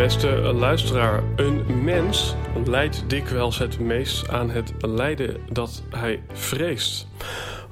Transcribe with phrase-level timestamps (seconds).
[0.00, 7.06] Beste luisteraar, een mens lijdt dikwijls het meest aan het lijden dat hij vreest.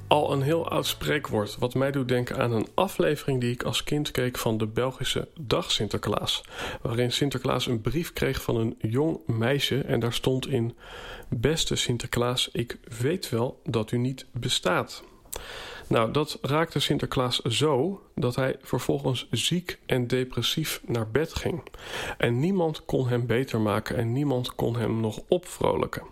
[0.07, 3.83] Al een heel oud spreekwoord, wat mij doet denken aan een aflevering die ik als
[3.83, 6.41] kind keek van de Belgische Dag Sinterklaas.
[6.81, 10.75] Waarin Sinterklaas een brief kreeg van een jong meisje en daar stond in:
[11.29, 15.03] Beste Sinterklaas, ik weet wel dat u niet bestaat.
[15.89, 21.63] Nou, dat raakte Sinterklaas zo dat hij vervolgens ziek en depressief naar bed ging.
[22.17, 26.03] En niemand kon hem beter maken en niemand kon hem nog opvrolijken.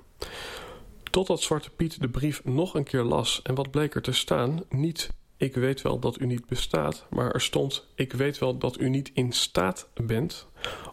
[1.11, 4.64] Totdat Zwarte Piet de brief nog een keer las en wat bleek er te staan?
[4.70, 8.80] Niet ik weet wel dat u niet bestaat, maar er stond ik weet wel dat
[8.80, 10.48] u niet in staat bent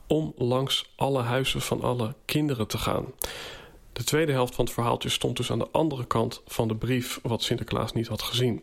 [0.07, 3.07] om langs alle huizen van alle kinderen te gaan.
[3.95, 7.21] De tweede helft van het verhaaltje stond dus aan de andere kant van de brief,
[7.23, 8.63] wat Sinterklaas niet had gezien.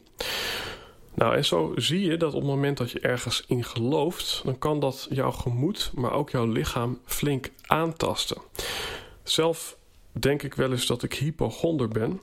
[1.13, 4.59] Nou, en zo zie je dat op het moment dat je ergens in gelooft, dan
[4.59, 8.41] kan dat jouw gemoed, maar ook jouw lichaam flink aantasten.
[9.23, 9.77] Zelf
[10.11, 12.21] denk ik wel eens dat ik hypochonder ben.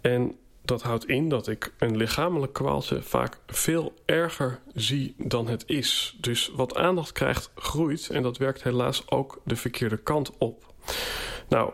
[0.00, 5.64] En dat houdt in dat ik een lichamelijk kwaaltje vaak veel erger zie dan het
[5.66, 6.16] is.
[6.20, 8.08] Dus wat aandacht krijgt, groeit.
[8.10, 10.72] En dat werkt helaas ook de verkeerde kant op.
[11.48, 11.72] Nou,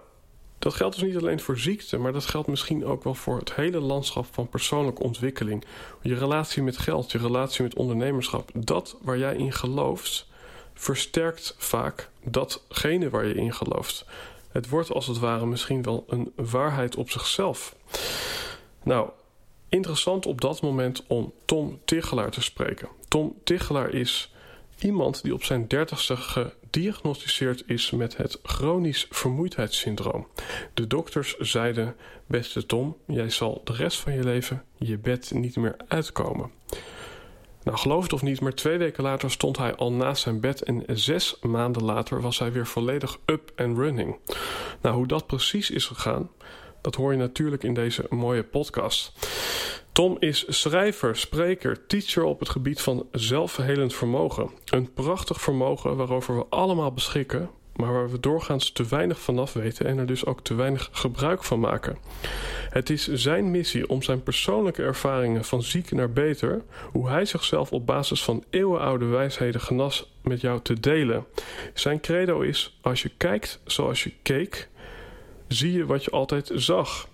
[0.61, 3.55] dat geldt dus niet alleen voor ziekte, maar dat geldt misschien ook wel voor het
[3.55, 5.65] hele landschap van persoonlijke ontwikkeling.
[6.03, 8.51] Je relatie met geld, je relatie met ondernemerschap.
[8.55, 10.29] Dat waar jij in gelooft,
[10.75, 14.05] versterkt vaak datgene waar je in gelooft.
[14.53, 17.75] Het wordt als het ware misschien wel een waarheid op zichzelf.
[18.83, 19.11] Nou,
[19.69, 22.89] interessant op dat moment om Tom Tichelaar te spreken.
[23.09, 24.33] Tom Tichelaar is
[24.83, 30.27] iemand die op zijn dertigste gediagnosticeerd is met het chronisch vermoeidheidssyndroom.
[30.75, 31.97] De dokters zeiden:
[32.27, 36.51] Beste Tom, jij zal de rest van je leven je bed niet meer uitkomen.
[37.63, 40.63] Nou, geloof het of niet, maar twee weken later stond hij al naast zijn bed
[40.63, 44.17] en zes maanden later was hij weer volledig up and running.
[44.81, 46.31] Nou, hoe dat precies is gegaan,
[46.81, 49.13] dat hoor je natuurlijk in deze mooie podcast.
[49.93, 54.51] Tom is schrijver, spreker, teacher op het gebied van zelfverhelend vermogen.
[54.65, 59.87] Een prachtig vermogen waarover we allemaal beschikken, maar waar we doorgaans te weinig vanaf weten
[59.87, 61.99] en er dus ook te weinig gebruik van maken.
[62.71, 66.63] Het is zijn missie om zijn persoonlijke ervaringen van ziek naar beter,
[66.93, 71.27] hoe hij zichzelf op basis van eeuwenoude wijsheden genas, met jou te delen.
[71.75, 74.69] Zijn credo is: als je kijkt zoals je keek,
[75.53, 77.09] zie je wat je altijd zag.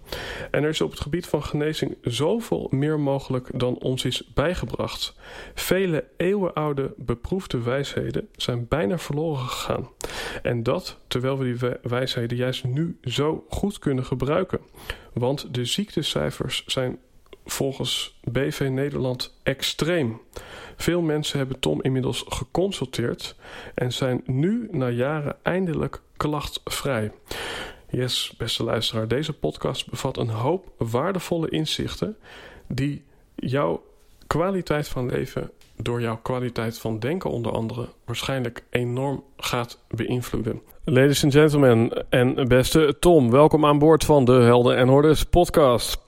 [0.50, 5.14] En er is op het gebied van genezing zoveel meer mogelijk dan ons is bijgebracht.
[5.54, 9.88] Vele eeuwenoude beproefde wijsheden zijn bijna verloren gegaan.
[10.42, 14.60] En dat terwijl we die wijsheden juist nu zo goed kunnen gebruiken.
[15.12, 16.98] Want de ziektecijfers zijn
[17.44, 20.20] volgens BV Nederland extreem.
[20.76, 23.36] Veel mensen hebben Tom inmiddels geconsulteerd
[23.74, 27.12] en zijn nu na jaren eindelijk klachtvrij.
[27.90, 32.16] Yes, beste luisteraar, deze podcast bevat een hoop waardevolle inzichten
[32.68, 33.04] die
[33.34, 33.82] jouw
[34.26, 40.62] kwaliteit van leven door jouw kwaliteit van denken onder andere waarschijnlijk enorm gaat beïnvloeden.
[40.84, 45.98] Ladies and gentlemen en beste Tom, welkom aan boord van de Helden en Hordes podcast.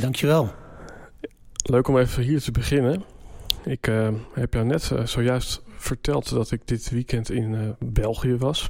[0.00, 0.50] Dankjewel.
[1.70, 3.04] Leuk om even hier te beginnen.
[3.64, 8.36] Ik uh, heb jou net uh, zojuist verteld dat ik dit weekend in uh, België
[8.36, 8.68] was.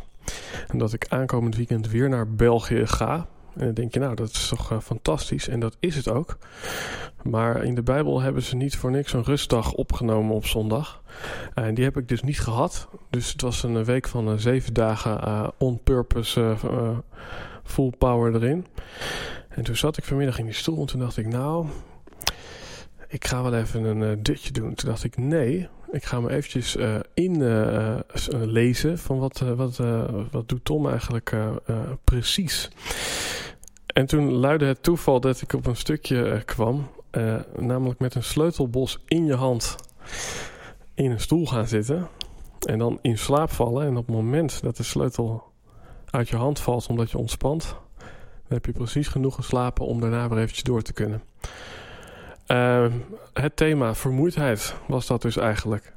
[0.69, 3.27] En dat ik aankomend weekend weer naar België ga.
[3.57, 5.49] En dan denk je, nou, dat is toch uh, fantastisch.
[5.49, 6.39] En dat is het ook.
[7.23, 11.03] Maar in de Bijbel hebben ze niet voor niks een rustdag opgenomen op zondag.
[11.55, 12.89] En die heb ik dus niet gehad.
[13.11, 16.57] Dus het was een week van uh, zeven dagen on purpose,
[17.65, 18.67] full power erin.
[19.49, 21.67] En toen zat ik vanmiddag in die stoel en toen dacht ik, nou,
[23.09, 24.75] ik ga wel even een dutje doen.
[24.75, 29.77] Toen dacht ik, nee, Ik ga me eventjes uh, inlezen van wat, wat,
[30.31, 31.37] wat doet Tom eigenlijk
[32.05, 32.71] precies.
[33.87, 36.91] En toen luidde het toeval dat ik op een stukje kwam,
[37.57, 39.77] namelijk met een sleutelbos in je hand
[40.95, 42.09] in een stoel gaan zitten
[42.61, 43.87] en dan in slaap vallen.
[43.87, 45.43] En op het moment dat de sleutel
[46.11, 47.77] uit je hand valt omdat je ontspant,
[48.49, 51.23] heb je precies genoeg geslapen om daarna weer eventjes door te kunnen.
[52.49, 52.87] Uh,
[53.33, 55.93] het thema vermoeidheid was dat dus eigenlijk.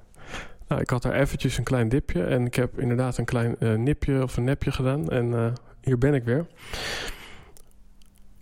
[0.67, 3.73] Nou, ik had daar eventjes een klein dipje en ik heb inderdaad een klein uh,
[3.73, 5.09] nipje of een nepje gedaan.
[5.09, 5.45] En uh,
[5.81, 6.45] hier ben ik weer.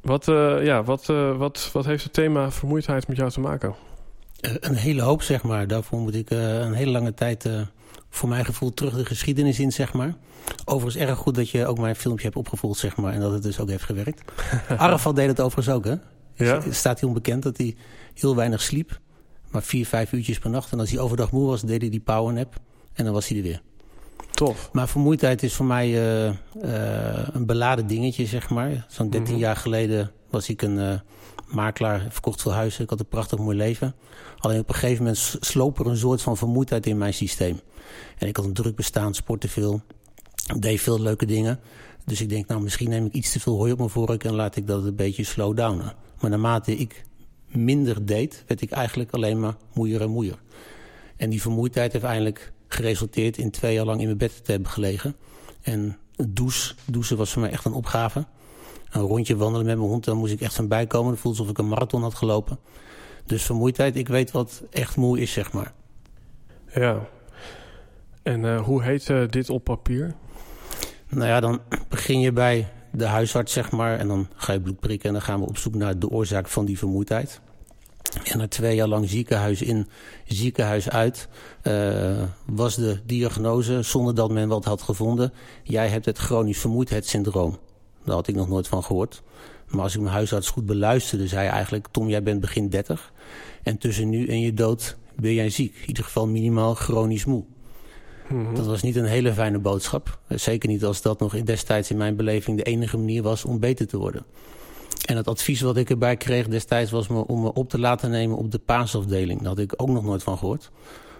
[0.01, 1.05] Wat, uh, ja, wat,
[1.37, 3.75] wat, wat heeft het thema vermoeidheid met jou te maken?
[4.41, 5.67] Een hele hoop, zeg maar.
[5.67, 7.49] Daarvoor moet ik een hele lange tijd,
[8.09, 10.13] voor mijn gevoel, terug de geschiedenis in, zeg maar.
[10.65, 13.13] Overigens erg goed dat je ook mijn filmpje hebt opgevolgd, zeg maar.
[13.13, 14.31] En dat het dus ook heeft gewerkt.
[14.77, 15.95] Arafat deed het overigens ook, hè?
[16.45, 16.61] Ja.
[16.61, 17.75] Het staat hij onbekend dat hij
[18.13, 18.99] heel weinig sliep.
[19.51, 20.71] Maar vier, vijf uurtjes per nacht.
[20.71, 22.59] En als hij overdag moe was, deed hij die powernap.
[22.93, 23.61] En dan was hij er weer.
[24.31, 24.69] Tof.
[24.73, 26.33] Maar vermoeidheid is voor mij uh, uh,
[27.31, 28.85] een beladen dingetje, zeg maar.
[28.89, 29.41] Zo'n 13 mhm.
[29.41, 30.93] jaar geleden was ik een uh,
[31.47, 32.83] makelaar, verkocht veel huizen.
[32.83, 33.95] Ik had een prachtig mooi leven.
[34.37, 37.59] Alleen op een gegeven moment sloop er een soort van vermoeidheid in mijn systeem.
[38.17, 39.81] En ik had een druk bestaan, sportte veel,
[40.57, 41.59] deed veel leuke dingen.
[42.05, 44.33] Dus ik denk, nou, misschien neem ik iets te veel hooi op mijn vork en
[44.33, 45.93] laat ik dat een beetje slow downen.
[46.21, 47.03] Maar naarmate ik
[47.47, 50.37] minder deed, werd ik eigenlijk alleen maar moeier en moeier.
[51.15, 54.69] En die vermoeidheid heeft eigenlijk geresulteerd in twee jaar lang in mijn bed te hebben
[54.69, 55.15] gelegen.
[55.61, 58.25] En douche, douchen was voor mij echt een opgave.
[58.89, 61.11] Een rondje wandelen met mijn hond, dan moest ik echt van bijkomen.
[61.11, 62.59] Het voelde alsof ik een marathon had gelopen.
[63.25, 65.73] Dus vermoeidheid, ik weet wat echt moe is, zeg maar.
[66.73, 67.07] Ja.
[68.23, 70.15] En uh, hoe heet uh, dit op papier?
[71.09, 73.99] Nou ja, dan begin je bij de huisarts, zeg maar.
[73.99, 76.47] En dan ga je bloed prikken en dan gaan we op zoek naar de oorzaak
[76.47, 77.41] van die vermoeidheid.
[78.23, 79.87] En na twee jaar lang ziekenhuis in,
[80.25, 81.27] ziekenhuis uit,
[81.63, 85.33] uh, was de diagnose, zonder dat men wat had gevonden,
[85.63, 87.57] jij hebt het chronisch vermoeidheidssyndroom.
[88.05, 89.21] Daar had ik nog nooit van gehoord.
[89.67, 93.13] Maar als ik mijn huisarts goed beluisterde, zei hij eigenlijk, Tom, jij bent begin 30.
[93.63, 95.75] En tussen nu en je dood ben jij ziek.
[95.81, 97.43] In ieder geval minimaal chronisch moe.
[98.29, 98.55] Mhm.
[98.55, 100.19] Dat was niet een hele fijne boodschap.
[100.27, 103.87] Zeker niet als dat nog destijds in mijn beleving de enige manier was om beter
[103.87, 104.25] te worden.
[105.05, 108.09] En het advies wat ik erbij kreeg destijds was me om me op te laten
[108.09, 109.39] nemen op de paasafdeling.
[109.39, 110.71] Daar had ik ook nog nooit van gehoord.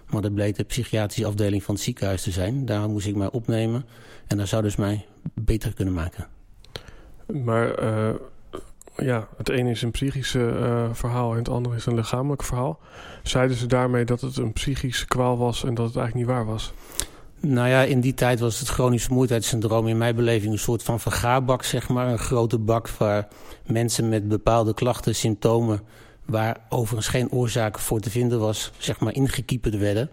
[0.10, 2.66] Maar dat bleek de psychiatrische afdeling van het ziekenhuis te zijn.
[2.66, 3.86] Daar moest ik mij opnemen.
[4.28, 6.28] En dat zou dus mij beter kunnen maken.
[7.28, 8.10] Maar uh,
[9.02, 12.80] ja, het ene is een psychische uh, verhaal en het andere is een lichamelijk verhaal.
[13.24, 16.46] Zeiden ze daarmee dat het een psychische kwaal was en dat het eigenlijk niet waar
[16.46, 16.74] was?
[17.42, 21.00] Nou ja, in die tijd was het chronisch vermoeidheidssyndroom in mijn beleving een soort van
[21.00, 22.08] vergaarbak, zeg maar.
[22.08, 23.28] Een grote bak waar
[23.66, 25.82] mensen met bepaalde klachten, symptomen,
[26.26, 30.10] waar overigens geen oorzaak voor te vinden was, zeg maar ingekieperd werden.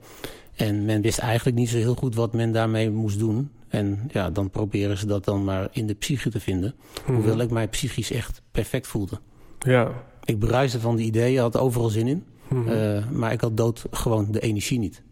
[0.55, 3.50] En men wist eigenlijk niet zo heel goed wat men daarmee moest doen.
[3.68, 6.74] En ja, dan proberen ze dat dan maar in de psyche te vinden.
[7.02, 7.14] Mhm.
[7.14, 9.18] Hoewel ik mij psychisch echt perfect voelde.
[9.58, 9.92] Ja.
[10.24, 12.24] Ik bruiste van de ideeën, had overal zin in.
[12.48, 12.68] Mhm.
[12.68, 15.02] Uh, maar ik had dood gewoon de energie niet.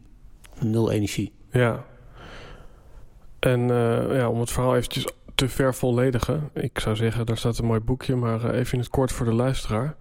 [0.60, 1.32] Nul energie.
[1.50, 1.84] Ja.
[3.38, 6.50] En uh, ja, om het verhaal eventjes te vervolledigen.
[6.52, 9.26] Ik zou zeggen, daar staat een mooi boekje, maar uh, even in het kort voor
[9.26, 9.96] de luisteraar.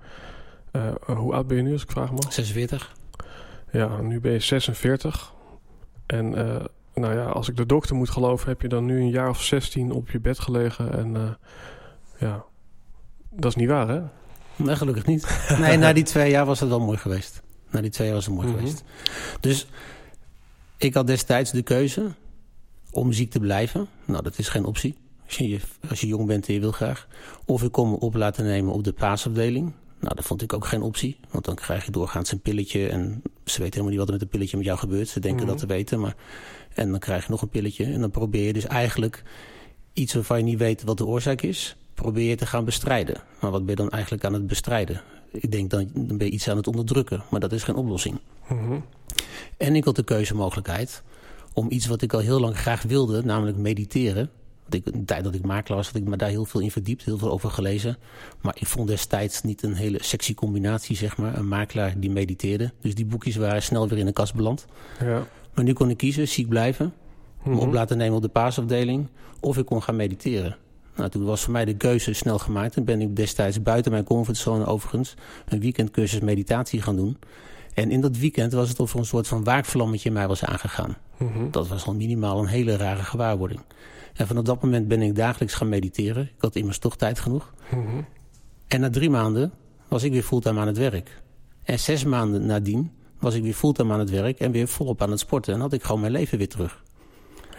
[1.06, 2.34] hoe oud ben je nu, als ik vraag mag?
[2.34, 2.96] 46.
[3.72, 5.34] Ja, nu ben je 46.
[6.06, 6.36] En
[6.94, 9.42] nou ja, als ik de dokter moet geloven, heb je dan nu een jaar of
[9.42, 10.94] 16 op je bed gelegen.
[10.94, 11.38] En
[12.20, 12.44] ja,
[13.30, 14.02] dat is niet waar, hè?
[14.56, 15.46] Nee, gelukkig niet.
[15.60, 17.42] Nee, na die twee jaar was het wel mooi geweest.
[17.70, 18.58] Na die twee jaar was het mooi mhm.
[18.58, 18.84] geweest.
[19.40, 19.68] Dus
[20.78, 22.12] ik had destijds de keuze
[22.92, 23.88] om ziek te blijven.
[24.06, 24.98] Nou, dat is geen optie.
[25.26, 27.08] Als je, als je jong bent en je wil graag.
[27.46, 29.74] Of ik kom me op laten nemen op de paasafdeling.
[30.04, 31.18] Nou, dat vond ik ook geen optie.
[31.30, 32.88] Want dan krijg je doorgaans een pilletje.
[32.88, 35.08] En ze weten helemaal niet wat er met een pilletje met jou gebeurt.
[35.08, 35.66] Ze denken dat mhm.
[35.66, 36.00] te weten.
[36.00, 36.16] Maar,
[36.74, 37.86] en dan krijg je nog een pilletje.
[37.86, 39.24] En dan probeer je dus eigenlijk
[39.94, 43.22] iets waarvan je niet weet wat de oorzaak is probeer je te gaan bestrijden.
[43.40, 45.02] Maar wat ben je dan eigenlijk aan het bestrijden?
[45.32, 48.20] Ik denk dan, dan ben je iets aan het onderdrukken, maar dat is geen oplossing.
[48.48, 48.80] Mhm.
[49.58, 51.04] En ik had de keuzemogelijkheid
[51.54, 54.30] om iets wat ik al heel lang graag wilde, namelijk mediteren.
[54.64, 56.72] Want ik, de tijd dat ik makelaar was, had ik me daar heel veel in
[56.72, 57.98] verdiept, heel veel over gelezen.
[58.42, 61.38] Maar ik vond destijds niet een hele sexy combinatie, zeg maar.
[61.38, 62.72] Een makelaar die mediteerde.
[62.82, 64.66] Dus die boekjes waren snel weer in de kast beland.
[65.00, 65.28] Ja.
[65.54, 66.94] Maar nu kon ik kiezen, ziek blijven,
[67.44, 67.60] me mhm.
[67.60, 69.08] op laten nemen op de paasafdeling,
[69.40, 70.58] of ik kon gaan mediteren.
[70.96, 72.76] Nou, toen was voor mij de keuze snel gemaakt.
[72.76, 75.14] En ben ik destijds buiten mijn comfortzone overigens
[75.48, 77.18] een weekendcursus meditatie gaan doen.
[77.74, 80.46] En in dat weekend was het of er een soort van waakvlammetje in mij was
[80.46, 80.98] aangegaan.
[81.18, 81.50] Mhm.
[81.52, 83.62] Dat was al minimaal een hele rare gewaarwording.
[84.14, 86.24] En vanaf dat moment ben ik dagelijks gaan mediteren.
[86.24, 87.54] Ik had immers toch tijd genoeg.
[87.72, 88.02] Mhm.
[88.68, 89.52] En na drie maanden
[89.88, 91.22] was ik weer fulltime aan het werk.
[91.64, 95.12] En zes maanden nadien was ik weer fulltime aan het werk en weer volop aan
[95.12, 95.54] het sporten.
[95.54, 96.84] En had ik gewoon mijn leven weer terug.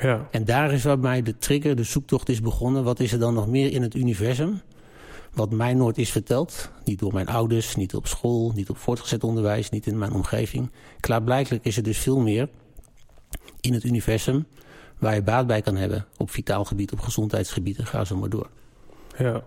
[0.00, 0.28] Ja.
[0.30, 2.84] En daar is waar mij de trigger, de zoektocht is begonnen.
[2.84, 4.60] Wat is er dan nog meer in het universum?
[5.32, 6.70] Wat mij nooit is verteld.
[6.84, 10.70] Niet door mijn ouders, niet op school, niet op voortgezet onderwijs, niet in mijn omgeving.
[11.00, 12.48] Klaarblijkelijk is er dus veel meer
[13.60, 14.46] in het universum
[15.04, 16.06] waar je baat bij kan hebben.
[16.16, 18.48] Op vitaal gebied, op gezondheidsgebied en ga zo maar door.
[19.18, 19.42] Ja.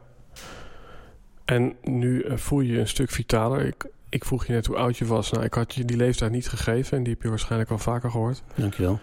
[1.46, 3.66] En nu eh, voel je je een stuk vitaler.
[3.66, 5.32] Ik, ik vroeg je net hoe oud je was.
[5.32, 8.12] Nou, ik had je die leeftijd niet gegeven en die heb je waarschijnlijk al vaker
[8.12, 8.44] gehoord.
[8.56, 9.00] Dankjewel.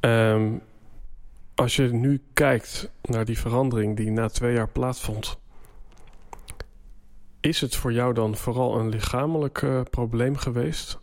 [0.00, 0.62] Um,
[1.54, 5.38] als je nu kijkt naar die verandering die na twee jaar plaatsvond,
[7.40, 10.98] is het voor jou dan vooral een lichamelijk uh, probleem geweest?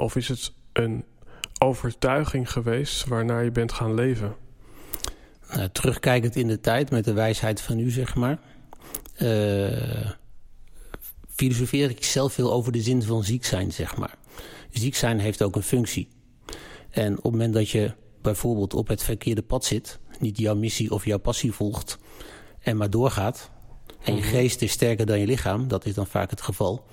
[0.00, 1.04] Of is het een
[1.64, 4.36] overtuiging geweest waarnaar je bent gaan leven?
[5.52, 8.38] Nou, terugkijkend in de tijd met de wijsheid van u, zeg maar.
[9.22, 10.10] Uh,
[11.28, 14.14] filosofeer ik zelf veel over de zin van ziek zijn, zeg maar.
[14.70, 16.08] Ziek zijn heeft ook een functie.
[16.90, 17.92] En op het moment dat je
[18.22, 21.98] bijvoorbeeld op het verkeerde pad zit, niet jouw missie of jouw passie volgt
[22.60, 23.50] en maar doorgaat,
[24.02, 24.30] en je mhm.
[24.30, 26.84] geest is sterker dan je lichaam, dat is dan vaak het geval,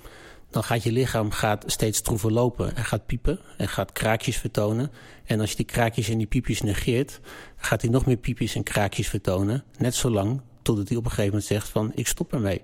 [0.52, 4.90] dan gaat je lichaam gaat steeds stroever lopen en gaat piepen en gaat kraakjes vertonen.
[5.24, 7.20] En als je die kraakjes en die piepjes negeert,
[7.56, 9.64] gaat hij nog meer piepjes en kraakjes vertonen.
[9.78, 12.62] Net zolang totdat hij op een gegeven moment zegt van ik stop ermee.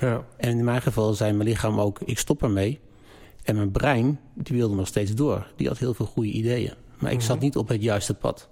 [0.00, 0.24] Ja.
[0.36, 2.80] En in mijn geval zei mijn lichaam ook ik stop ermee.
[3.42, 5.46] En mijn brein, die wilde nog steeds door.
[5.56, 6.74] Die had heel veel goede ideeën.
[6.98, 7.44] Maar ik zat mhm.
[7.44, 8.48] niet op het juiste pad.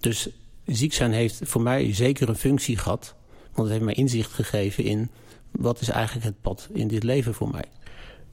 [0.00, 0.28] Dus
[0.64, 3.14] ziek zijn heeft voor mij zeker een functie gehad.
[3.42, 5.10] Want het heeft mij inzicht gegeven in
[5.58, 7.64] wat is eigenlijk het pad in dit leven voor mij.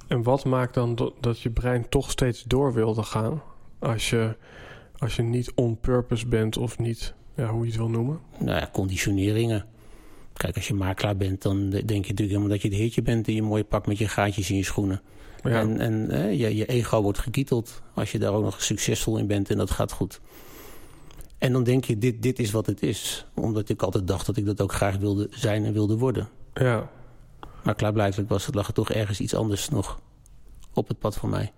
[0.07, 3.41] En wat maakt dan dat je brein toch steeds door wilde gaan?
[3.79, 4.35] Als je,
[4.97, 8.19] als je niet on purpose bent of niet, ja, hoe je het wil noemen?
[8.39, 9.65] Nou ja, conditioneringen.
[10.33, 13.27] Kijk, als je makelaar bent, dan denk je natuurlijk helemaal dat je het heertje bent
[13.27, 15.01] in je mooie pak met je gaatjes in je schoenen.
[15.43, 19.49] En, en je, je ego wordt gekieteld als je daar ook nog succesvol in bent
[19.49, 20.21] en dat gaat goed.
[21.37, 23.25] En dan denk je, dit, dit is wat het is.
[23.33, 26.29] Omdat ik altijd dacht dat ik dat ook graag wilde zijn en wilde worden.
[26.53, 26.89] Ja.
[27.63, 29.99] Maar klaarblijkelijk was het, lag er toch ergens iets anders nog
[30.73, 31.51] op het pad voor mij.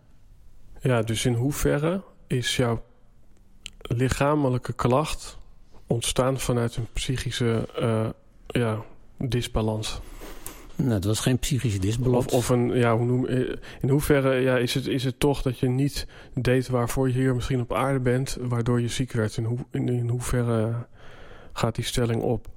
[0.81, 2.83] Ja, dus in hoeverre is jouw
[3.81, 5.37] lichamelijke klacht
[5.87, 8.09] ontstaan vanuit een psychische uh,
[8.47, 8.83] ja,
[9.17, 9.99] disbalans?
[10.75, 12.25] Nou, het was geen psychische disbalans.
[12.25, 15.41] Of, of een, ja, hoe noem, eh, in hoeverre ja, is, het, is het toch
[15.41, 19.37] dat je niet deed waarvoor je hier misschien op aarde bent, waardoor je ziek werd?
[19.37, 20.87] In, hoe, in, in hoeverre
[21.53, 22.47] gaat die stelling op?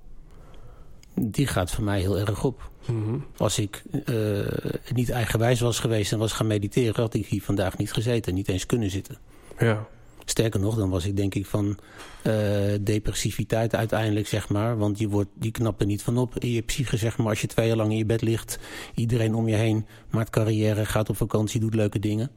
[1.21, 2.71] Die gaat voor mij heel erg op.
[2.87, 3.19] Mhm.
[3.37, 4.47] Als ik uh,
[4.95, 8.49] niet eigenwijs was geweest en was gaan mediteren, had ik hier vandaag niet gezeten, niet
[8.49, 9.19] eens kunnen zitten.
[9.59, 9.87] Ja.
[10.25, 11.79] Sterker nog, dan was ik denk ik van
[12.27, 12.35] uh,
[12.81, 14.79] depressiviteit uiteindelijk, zeg maar.
[14.79, 17.29] Want je, wordt, je knapt er niet van op in je psyche, zeg maar.
[17.29, 18.59] Als je twee jaar lang in je bed ligt,
[18.95, 22.31] iedereen om je heen maakt carrière, gaat op vakantie, doet leuke dingen.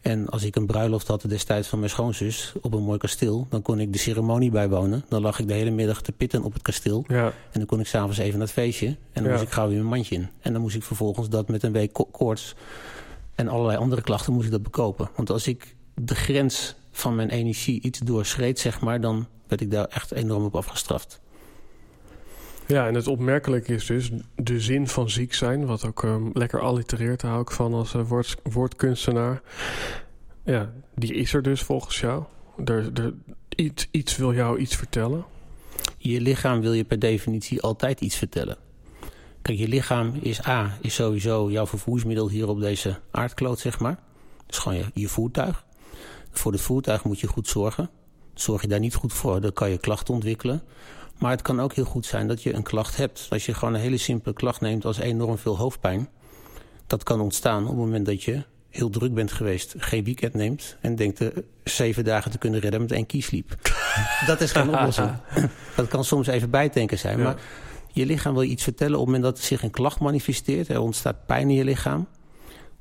[0.00, 3.46] En als ik een bruiloft had destijds van mijn schoonzus op een mooi kasteel...
[3.50, 5.04] dan kon ik de ceremonie bijwonen.
[5.08, 7.04] Dan lag ik de hele middag te pitten op het kasteel.
[7.08, 7.24] Ja.
[7.26, 8.86] En dan kon ik s'avonds even naar het feestje.
[8.86, 9.30] En dan ja.
[9.30, 10.28] moest ik gauw weer mijn mandje in.
[10.40, 12.54] En dan moest ik vervolgens dat met een week koorts...
[13.34, 15.10] en allerlei andere klachten moest ik dat bekopen.
[15.16, 19.00] Want als ik de grens van mijn energie iets doorschreed, zeg maar...
[19.00, 21.19] dan werd ik daar echt enorm op afgestraft.
[22.70, 26.60] Ja, en het opmerkelijke is dus de zin van ziek zijn, wat ook um, lekker
[26.60, 29.42] allitereert, hou ik van als uh, woord, woordkunstenaar.
[30.44, 32.24] Ja, die is er dus volgens jou.
[33.48, 35.24] Iets, iets wil jou iets vertellen.
[35.98, 38.56] Je lichaam wil je per definitie altijd iets vertellen.
[39.42, 43.98] Kijk, je lichaam is A, is sowieso jouw vervoersmiddel hier op deze aardkloot, zeg maar.
[44.46, 45.64] Dat is gewoon je, je voertuig.
[46.30, 47.90] Voor het voertuig moet je goed zorgen.
[48.34, 50.62] Zorg je daar niet goed voor, dan kan je klachten ontwikkelen.
[51.20, 53.26] Maar het kan ook heel goed zijn dat je een klacht hebt.
[53.30, 56.08] Als je gewoon een hele simpele klacht neemt als enorm veel hoofdpijn.
[56.86, 60.76] Dat kan ontstaan op het moment dat je heel druk bent geweest, geen weekend neemt...
[60.80, 63.56] en denkt de zeven dagen te kunnen redden met één kiesliep.
[64.26, 65.10] dat is geen oplossing.
[65.76, 67.22] dat kan soms even bijtanken zijn.
[67.22, 67.36] Maar
[67.92, 70.68] je lichaam wil je iets vertellen op het moment dat zich een klacht manifesteert...
[70.68, 72.08] er ontstaat pijn in je lichaam...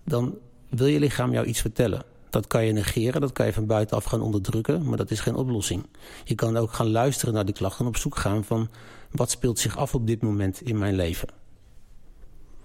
[0.05, 0.38] dan
[0.69, 2.03] wil je lichaam jou iets vertellen.
[2.29, 5.36] Dat kan je negeren, dat kan je van buitenaf gaan onderdrukken, maar dat is geen
[5.36, 5.86] oplossing.
[6.24, 8.69] Je kan ook gaan luisteren naar die klachten en op zoek gaan van
[9.12, 11.27] wat speelt zich af op dit moment in mijn leven.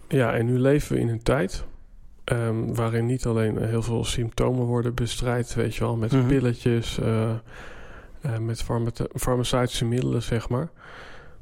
[0.09, 1.65] Ja, en nu leven we in een tijd
[2.25, 6.99] um, waarin niet alleen heel veel symptomen worden bestrijd, weet je wel, met mm pilletjes,
[6.99, 7.31] uh,
[8.27, 8.65] uh, met
[9.15, 10.71] farmaceutische middelen, zeg maar.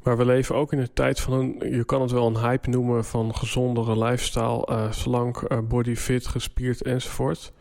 [0.02, 2.70] Maar we leven ook in een tijd van een, je kan het wel een hype
[2.70, 7.52] noemen van gezondere lifestyle, uh, slank, body fit, gespierd enzovoort.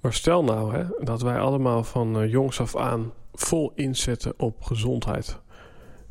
[0.00, 4.62] Maar stel nou hè, dat wij allemaal van uh, jongs af aan vol inzetten op
[4.62, 5.38] gezondheid.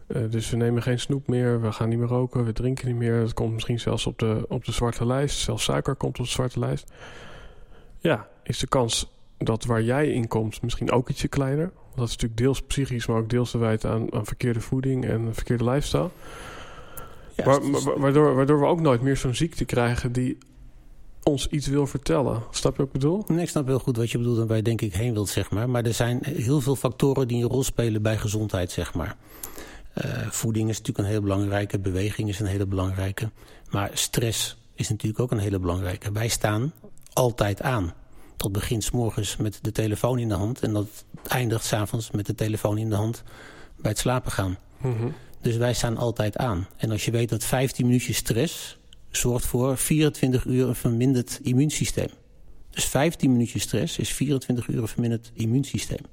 [0.07, 2.95] Uh, dus we nemen geen snoep meer, we gaan niet meer roken, we drinken niet
[2.95, 3.19] meer.
[3.19, 5.39] Dat komt misschien zelfs op de, op de zwarte lijst.
[5.39, 6.91] Zelfs suiker komt op de zwarte lijst.
[7.99, 11.71] ja, is de kans dat waar jij in komt misschien ook ietsje kleiner.
[11.95, 15.33] Dat is natuurlijk deels psychisch, maar ook deels te wijten aan, aan verkeerde voeding en
[15.33, 16.09] verkeerde lifestyle.
[17.35, 17.59] Ja,
[17.97, 20.37] waardoor, waardoor we ook nooit meer zo'n ziekte krijgen die
[21.27, 22.43] ons iets wil vertellen.
[22.51, 23.23] Snap je wat ik bedoel?
[23.27, 25.29] Nee, ik snap heel goed wat je bedoelt en waar je denk ik heen wilt,
[25.29, 25.69] zeg maar.
[25.69, 29.15] Maar er zijn heel veel factoren die een rol spelen bij gezondheid, zeg maar.
[30.05, 33.29] Uh, voeding is natuurlijk een hele belangrijke, beweging is een hele belangrijke.
[33.69, 36.11] Maar stress is natuurlijk ook een hele belangrijke.
[36.11, 36.73] Wij staan
[37.13, 37.93] altijd aan.
[38.37, 40.59] Dat begint s morgens met de telefoon in de hand...
[40.59, 43.23] en dat eindigt s'avonds met de telefoon in de hand
[43.75, 44.57] bij het slapen gaan.
[44.77, 46.67] Mm Dus wij staan altijd aan.
[46.77, 48.77] En als je weet dat 15 minuutjes stress
[49.11, 52.09] zorgt voor 24 uur een verminderd immuunsysteem.
[52.69, 56.05] Dus 15 minuutjes stress is 24 uur een verminderd immuunsysteem.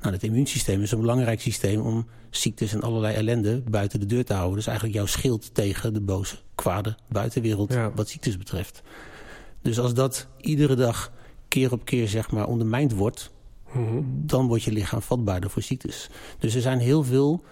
[0.00, 4.24] Nou, het immuunsysteem is een belangrijk systeem om ziektes en allerlei ellende buiten de deur
[4.24, 4.56] te houden.
[4.56, 8.82] Dus eigenlijk jouw schild tegen de boze, kwade buitenwereld wat ziektes betreft.
[9.62, 11.12] Dus als dat iedere dag
[11.48, 13.34] keer op keer zeg maar ondermijnd wordt...
[13.72, 14.02] Mhm.
[14.06, 16.08] dan wordt je lichaam vatbaarder voor ziektes.
[16.38, 17.44] Dus er zijn heel veel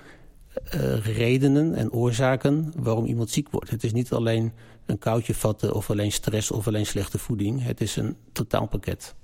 [1.02, 3.70] redenen en oorzaken waarom iemand ziek wordt.
[3.70, 4.52] Het is niet alleen
[4.87, 7.62] een koudje vatten of alleen stress of alleen slechte voeding.
[7.62, 9.14] Het is een totaalpakket.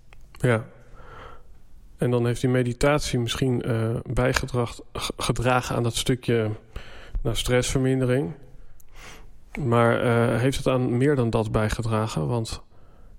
[0.40, 0.66] Ja.
[1.96, 6.50] En dan heeft die meditatie misschien uh, bijgedragen aan dat stukje
[7.22, 8.32] nou, stressvermindering.
[9.58, 12.26] Maar uh, heeft het aan meer dan dat bijgedragen?
[12.26, 12.62] Want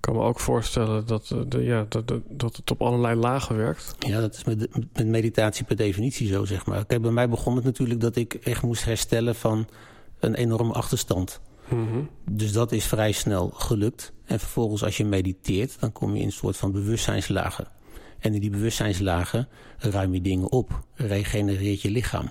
[0.02, 3.94] kan me ook voorstellen dat, eh, de, ja, dat, dat het op allerlei lagen werkt.
[3.98, 6.86] Ja, dat is met, met meditatie per definitie zo, zeg maar.
[6.86, 9.66] Kijk, bij mij begon het natuurlijk dat ik echt moest herstellen van
[10.20, 11.40] een enorme achterstand.
[11.68, 14.12] Mm Dus dat is vrij snel gelukt.
[14.24, 17.68] En vervolgens als je mediteert, dan kom je in een soort van bewustzijnslagen.
[18.18, 20.84] En in die bewustzijnslagen ruim je dingen op.
[20.94, 22.30] Regenereert je lichaam.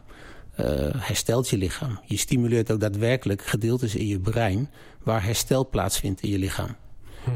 [0.59, 1.99] Uh, herstelt je lichaam.
[2.05, 4.69] Je stimuleert ook daadwerkelijk gedeeltes in je brein...
[5.03, 6.75] waar herstel plaatsvindt in je lichaam.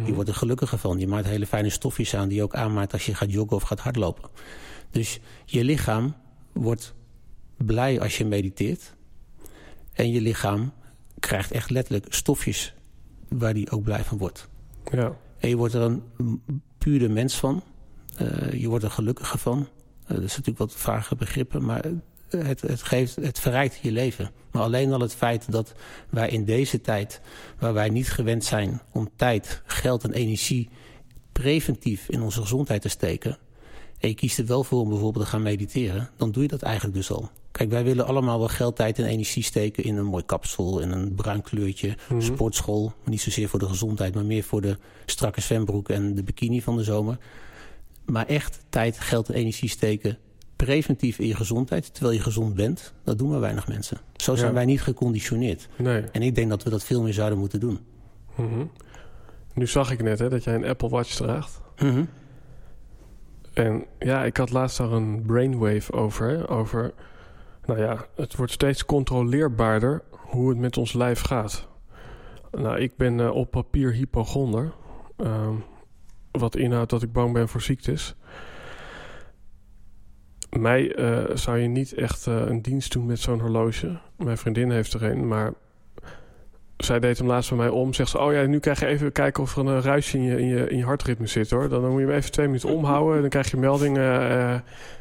[0.06, 1.00] Je wordt er gelukkiger van.
[1.00, 3.64] Je maakt hele fijne stofjes aan die je ook aanmaakt als je gaat joggen of
[3.64, 4.30] gaat hardlopen.
[4.92, 6.16] Dus je lichaam
[6.54, 6.94] wordt
[7.58, 8.96] blij als je mediteert.
[9.94, 10.74] En je lichaam
[11.20, 12.74] krijgt echt letterlijk stofjes
[13.30, 14.50] waar die ook blij van wordt.
[14.92, 15.16] Ja.
[15.40, 16.04] En je wordt er een
[16.78, 17.64] pure mens van.
[18.22, 19.60] Uh, je wordt er gelukkiger van.
[19.60, 19.68] Uh,
[20.08, 21.84] dat is natuurlijk wat vage begrippen, maar
[22.38, 24.32] het, het, geeft, het verrijkt je leven.
[24.52, 25.74] Maar alleen al het feit dat
[26.10, 27.22] wij in deze tijd,
[27.60, 30.70] waar wij niet gewend zijn om tijd, geld en energie
[31.32, 33.38] preventief in onze gezondheid te steken,
[34.00, 36.62] en je kiest er wel voor om bijvoorbeeld te gaan mediteren, dan doe je dat
[36.62, 37.30] eigenlijk dus al.
[37.52, 40.92] Kijk, wij willen allemaal wel geld, tijd en energie steken in een mooi kapsel, in
[40.92, 42.22] een bruin kleurtje, mhm.
[42.22, 42.84] sportschool.
[42.86, 46.62] Maar niet zozeer voor de gezondheid, maar meer voor de strakke zwembroek en de bikini
[46.62, 47.18] van de zomer.
[48.06, 50.18] Maar echt tijd, geld en energie steken
[50.56, 53.98] preventief in je gezondheid, terwijl je gezond bent, dat doen maar weinig mensen.
[54.16, 55.68] Zo zijn wij niet geconditioneerd.
[55.76, 56.02] Nee.
[56.02, 57.80] En ik denk dat we dat veel meer zouden moeten doen.
[58.36, 58.72] Mm
[59.54, 61.62] Nu zag ik net hè, dat jij een Apple Watch draagt.
[61.78, 62.10] Mm
[63.54, 66.50] En ja, ik had laatst daar een brainwave over.
[66.50, 66.94] over,
[67.66, 71.68] nou ja, het wordt steeds controleerbaarder hoe het met ons lijf gaat.
[72.52, 74.74] Nou, ik ben uh, op papier hypochonder.
[75.18, 75.50] Uh,
[76.32, 78.16] wat inhoudt dat ik bang ben voor ziektes
[80.60, 83.98] mij uh, zou je niet echt uh, een dienst doen met zo'n horloge.
[84.18, 85.54] Mijn vriendin heeft er een, maar
[86.78, 87.94] zij deed hem laatst bij mij om.
[87.94, 90.40] Zegt ze, oh ja, nu krijg je even kijken of er een ruisje in je,
[90.40, 91.70] in je, in je hartritme zit hoor.
[91.70, 93.22] Dan moet je hem even twee minuten omhouden.
[93.22, 94.56] Dan krijg je meldingen, uh,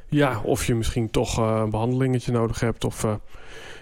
[0.09, 2.85] ja, of je misschien toch een behandelingetje nodig hebt.
[2.85, 3.05] Of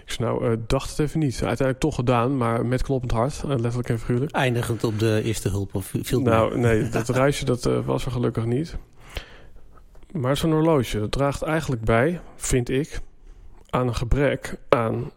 [0.05, 1.33] ik zei, nou, dacht het even niet.
[1.33, 4.31] Uiteindelijk toch gedaan, maar met kloppend hart, letterlijk en figuurlijk.
[4.31, 8.45] Eindigend op de eerste hulp of viel Nou, nee, dat ruisje dat was er gelukkig
[8.45, 8.77] niet.
[10.13, 12.99] Maar zo'n horloge draagt eigenlijk bij, vind ik,
[13.69, 15.11] aan een gebrek aan.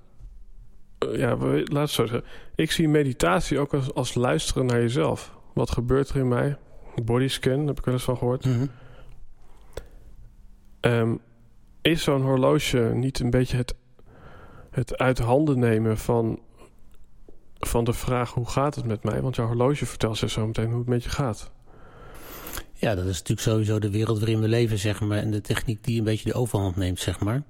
[1.07, 2.29] Uh, ja, laat het zo zeggen.
[2.55, 5.33] Ik zie meditatie ook als, als luisteren naar jezelf.
[5.55, 6.57] Wat gebeurt er in mij?
[7.05, 8.45] Bodyscan, heb ik wel eens van gehoord.
[8.45, 8.71] Mm
[10.87, 11.21] um,
[11.83, 13.75] is zo'n horloge niet een beetje het,
[14.71, 16.41] het uit handen nemen van,
[17.59, 19.23] van de vraag: hoe gaat het met mij?
[19.23, 21.53] Want jouw horloge vertelt je zo meteen hoe het met je gaat.
[22.79, 25.19] Ja, dat is natuurlijk sowieso de wereld waarin we leven, zeg maar.
[25.19, 27.43] En de techniek die een beetje de overhand neemt, zeg maar.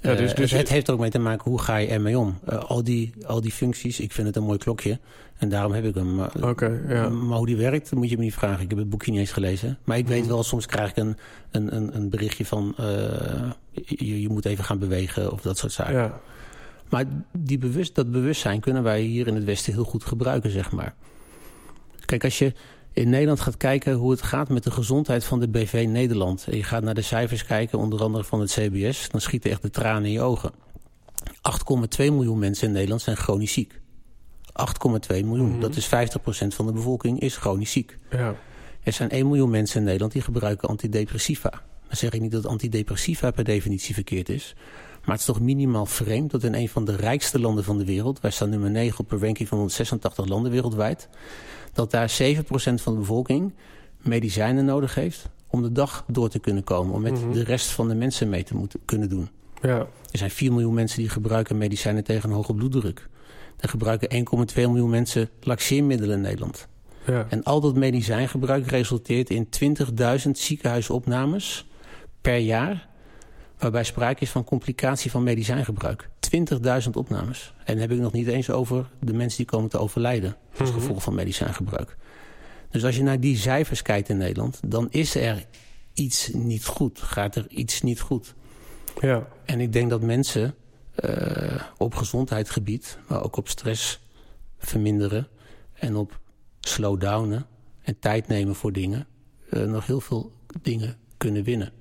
[0.00, 2.38] Ja, dus, dus het, heeft ook mee te maken hoe ga je ermee om.
[2.48, 4.98] Uh, al, die, al die functies, ik vind het een mooi klokje.
[5.36, 6.20] En daarom heb ik hem.
[6.20, 7.08] Oké, okay, ja.
[7.08, 8.62] Maar hoe die werkt, moet je me niet vragen.
[8.62, 9.78] Ik heb het boekje niet eens gelezen.
[9.84, 11.16] Maar ik weet wel, soms krijg ik een,
[11.50, 12.74] een, een, een berichtje van...
[12.80, 12.86] Uh,
[13.72, 15.94] je, je moet even gaan bewegen of dat soort zaken.
[15.94, 16.20] Ja.
[16.88, 20.72] Maar die bewust, dat bewustzijn kunnen wij hier in het Westen heel goed gebruiken, zeg
[20.72, 20.94] maar.
[22.04, 22.52] Kijk, als je
[22.94, 26.46] in Nederland gaat kijken hoe het gaat met de gezondheid van de BV Nederland.
[26.50, 29.62] En je gaat naar de cijfers kijken, onder andere van het CBS, dan schieten echt
[29.62, 30.52] de tranen in je ogen.
[31.26, 33.80] 8,2 miljoen mensen in Nederland zijn chronisch ziek.
[35.10, 35.60] 8,2 miljoen, mhm.
[35.60, 35.88] dat is 50%
[36.48, 37.98] van de bevolking is chronisch ziek.
[38.10, 38.34] Ja.
[38.82, 41.50] Er zijn 1 miljoen mensen in Nederland die gebruiken antidepressiva.
[41.88, 44.54] Dan zeg ik niet dat antidepressiva per definitie verkeerd is.
[45.04, 47.84] Maar het is toch minimaal vreemd dat in een van de rijkste landen van de
[47.84, 48.20] wereld...
[48.20, 51.08] wij staan nummer 9 op een ranking van 186 landen wereldwijd...
[51.74, 53.52] dat daar 7% van de bevolking
[53.98, 55.28] medicijnen nodig heeft...
[55.46, 56.94] om de dag door te kunnen komen.
[56.94, 57.32] Om met Mhm.
[57.32, 59.28] de rest van de mensen mee te moeten kunnen doen.
[59.62, 59.78] Ja,
[60.10, 63.08] Er zijn 4 miljoen mensen die gebruiken medicijnen tegen een hoge bloeddruk.
[63.58, 66.68] Er gebruiken 1,2 miljoen mensen laxeermiddelen in Nederland.
[67.06, 71.66] ja, En al dat medicijngebruik resulteert in 20.000 ziekenhuisopnames
[72.20, 72.88] per jaar.
[73.58, 76.10] Waarbij sprake is van complicatie van medicijngebruik.
[76.84, 77.54] 20.000 opnames.
[77.58, 80.36] En dan heb ik nog niet eens over de mensen die komen te overlijden.
[80.58, 80.78] als Mhm.
[80.78, 81.96] gevolg van medicijngebruik.
[82.70, 84.60] Dus als je naar die cijfers kijkt in Nederland.
[84.66, 85.44] dan is er
[85.92, 86.98] iets niet goed.
[87.00, 88.34] Gaat er iets niet goed.
[89.00, 90.54] ja, En ik denk dat mensen
[90.94, 94.00] eh, op gezondheidsgebied, maar ook op stress
[94.58, 95.28] verminderen
[95.72, 96.18] en op
[96.60, 97.46] slowdownen
[97.82, 99.06] en tijd nemen voor dingen,
[99.50, 101.72] eh, nog heel veel dingen kunnen winnen.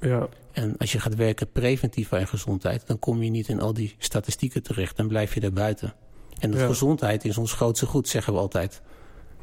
[0.00, 3.60] ja, En als je gaat werken preventief aan je gezondheid, dan kom je niet in
[3.60, 4.96] al die statistieken terecht.
[4.96, 5.94] Dan blijf je daar buiten.
[6.38, 6.66] En dat Ja.
[6.66, 8.82] gezondheid is ons grootste goed, zeggen we altijd.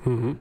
[0.04, 0.34] Mhm.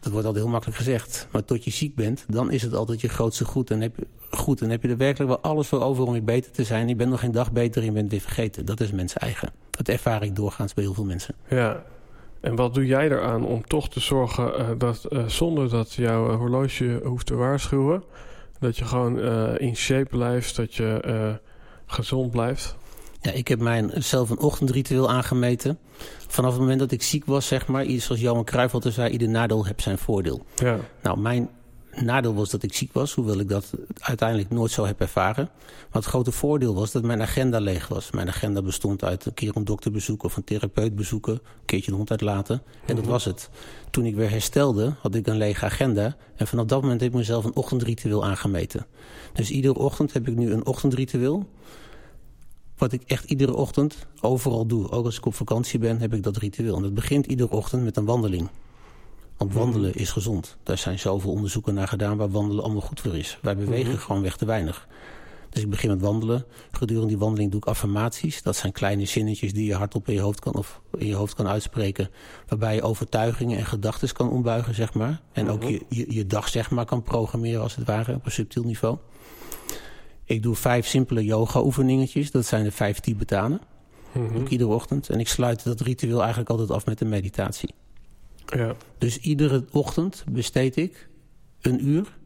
[0.00, 1.28] Dat wordt altijd heel makkelijk gezegd.
[1.32, 3.70] Maar tot je ziek bent, dan is het altijd je grootste goed.
[3.70, 6.24] En heb je, goed, en heb je er werkelijk wel alles voor over om weer
[6.24, 6.88] beter te zijn.
[6.88, 8.66] Je bent nog geen dag beter en je bent weer vergeten.
[8.66, 9.50] Dat is mensen eigen.
[9.70, 11.34] Dat ervaar ik doorgaans bij heel veel mensen.
[11.48, 11.82] ja.
[12.40, 16.36] En wat doe jij eraan om toch te zorgen eh, dat eh, zonder dat jouw
[16.36, 18.02] horloge hoeft te waarschuwen,
[18.62, 21.34] dat je gewoon eh, in shape blijft, dat je eh,
[21.86, 22.76] gezond blijft?
[23.20, 25.78] Ja, ik heb mijn, zelf een ochtendritueel aangemeten.
[26.26, 27.84] Vanaf het moment dat ik ziek was, zeg maar.
[27.84, 30.44] Iets zoals Johan Cruijff altijd zei, ieder nadeel heeft zijn voordeel.
[30.54, 31.48] Ja, Nou, mijn
[32.00, 35.50] nadeel was dat ik ziek was, hoewel ik dat uiteindelijk nooit zo heb ervaren.
[35.64, 38.10] Maar het grote voordeel was dat mijn agenda leeg was.
[38.10, 41.90] Mijn agenda bestond uit een keer een dokter bezoeken of een therapeut bezoeken, een keertje
[41.90, 42.62] de hond uitlaten.
[42.86, 43.50] En dat was het.
[43.90, 46.16] Toen ik weer herstelde, had ik een lege agenda.
[46.36, 48.86] En vanaf dat moment heb ik mezelf een ochtendritueel aangemeten.
[49.32, 51.48] Dus iedere ochtend heb ik nu een ochtendritueel.
[52.76, 54.90] Wat ik echt iedere ochtend overal doe.
[54.90, 56.76] Ook als ik op vakantie ben, heb ik dat ritueel.
[56.76, 58.48] En dat begint iedere ochtend met een wandeling.
[59.42, 60.56] Want wandelen is gezond.
[60.62, 63.38] Daar zijn zoveel onderzoeken naar gedaan waar wandelen allemaal goed voor is.
[63.42, 64.88] Wij bewegen gewoon weg te weinig.
[65.50, 66.44] Dus ik begin met wandelen.
[66.70, 68.42] Gedurende die wandeling doe ik affirmaties.
[68.42, 71.34] Dat zijn kleine zinnetjes die je hardop in je hoofd kan, of in je hoofd
[71.34, 72.10] kan uitspreken.
[72.46, 75.20] Waarbij je overtuigingen en gedachten kan ombuigen, zeg maar.
[75.32, 78.32] En ook je, je, je dag, zeg maar, kan programmeren als het ware op een
[78.32, 78.96] subtiel niveau.
[80.24, 82.30] Ik doe vijf simpele yoga-oefeningetjes.
[82.30, 83.60] Dat zijn de vijf Tibetanen.
[84.12, 84.32] Mhm.
[84.32, 85.08] Doe ik iedere ochtend.
[85.08, 87.74] En ik sluit dat ritueel eigenlijk altijd af met een meditatie.
[88.46, 91.08] Ja, Dus iedere ochtend besteed ik
[91.60, 92.16] een uur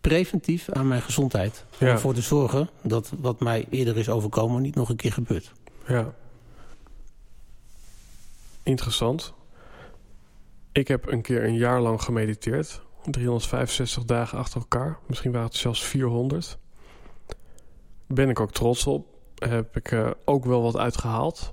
[0.00, 1.64] preventief aan mijn gezondheid.
[1.80, 1.92] Om Ja.
[1.92, 5.52] ervoor te zorgen dat wat mij eerder is overkomen niet nog een keer gebeurt.
[5.86, 6.14] ja.
[8.62, 9.32] Interessant.
[10.72, 12.80] Ik heb een keer een jaar lang gemediteerd.
[13.04, 14.98] 365 dagen achter elkaar.
[15.06, 16.58] Misschien waren het zelfs 400.
[18.06, 19.06] Ben ik ook trots op.
[19.34, 21.52] Heb ik eh, ook wel wat uitgehaald.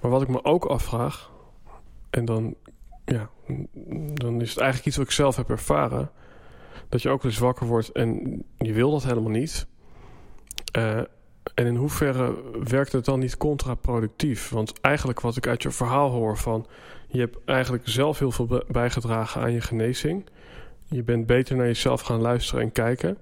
[0.00, 1.29] Maar wat ik me ook afvraag...
[2.10, 2.54] En dan,
[3.04, 3.30] ja,
[4.14, 6.10] dan is het eigenlijk iets wat ik zelf heb ervaren.
[6.88, 9.66] Dat je ook eens wakker wordt en je wil dat helemaal niet.
[10.72, 11.00] Eh,
[11.54, 14.48] en in hoeverre werkt het dan niet contraproductief?
[14.48, 16.66] Want eigenlijk wat ik uit je verhaal hoor van...
[17.08, 20.28] je hebt eigenlijk zelf heel veel bijgedragen aan je genezing.
[20.84, 23.18] Je bent beter naar jezelf gaan luisteren en kijken.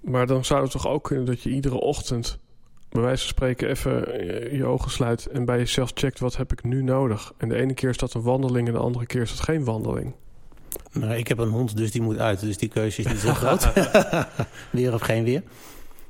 [0.00, 2.38] Maar dan zou het toch ook kunnen dat je iedere ochtend...
[2.88, 5.26] bij wijze van spreken even eh, je ogen sluit...
[5.26, 7.32] en bij jezelf checkt wat heb ik nu nodig.
[7.36, 9.64] En de ene keer is dat een wandeling en de andere keer is dat geen
[9.64, 10.14] wandeling.
[10.92, 12.40] Maar ik heb een hond, dus die moet uit.
[12.40, 13.72] Dus die keuze is niet zo groot.
[14.70, 15.42] weer of geen weer.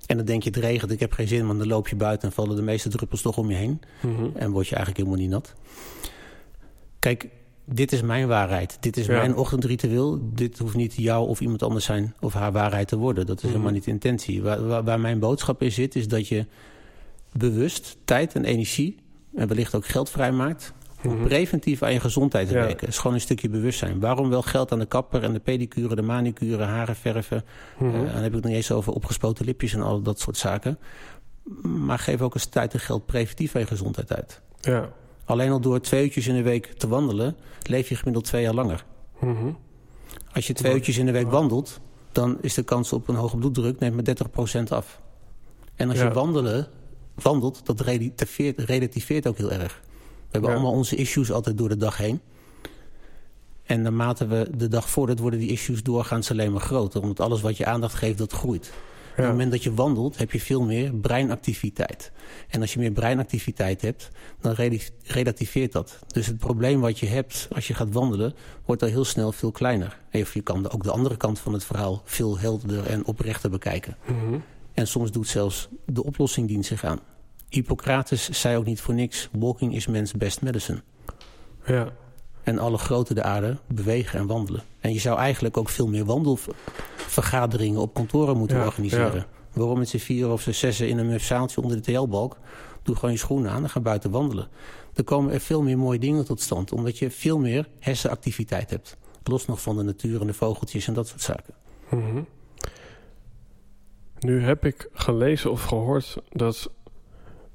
[0.06, 1.46] En dan denk je, het regent, ik heb geen zin.
[1.46, 3.80] Maar dan loop je buiten en vallen de meeste druppels toch om je heen.
[4.00, 4.28] Mhm.
[4.34, 5.54] En word je eigenlijk helemaal niet nat.
[6.98, 7.28] Kijk,
[7.66, 8.76] dit is mijn waarheid.
[8.80, 9.16] Dit is Ja.
[9.16, 10.20] mijn ochtendritueel.
[10.22, 13.26] Dit hoeft niet jou of iemand anders zijn of haar waarheid te worden.
[13.26, 13.52] Dat is Mhm.
[13.52, 14.42] helemaal niet de intentie.
[14.42, 16.46] Waar, waar, waar mijn boodschap in zit, is dat je
[17.32, 18.96] bewust tijd en energie...
[19.34, 20.72] en wellicht ook geld vrijmaakt...
[21.04, 21.24] om Mhm.
[21.24, 22.60] preventief aan je gezondheid te Ja.
[22.60, 22.78] werken.
[22.80, 24.00] Het is gewoon een stukje bewustzijn.
[24.00, 27.44] Waarom wel geld aan de kapper en de pedicure, de manicure, haren verven...
[27.78, 27.94] Mhm.
[27.94, 30.78] Eh, dan heb ik het niet eens over opgespoten lipjes en al dat soort zaken.
[31.62, 34.40] Maar geef ook eens tijd en geld preventief aan je gezondheid uit.
[34.60, 34.88] Ja.
[35.26, 38.54] Alleen al door twee uurtjes in de week te wandelen, leef je gemiddeld twee jaar
[38.54, 38.84] langer.
[39.20, 39.50] Mhm.
[40.32, 41.80] Als je twee uurtjes in de week wandelt,
[42.12, 45.00] dan is de kans op een hoge bloeddruk neemt met 30% af.
[45.74, 46.04] En als Ja.
[46.04, 46.68] je wandelen,
[47.14, 49.80] wandelt, dat relativeert, relativeert ook heel erg.
[49.82, 50.56] We hebben Ja.
[50.56, 52.20] allemaal onze issues altijd door de dag heen.
[53.64, 57.02] En naarmate we de dag voordat worden die issues doorgaans alleen maar groter.
[57.02, 58.72] Omdat alles wat je aandacht geeft, dat groeit.
[59.16, 62.12] Op het moment dat je wandelt, heb je veel meer breinactiviteit.
[62.48, 64.08] En als je meer breinactiviteit hebt,
[64.40, 64.54] dan
[65.06, 65.98] relativeert dat.
[66.06, 69.52] Dus het probleem wat je hebt als je gaat wandelen, wordt al heel snel veel
[69.52, 69.98] kleiner.
[70.12, 73.96] Of je kan ook de andere kant van het verhaal veel helderder en oprechter bekijken.
[74.04, 74.38] Mhm.
[74.74, 77.00] En soms doet zelfs de oplossing dient zich aan.
[77.48, 80.82] Hippocrates zei ook niet voor niks: walking is men's best medicine.
[81.66, 81.92] Ja.
[82.46, 84.62] En alle grote de aarde bewegen en wandelen.
[84.80, 89.14] En je zou eigenlijk ook veel meer wandelvergaderingen op kantoren moeten Ja, organiseren.
[89.14, 89.26] ja.
[89.52, 92.36] Waarom met z'n vier of z'n zessen in een muf zaaltje onder de TL-balk?
[92.82, 94.48] Doe gewoon je schoenen aan en ga buiten wandelen.
[94.94, 96.72] Er komen er veel meer mooie dingen tot stand.
[96.72, 98.96] Omdat je veel meer hersenactiviteit hebt.
[99.22, 101.54] Los nog van de natuur en de vogeltjes en dat soort zaken.
[101.90, 102.22] Mhm.
[104.18, 106.70] Nu heb ik gelezen of gehoord dat,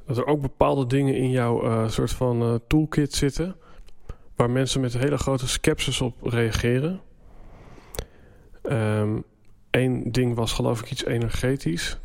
[0.06, 3.56] dat er ook bepaalde dingen in jouw eh, soort van eh, toolkit zitten.
[4.42, 7.02] Waar mensen met hele grote sceptisch op reageren.
[9.72, 11.98] Eén ding was geloof ik iets energetisch.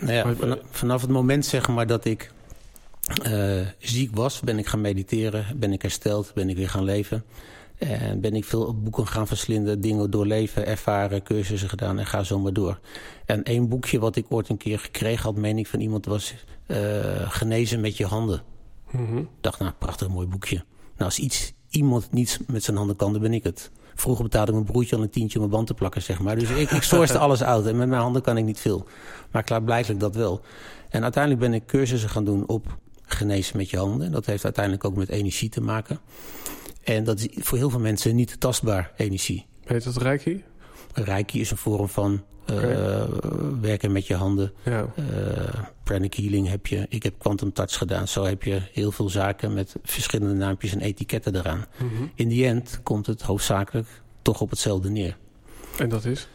[0.00, 2.32] Nou ja, Maar- vanaf, vanaf het moment zeg maar dat ik
[3.22, 7.24] eh, ziek was, ben ik gaan mediteren, ben ik hersteld, ben ik weer gaan leven.
[7.78, 12.38] En ben ik veel boeken gaan verslinden, dingen doorleven, ervaren, cursussen gedaan en ga zo
[12.38, 12.78] maar door.
[13.26, 16.34] En één boekje wat ik ooit een keer gekregen had, meen ik van iemand, was
[16.66, 18.42] eh, Genezen met je handen.
[18.90, 19.18] Mhm.
[19.18, 20.64] Ik dacht, nou, prachtig mooi boekje.
[21.02, 23.70] Nou, als iets, iemand niets met zijn handen kan, dan ben ik het.
[23.94, 26.38] Vroeger betaalde mijn broertje al een tientje om mijn band te plakken, zeg maar.
[26.38, 28.86] Dus ik, ik alles uit en met mijn handen kan ik niet veel.
[29.30, 30.40] Maar klaarblijkelijk dat wel.
[30.88, 34.06] En uiteindelijk ben ik cursussen gaan doen op genezen met je handen.
[34.06, 36.00] En dat heeft uiteindelijk ook met energie te maken.
[36.82, 39.46] En dat is voor heel veel mensen niet tastbaar, energie.
[39.64, 40.44] Heet het Reiki?
[40.92, 43.04] Reiki is een vorm van eh,
[43.60, 44.52] werken met je handen.
[44.64, 44.92] Ja.
[44.96, 45.04] Eh,
[45.84, 46.86] pranic healing heb je.
[46.88, 48.08] Ik heb quantum touch gedaan.
[48.08, 51.66] Zo heb je heel veel zaken met verschillende naampjes en etiketten eraan.
[51.76, 52.04] Mhm.
[52.14, 53.88] In die end komt het hoofdzakelijk
[54.22, 55.16] toch op hetzelfde neer.
[55.78, 56.28] En dat is?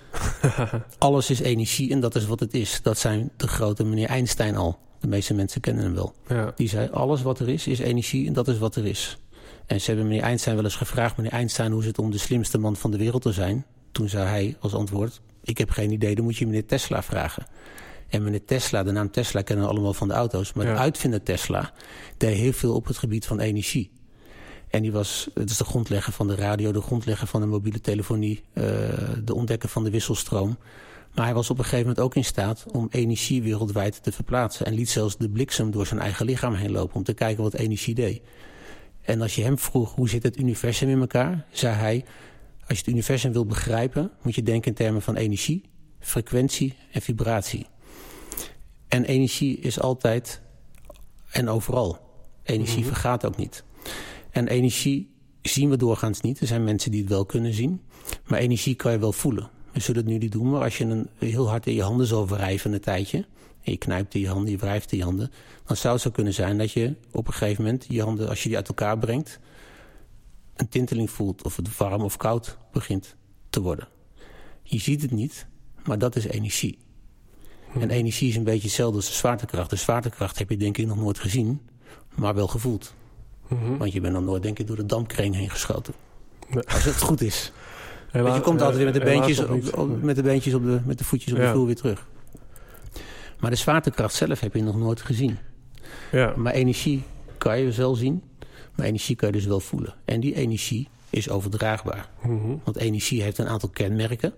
[0.98, 2.80] Alles is energie en dat is wat het is.
[2.82, 4.80] Dat zijn de grote meneer Einstein al.
[5.00, 6.14] De meeste mensen kennen hem wel.
[6.28, 6.52] Ja.
[6.56, 9.18] Die zei, alles wat er is, is energie en dat is wat er is.
[9.66, 11.18] En ze hebben meneer Einstein wel eens gevraagd...
[11.18, 13.66] meneer Einstein, hoe is het om de slimste man van de wereld te zijn?
[13.92, 15.22] Toen zei hij als antwoord...
[15.48, 17.46] ik heb geen idee, dan moet je meneer Tesla vragen.
[18.10, 20.54] En meneer Tesla, de naam Tesla kennen we allemaal van de auto's...
[20.54, 20.74] maar Ja.
[20.74, 21.72] de uitvinder Tesla
[22.18, 23.92] deed heel veel op het gebied van energie.
[24.70, 26.72] En die was, het is de grondlegger van de radio...
[26.72, 28.44] de grondlegger van de mobiele telefonie...
[28.54, 28.64] eh,
[29.24, 30.58] de ontdekker van de wisselstroom...
[31.14, 34.66] Maar hij was op een gegeven moment ook in staat om energie wereldwijd te verplaatsen.
[34.66, 37.54] En liet zelfs de bliksem door zijn eigen lichaam heen lopen om te kijken wat
[37.54, 38.22] energie deed.
[39.02, 42.06] En als je hem vroeg hoe zit het universum in elkaar, zei hij...
[42.68, 45.62] als je het universum wil begrijpen, moet je denken in termen van energie,
[46.00, 47.66] frequentie en vibratie.
[48.88, 50.42] En energie is altijd
[51.32, 52.00] en overal.
[52.44, 52.88] Energie Mhm.
[52.88, 53.64] vergaat ook niet.
[54.32, 56.40] En energie zien we doorgaans niet.
[56.40, 57.82] Er zijn mensen die het wel kunnen zien.
[58.26, 59.50] Maar energie kan je wel voelen.
[59.72, 62.08] We zullen het nu niet doen, maar als je een heel hard in je handen
[62.08, 63.18] zal wrijven een tijdje...
[63.64, 65.32] en je knijpt in je handen, je wrijft in je handen...
[65.66, 68.44] dan zou het zo kunnen zijn dat je op een gegeven moment je handen, als
[68.44, 69.40] je die uit elkaar brengt...
[70.58, 73.16] een tinteling voelt of het warm of koud begint
[73.50, 73.88] te worden.
[74.64, 75.48] Je ziet het niet,
[75.86, 76.78] maar dat is energie.
[77.80, 79.70] En energie is een beetje hetzelfde als de zwaartekracht.
[79.70, 81.62] De zwaartekracht heb je denk ik nog nooit gezien,
[82.16, 82.94] maar wel gevoeld.
[83.48, 83.78] Mhm.
[83.78, 85.94] Want je bent nog nooit denk ik door de dampkring heen geschoten.
[86.50, 86.64] Nee.
[86.68, 87.52] Als het goed is.
[88.12, 90.64] Helaas- Want je komt altijd weer met de beentjes, op, op- met de beentjes op
[90.64, 91.46] de, met de voetjes op Ja.
[91.46, 92.08] de vloer weer terug.
[93.40, 95.38] Maar de zwaartekracht zelf heb je nog nooit gezien.
[96.12, 96.34] Ja.
[96.38, 97.04] Maar energie
[97.38, 98.24] kan je wel zien,
[98.76, 99.94] maar energie kan je dus wel voelen.
[100.06, 102.10] En die energie is overdraagbaar.
[102.22, 102.56] Mhm.
[102.64, 104.34] Want energie heeft een aantal kenmerken.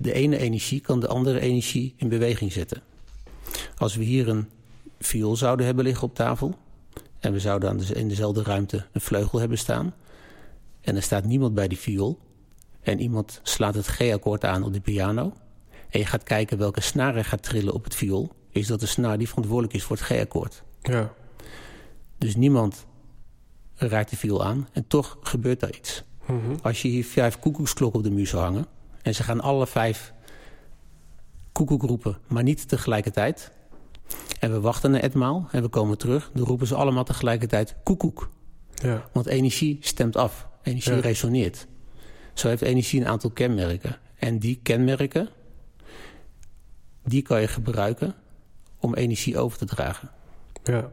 [0.00, 2.82] De ene energie kan de andere energie in beweging zetten.
[3.76, 4.48] Als we hier een
[5.00, 6.54] viool zouden hebben liggen op tafel...
[7.18, 9.94] en we zouden aan de- in dezelfde ruimte een vleugel hebben staan...
[10.80, 12.18] en er staat niemand bij die viool...
[12.80, 15.32] en iemand slaat het G-akkoord aan op de piano...
[15.90, 18.30] en je gaat kijken welke snaar er gaat trillen op het viool...
[18.50, 20.62] is dat de snaar die verantwoordelijk is voor het G-akkoord.
[20.82, 21.12] Ja.
[22.18, 22.86] Dus niemand
[23.74, 26.04] raakt de viool aan en toch gebeurt daar iets.
[26.26, 26.56] Mhm.
[26.62, 28.66] Als je hier vijf koekoeksklokken op de muur zou hangen...
[29.02, 30.12] en ze gaan alle vijf
[31.52, 33.52] koekoek roepen, maar niet tegelijkertijd...
[34.40, 36.30] en we wachten een etmaal en we komen terug...
[36.34, 38.30] dan roepen ze allemaal tegelijkertijd koekoek.
[38.74, 39.08] Ja.
[39.12, 40.48] Want energie stemt af.
[40.62, 41.00] Energie Ja.
[41.00, 41.66] resoneert.
[42.34, 43.98] Zo heeft energie een aantal kenmerken.
[44.16, 45.28] En die kenmerken...
[47.04, 48.14] die kan je gebruiken
[48.78, 50.10] om energie over te dragen.
[50.64, 50.90] Ja.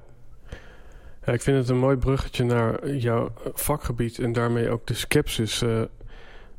[1.25, 5.61] Ik vind het een mooi bruggetje naar jouw vakgebied en daarmee ook de sceptisch.
[5.61, 5.81] eh,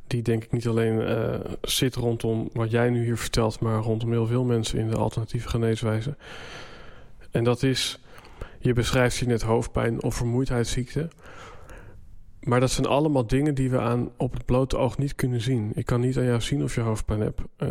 [0.06, 4.10] die denk ik niet alleen eh, zit rondom wat jij nu hier vertelt, maar rondom
[4.10, 6.16] heel veel mensen in de alternatieve geneeswijze.
[7.30, 8.00] En dat is,
[8.58, 11.08] je beschrijft hier net hoofdpijn of vermoeidheidsziekte.
[12.40, 15.72] Maar dat zijn allemaal dingen die we aan op het blote oog niet kunnen zien.
[15.74, 17.40] Ik kan niet aan jou zien of je hoofdpijn hebt.
[17.56, 17.68] Eh,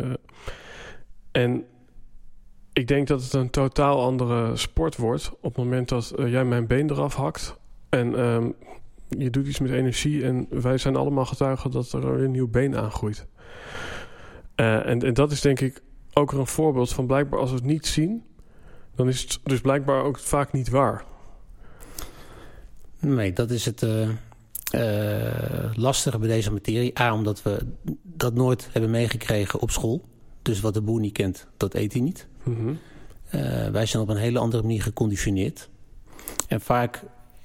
[1.32, 1.64] En
[2.76, 6.44] ik denk dat het een totaal andere sport wordt op het moment dat eh, jij
[6.44, 7.56] mijn been eraf hakt.
[7.88, 8.50] En ehm,
[9.08, 12.76] je doet iets met energie en wij zijn allemaal getuigen dat er een nieuw been
[12.76, 13.26] aangroeit.
[14.56, 17.64] Uh, en, en dat is denk ik ook een voorbeeld van blijkbaar als we het
[17.64, 18.24] niet zien,
[18.94, 21.04] dan is het dus blijkbaar ook vaak niet waar.
[23.00, 24.08] Nee, dat is het uh,
[25.74, 27.00] lastige bij deze materie.
[27.00, 27.66] A, omdat we
[28.02, 30.04] dat nooit hebben meegekregen op school.
[30.42, 32.28] Dus wat de boer niet kent, dat eet hij niet.
[32.46, 32.78] Mm -hmm.
[33.34, 35.68] uh, wij zijn op een hele andere manier geconditioneerd.
[36.48, 37.02] En vaak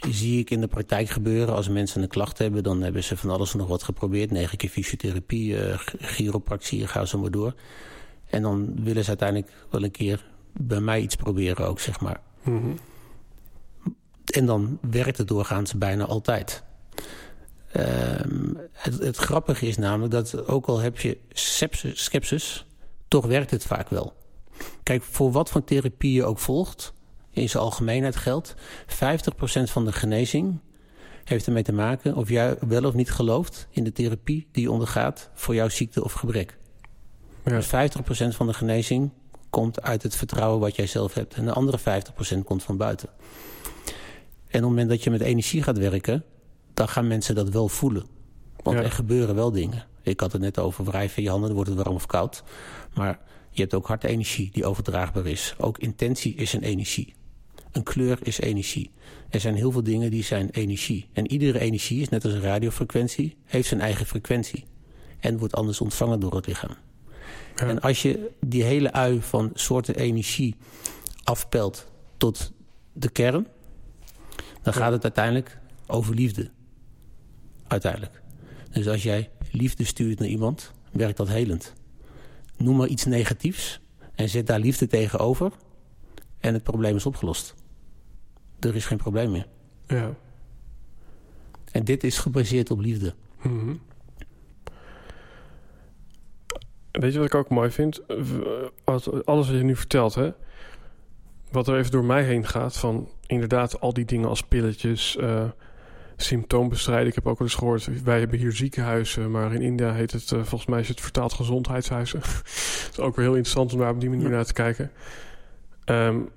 [0.09, 1.55] zie ik in de praktijk gebeuren...
[1.55, 2.63] als mensen een klacht hebben...
[2.63, 4.31] dan hebben ze van alles en nog wat geprobeerd.
[4.31, 7.53] Negen keer fysiotherapie, uh, chiropractie, gaan ze maar door.
[8.29, 12.21] En dan willen ze uiteindelijk wel een keer bij mij iets proberen ook, zeg maar.
[12.43, 12.77] Mm -hmm.
[14.25, 16.63] En dan werkt het doorgaans bijna altijd.
[17.75, 17.83] Uh,
[18.71, 22.65] het, het, grappige is namelijk dat ook al heb je sepsis, skepsis...
[23.07, 24.13] toch werkt het vaak wel.
[24.83, 26.93] Kijk, voor wat voor therapie je ook volgt...
[27.31, 28.55] in zijn algemeenheid geldt...
[28.87, 28.93] 50%
[29.63, 30.59] van de genezing
[31.23, 32.15] heeft ermee te maken...
[32.15, 35.29] of jij wel of niet gelooft in de therapie die je ondergaat...
[35.33, 36.57] voor jouw ziekte of gebrek.
[37.43, 37.51] Ja.
[37.51, 37.69] Dus 50%
[38.35, 39.11] van de genezing
[39.49, 41.33] komt uit het vertrouwen wat jij zelf hebt.
[41.33, 43.09] En de andere 50% komt van buiten.
[44.47, 46.23] En op het moment dat je met energie gaat werken...
[46.73, 48.05] dan gaan mensen dat wel voelen.
[48.63, 48.83] Want ja.
[48.83, 49.85] er gebeuren wel dingen.
[50.01, 52.43] Ik had het net over wrijven je handen, dan wordt het warm of koud.
[52.93, 53.19] Maar
[53.51, 55.55] je hebt ook hartenergie die overdraagbaar is.
[55.57, 57.13] Ook intentie is een energie.
[57.71, 58.91] Een kleur is energie.
[59.29, 61.07] Er zijn heel veel dingen die zijn energie.
[61.13, 63.35] En iedere energie is net als een radiofrequentie...
[63.45, 64.63] heeft zijn eigen frequentie.
[65.19, 66.75] En wordt anders ontvangen door het lichaam.
[67.55, 67.67] Ja.
[67.67, 70.55] En als je die hele ui van soorten energie
[71.23, 71.87] afpelt
[72.17, 72.51] tot
[72.93, 73.47] de kern...
[74.61, 76.49] dan gaat het uiteindelijk over liefde.
[77.67, 78.21] Uiteindelijk.
[78.71, 81.73] Dus als jij liefde stuurt naar iemand, werkt dat helend.
[82.63, 83.81] Noem maar iets negatiefs
[84.15, 85.51] en zet daar liefde tegenover...
[86.39, 87.55] en het probleem is opgelost.
[88.59, 89.47] Er is geen probleem meer.
[89.87, 90.15] Ja.
[91.71, 93.13] En dit is gebaseerd op liefde.
[93.41, 93.81] Mm -hmm.
[96.91, 98.01] Weet je wat ik ook mooi vind?
[98.83, 100.31] Alles wat je nu vertelt, hè?
[101.51, 105.49] Wat er even door mij heen gaat van inderdaad al die dingen als pilletjes, uh,
[106.21, 107.09] symptoombestrijding.
[107.09, 110.31] Ik heb ook wel eens gehoord, wij hebben hier ziekenhuizen, maar in India heet het,
[110.31, 112.19] uh, volgens mij is het vertaald gezondheidshuizen.
[112.81, 114.35] Het is ook weer heel interessant om daar op die manier ja.
[114.35, 114.91] naar te kijken.
[115.85, 116.29] Um,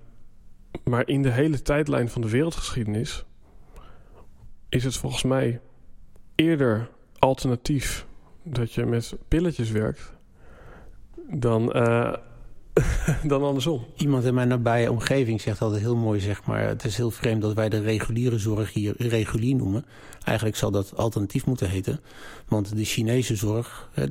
[0.85, 3.25] maar in de hele tijdlijn van de wereldgeschiedenis
[4.69, 5.61] is het volgens mij
[6.35, 8.07] eerder alternatief
[8.43, 10.13] dat je met pilletjes werkt
[11.31, 12.15] dan, uh,
[13.23, 13.85] dan andersom.
[13.97, 16.69] Iemand in mijn nabije omgeving zegt altijd heel mooi, zeg maar...
[16.69, 19.85] het is heel vreemd dat wij de reguliere zorg hier regulier noemen.
[20.25, 22.01] Eigenlijk zal dat alternatief moeten heten.
[22.49, 24.07] Want de Chinese zorg, de,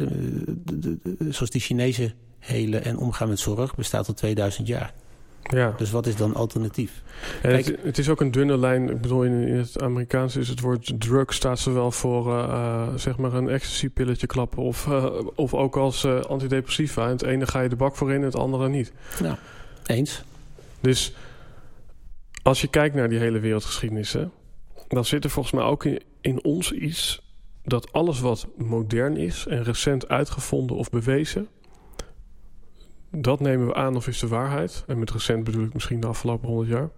[0.63, 0.97] de, de,
[1.29, 3.75] zoals de Chinese hele en omgaan met zorg...
[3.75, 4.93] bestaat al 2000 jaar.
[5.43, 5.73] Ja.
[5.77, 7.01] Dus wat is dan alternatief?
[7.41, 8.89] Kijk, het, het, is ook een dunne lijn.
[8.89, 13.17] Ik bedoel, in, in, het Amerikaans is het woord drug staat zowel voor uh, zeg
[13.17, 17.05] maar een ecstasy-pilletje klappen of, uh, of ook als uh, antidepressiva.
[17.05, 18.91] En het ene ga je de bak voor in, het andere niet.
[19.21, 19.35] Nou,
[19.85, 20.23] eens.
[20.79, 21.13] Dus
[22.43, 24.25] als je kijkt naar die hele wereldgeschiedenis, hè,
[24.87, 27.21] dan zit er volgens mij ook in, in ons iets
[27.63, 31.47] dat alles wat modern is en recent uitgevonden of bewezen
[33.17, 34.83] dat nemen we aan of is de waarheid.
[34.87, 36.89] En met recent bedoel ik misschien de afgelopen honderd jaar.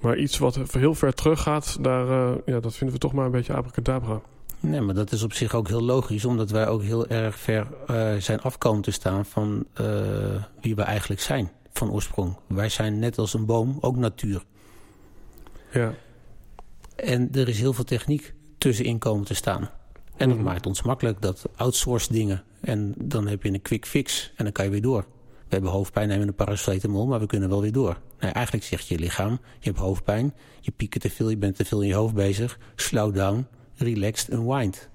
[0.00, 3.24] Maar iets wat heel ver terug gaat, daar, uh, ja, dat vinden we toch maar
[3.24, 4.20] een beetje abracadabra.
[4.60, 6.24] Nee, maar dat is op zich ook heel logisch.
[6.24, 9.86] Omdat wij ook heel erg ver uh, zijn afkomen te staan van uh,
[10.60, 11.50] wie we eigenlijk zijn.
[11.72, 12.36] Van oorsprong.
[12.46, 14.42] Wij zijn net als een boom ook natuur.
[15.72, 15.94] Ja.
[16.96, 19.70] En er is heel veel techniek tussenin komen te staan.
[20.16, 20.44] En dat mm.
[20.44, 22.42] maakt ons makkelijk, dat outsource dingen.
[22.66, 25.06] En dan heb je een quick fix en dan kan je weer door.
[25.48, 27.98] We hebben hoofdpijn, nemen een paracetamol, maar we kunnen wel weer door.
[28.20, 31.64] Nou, eigenlijk zegt je lichaam, je hebt hoofdpijn, je piekt te veel, je bent te
[31.64, 32.58] veel in je hoofd bezig.
[32.74, 34.88] Slow down, relaxed, unwind.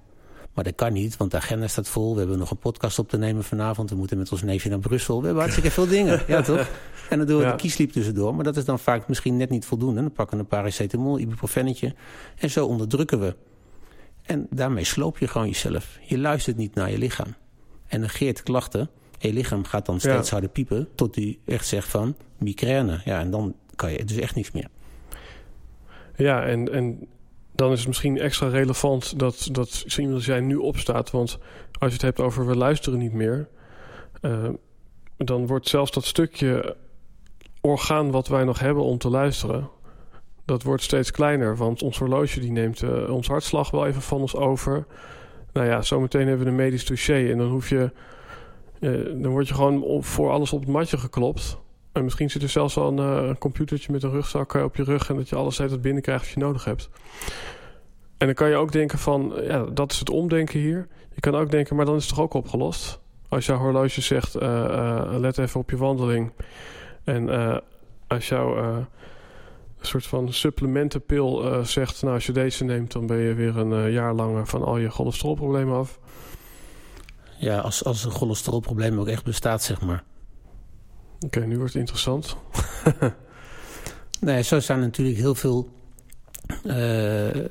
[0.54, 2.14] Maar dat kan niet, want de agenda staat vol.
[2.14, 3.90] We hebben nog een podcast op te nemen vanavond.
[3.90, 5.20] We moeten met ons neefje naar Brussel.
[5.20, 6.70] We hebben hartstikke veel dingen, ja toch?
[7.10, 7.52] En dan doen we ja.
[7.52, 8.36] de kiesliep tussendoor.
[8.36, 10.02] Maar dat is dan vaak misschien net niet voldoende.
[10.02, 11.96] Dan pakken we een paracetamol, ibuprofennetje.
[12.38, 13.36] En zo onderdrukken we.
[14.22, 15.98] En daarmee sloop je gewoon jezelf.
[16.02, 17.36] Je luistert niet naar je lichaam.
[17.92, 18.90] En negeert klachten.
[19.20, 20.32] En je lichaam gaat dan steeds ja.
[20.32, 20.88] harder piepen...
[20.96, 23.02] tot hij echt zegt van migraine.
[23.06, 24.68] Ja, en dan kan je dus echt niks meer.
[26.16, 27.08] Ja, en, en
[27.52, 29.20] dan is het misschien extra relevant...
[29.20, 31.12] dat, dat iemand als jij nu opstaat.
[31.12, 31.38] Want
[31.72, 33.48] als je het hebt over we luisteren niet meer...
[34.22, 34.50] Uh,
[35.18, 36.76] dan wordt zelfs dat stukje
[37.62, 39.70] orgaan wat wij nog hebben om te luisteren
[40.46, 41.58] dat wordt steeds kleiner.
[41.58, 44.86] Want ons horloge die neemt uh, ons hartslag wel even van ons over.
[45.54, 47.32] Nou ja, zometeen hebben we een medisch dossier.
[47.32, 47.92] En dan hoef je
[49.14, 51.58] dan word je gewoon voor alles op het matje geklopt.
[51.92, 55.10] En misschien zit er zelfs al een uh, computertje met een rugzak op je rug...
[55.10, 56.90] en dat je alles het binnenkrijgt wat je nodig hebt.
[58.18, 60.88] En dan kan je ook denken van, ja, dat is het omdenken hier.
[61.14, 63.00] Je kan ook denken, maar dan is het toch ook opgelost?
[63.28, 64.34] Als jouw horloge zegt,
[65.20, 66.32] let even op je wandeling...
[67.04, 67.30] en
[68.08, 68.86] als jouw
[69.82, 72.02] een soort van supplementenpil uh, zegt...
[72.02, 74.78] nou, als je deze neemt, dan ben je weer een uh, jaar lang van al
[74.78, 76.00] je cholesterolproblemen af.
[77.38, 80.04] Ja, als, als een cholesterolprobleem ook echt bestaat, zeg maar.
[81.20, 82.38] Oké, nu wordt het interessant.
[84.20, 85.70] nee, zo zijn natuurlijk heel veel
[86.64, 87.46] uh,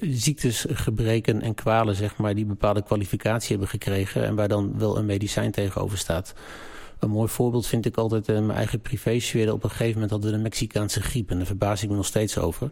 [0.00, 2.34] ziektes, gebreken en kwalen, zeg maar...
[2.34, 4.24] die bepaalde kwalificatie hebben gekregen...
[4.24, 6.34] en waar dan wel een medicijn tegenover staat...
[7.02, 9.52] Een mooi voorbeeld vind ik altijd in mijn eigen privésfeer.
[9.52, 11.30] Op een gegeven moment hadden we de Mexicaanse griep.
[11.30, 12.70] En daar verbaas ik me nog steeds over.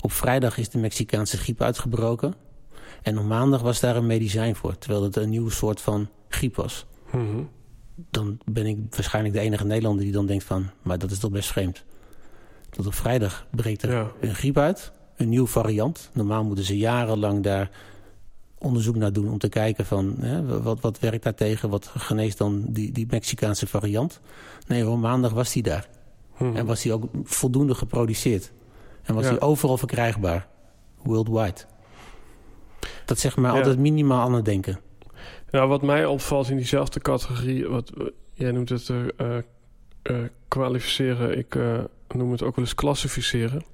[0.00, 2.34] Op vrijdag is de Mexicaanse griep uitgebroken.
[3.02, 4.78] En op maandag was daar een medicijn voor.
[4.78, 6.86] Terwijl het een nieuw soort van griep was.
[7.10, 7.42] Mhm.
[8.10, 10.70] Dan ben ik waarschijnlijk de enige Nederlander die dan denkt van...
[10.82, 11.84] maar dat is toch best vreemd.
[12.70, 14.92] Dat op vrijdag breekt er een griep uit.
[15.16, 16.10] Een nieuw variant.
[16.12, 17.70] Normaal moeten ze jarenlang daar
[18.60, 22.38] onderzoek naar doen om te kijken van hè, wat, wat werkt daar tegen, wat geneest
[22.38, 24.20] dan die, die Mexicaanse variant.
[24.66, 25.88] Nee, hoor, maandag was die daar.
[26.36, 26.56] Hmm.
[26.56, 28.52] En was die ook voldoende geproduceerd.
[29.02, 30.48] En was die overal verkrijgbaar.
[31.02, 31.60] Worldwide.
[33.04, 34.80] Dat zegt mij altijd minimaal aan het denken.
[35.50, 37.92] Nou, wat mij opvalt in diezelfde categorie, wat
[38.32, 39.06] jij noemt het uh,
[40.02, 41.58] uh, kwalificeren, ik
[42.14, 43.64] noem het ook wel eens klassificeren.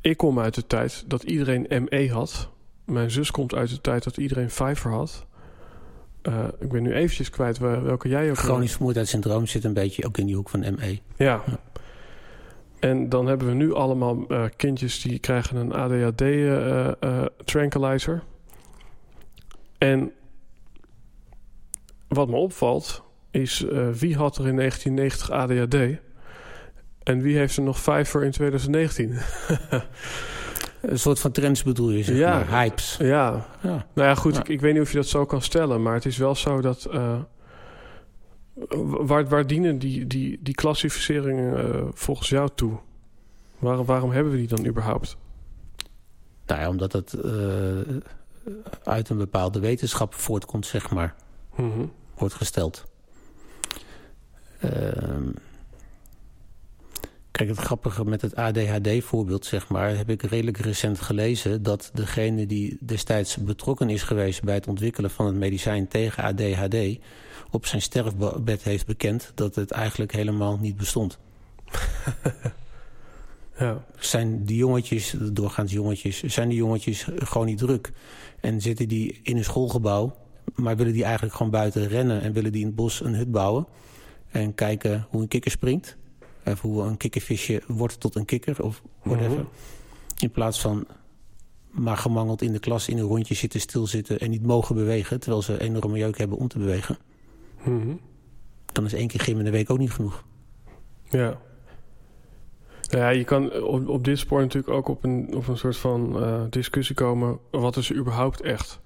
[0.00, 2.50] Ik kom uit de tijd dat iedereen ME had.
[2.88, 5.26] Mijn zus komt uit de tijd dat iedereen vijver had.
[6.22, 8.38] Uh, ik ben nu eventjes kwijt welke jij ook...
[8.38, 10.98] Chronisch vermoeidheidssyndroom zit een beetje ook in die hoek van ME.
[11.16, 11.16] Ja.
[11.16, 11.42] ja.
[12.78, 18.14] En dan hebben we nu allemaal uh, kindjes die krijgen een ADHD-tranquilizer.
[18.14, 18.20] Uh,
[19.78, 20.12] en
[22.08, 25.76] wat me opvalt is wie had er in 1990 ADHD...
[27.08, 29.10] En wie heeft er nog vijver in 2019?
[30.80, 32.48] Een soort van trends bedoel je, zeg ja, maar.
[32.48, 32.96] Hypes.
[33.00, 33.46] Ja.
[33.60, 33.86] ja.
[33.94, 34.36] Nou ja, goed.
[34.36, 35.82] Ik, ik, weet niet of je dat zo kan stellen.
[35.82, 36.88] Maar het is wel zo dat...
[36.92, 37.18] Uh,
[38.80, 42.78] waar, waar dienen die, die, die klassificeringen uh, volgens jou toe?
[43.58, 45.16] Waar, waarom hebben we die dan überhaupt?
[46.46, 47.32] Nou ja, omdat het uh,
[48.82, 51.14] uit een bepaalde wetenschap voortkomt, zeg maar.
[51.56, 51.92] Mm -hmm.
[52.14, 52.84] Wordt gesteld.
[54.60, 55.30] Ehm
[57.30, 62.46] Kijk, het grappige met het ADHD-voorbeeld, zeg maar, heb ik redelijk recent gelezen dat degene
[62.46, 66.98] die destijds betrokken is geweest bij het ontwikkelen van het medicijn tegen ADHD
[67.50, 71.18] op zijn sterfbed heeft bekend dat het eigenlijk helemaal niet bestond.
[73.58, 73.84] ja.
[73.98, 77.92] Zijn die jongetjes, doorgaans jongetjes, zijn die jongetjes gewoon niet druk
[78.40, 80.16] en zitten die in een schoolgebouw,
[80.54, 83.30] maar willen die eigenlijk gewoon buiten rennen en willen die in het bos een hut
[83.30, 83.66] bouwen
[84.30, 85.96] en kijken hoe een kikker springt?
[86.52, 89.38] Of hoe een kikkervisje wordt tot een kikker of whatever.
[89.38, 89.46] Mhm.
[90.18, 90.86] In plaats van
[91.70, 95.20] maar gemangeld in de klas in een rondje zitten, stilzitten en niet mogen bewegen.
[95.20, 96.98] Terwijl ze enorme jeuk hebben om te bewegen.
[97.64, 97.94] Mhm.
[98.72, 100.24] Dan is één keer gym in de week ook niet genoeg.
[101.08, 101.40] Ja.
[102.90, 105.76] Nou ja, je kan op, op dit spoor natuurlijk ook op een, op een soort
[105.76, 107.38] van uh, discussie komen.
[107.50, 108.80] Wat is er überhaupt echt?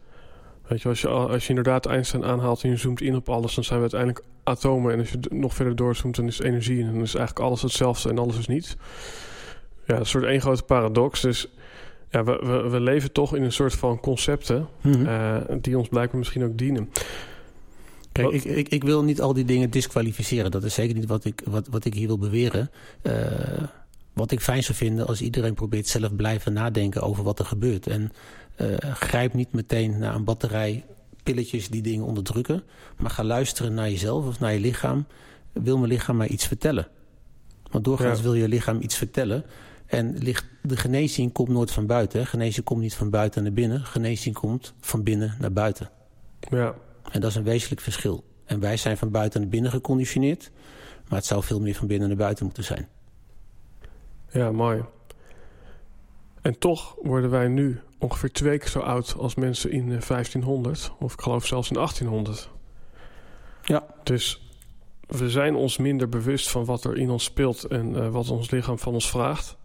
[0.73, 3.55] Weet je, als je, als je inderdaad Einstein aanhaalt en je zoomt in op alles,
[3.55, 4.93] dan zijn we uiteindelijk atomen.
[4.93, 6.81] En als je nog verder doorzoomt, dan is energie.
[6.81, 8.77] En dan is eigenlijk alles hetzelfde en alles is niets.
[9.87, 11.21] Ja, een soort één grote paradox.
[11.21, 11.49] Dus
[12.11, 15.07] ja, we, we, we leven toch in een soort van concepten Mhm.
[15.07, 16.91] uh, die ons blijkbaar misschien ook dienen.
[18.13, 20.51] Kijk, ik, ik, ik wil niet al die dingen disqualificeren.
[20.51, 22.71] Dat is zeker niet wat ik, wat, wat ik hier wil beweren.
[23.03, 23.15] Uh,
[24.13, 27.87] wat ik fijn zou vinden als iedereen probeert zelf blijven nadenken over wat er gebeurt.
[27.87, 28.13] En
[28.83, 30.85] grijp niet meteen naar een batterij
[31.23, 32.63] pilletjes die dingen onderdrukken.
[32.99, 35.07] Maar ga luisteren naar jezelf of naar je lichaam.
[35.53, 36.89] Wil mijn lichaam mij iets vertellen?
[37.71, 38.25] Want doorgaans ja.
[38.25, 39.45] wil je lichaam iets vertellen.
[39.87, 40.15] En
[40.63, 42.27] de genezing komt nooit van buiten.
[42.27, 43.85] Genezing komt niet van buiten naar binnen.
[43.85, 45.91] Genezing komt van binnen naar buiten.
[46.51, 46.75] Ja.
[47.11, 48.25] En dat is een wezenlijk verschil.
[48.45, 50.51] En wij zijn van buiten naar binnen geconditioneerd.
[51.09, 52.89] Maar het zou veel meer van binnen naar buiten moeten zijn.
[54.31, 54.85] Ja, mooi.
[56.43, 60.93] En toch worden wij nu ongeveer twee keer zo oud als mensen in 1500.
[60.99, 62.51] Of ik geloof zelfs in 1800.
[63.63, 63.87] Ja.
[64.03, 64.51] Dus
[65.07, 68.51] we zijn ons minder bewust van wat er in ons speelt en uh, wat ons
[68.51, 69.57] lichaam van ons vraagt.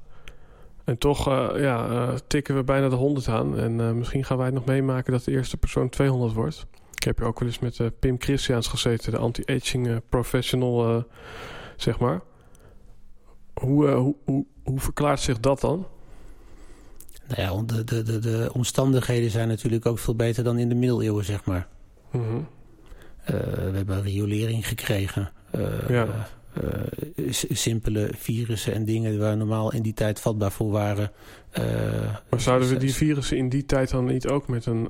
[0.83, 3.59] En toch uh, ja, uh, tikken we bijna de 100 aan.
[3.59, 6.65] En misschien gaan wij het nog meemaken dat de eerste persoon 200 wordt.
[6.95, 11.05] Ik heb hier ook wel eens met Pim Christiaans gezeten, de anti-aging professional,
[11.75, 12.21] zeg maar.
[13.53, 15.87] Hoe, hoe, hoe, hoe verklaart zich dat dan?
[17.27, 20.75] Nou ja, de, de, de, de, omstandigheden zijn natuurlijk ook veel beter dan in de
[20.75, 21.67] middeleeuwen, zeg maar.
[22.11, 22.47] Mm -hmm.
[23.71, 25.31] we hebben riolering gekregen.
[25.87, 26.27] ja.
[27.31, 31.11] simpele virussen en dingen waar normaal in die tijd vatbaar voor waren.
[32.29, 34.89] maar zouden we die virussen in die tijd dan niet ook met een,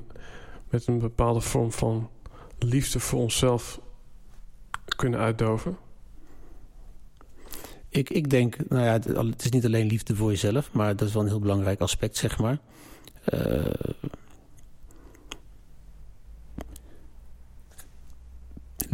[0.70, 2.10] met een bepaalde vorm van
[2.58, 3.80] liefde voor onszelf
[4.96, 5.76] kunnen uitdoven?
[7.88, 8.92] Ik, ik denk, nou ja,
[9.26, 12.16] het, is niet alleen liefde voor jezelf, maar dat is wel een heel belangrijk aspect,
[12.16, 12.58] zeg maar.
[13.34, 13.64] Uh,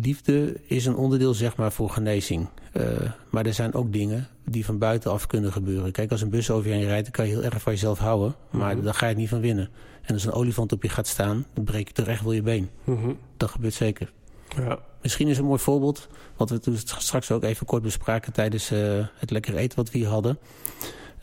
[0.05, 2.49] liefde is een onderdeel, zeg maar, voor genezing.
[2.77, 5.93] Uh, maar er zijn ook dingen die van buitenaf kunnen gebeuren.
[5.93, 7.99] Kijk, als een bus over je heen rijdt, dan kan je heel erg van jezelf
[7.99, 8.35] houden.
[8.51, 8.85] Maar mm -hmm.
[8.85, 9.69] daar ga je het niet van winnen.
[10.03, 12.71] En als een olifant op je gaat staan, dan breek je terecht wel je been.
[12.85, 13.19] Mm -hmm.
[13.37, 14.13] Dat gebeurt zeker.
[14.57, 14.79] Ja.
[15.03, 19.07] Misschien is een mooi voorbeeld, wat we toen straks ook even kort bespraken tijdens uh,
[19.15, 20.39] het lekkere eten wat we hier hadden.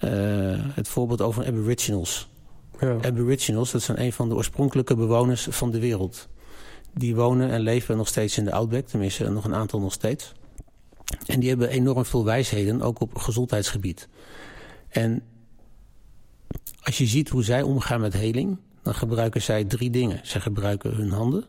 [0.04, 0.12] Uh,
[0.74, 2.30] het voorbeeld over aboriginals.
[2.80, 2.98] Ja.
[3.02, 6.28] Aboriginals, dat zijn een van de oorspronkelijke bewoners van de wereld.
[6.94, 10.34] Die wonen en leven nog steeds in de Outback, tenminste nog een aantal nog steeds.
[11.26, 14.08] En die hebben enorm veel wijsheden, ook op gezondheidsgebied.
[14.90, 15.24] En
[16.82, 20.20] als je ziet hoe zij omgaan met heling, dan gebruiken zij drie dingen.
[20.24, 21.46] Zij gebruiken hun handen,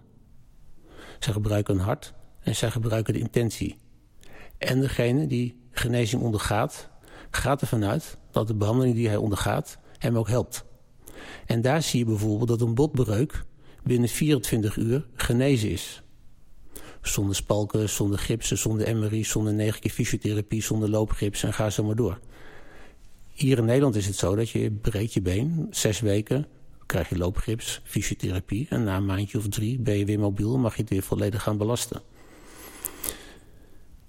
[1.24, 3.76] zij gebruiken hun hart en zij gebruiken de intentie.
[4.58, 6.90] En degene die genezing ondergaat,
[7.30, 10.64] gaat ervan uit dat de behandeling die hij ondergaat hem ook helpt.
[11.46, 13.44] En daar zie je bijvoorbeeld dat een botbreuk
[13.82, 16.02] binnen 24 uur genezen is.
[17.02, 21.84] Zonder spalken, zonder gipsen, zonder MRI, zonder negen keer fysiotherapie, zonder loopgips en ga zo
[21.84, 22.18] maar door.
[23.32, 26.46] Hier in Nederland is het zo dat je breekt je been, zes weken,
[26.86, 30.74] krijg je loopgips, fysiotherapie en na een maandje of drie ben je weer mobiel mag
[30.76, 32.02] je het weer volledig gaan belasten.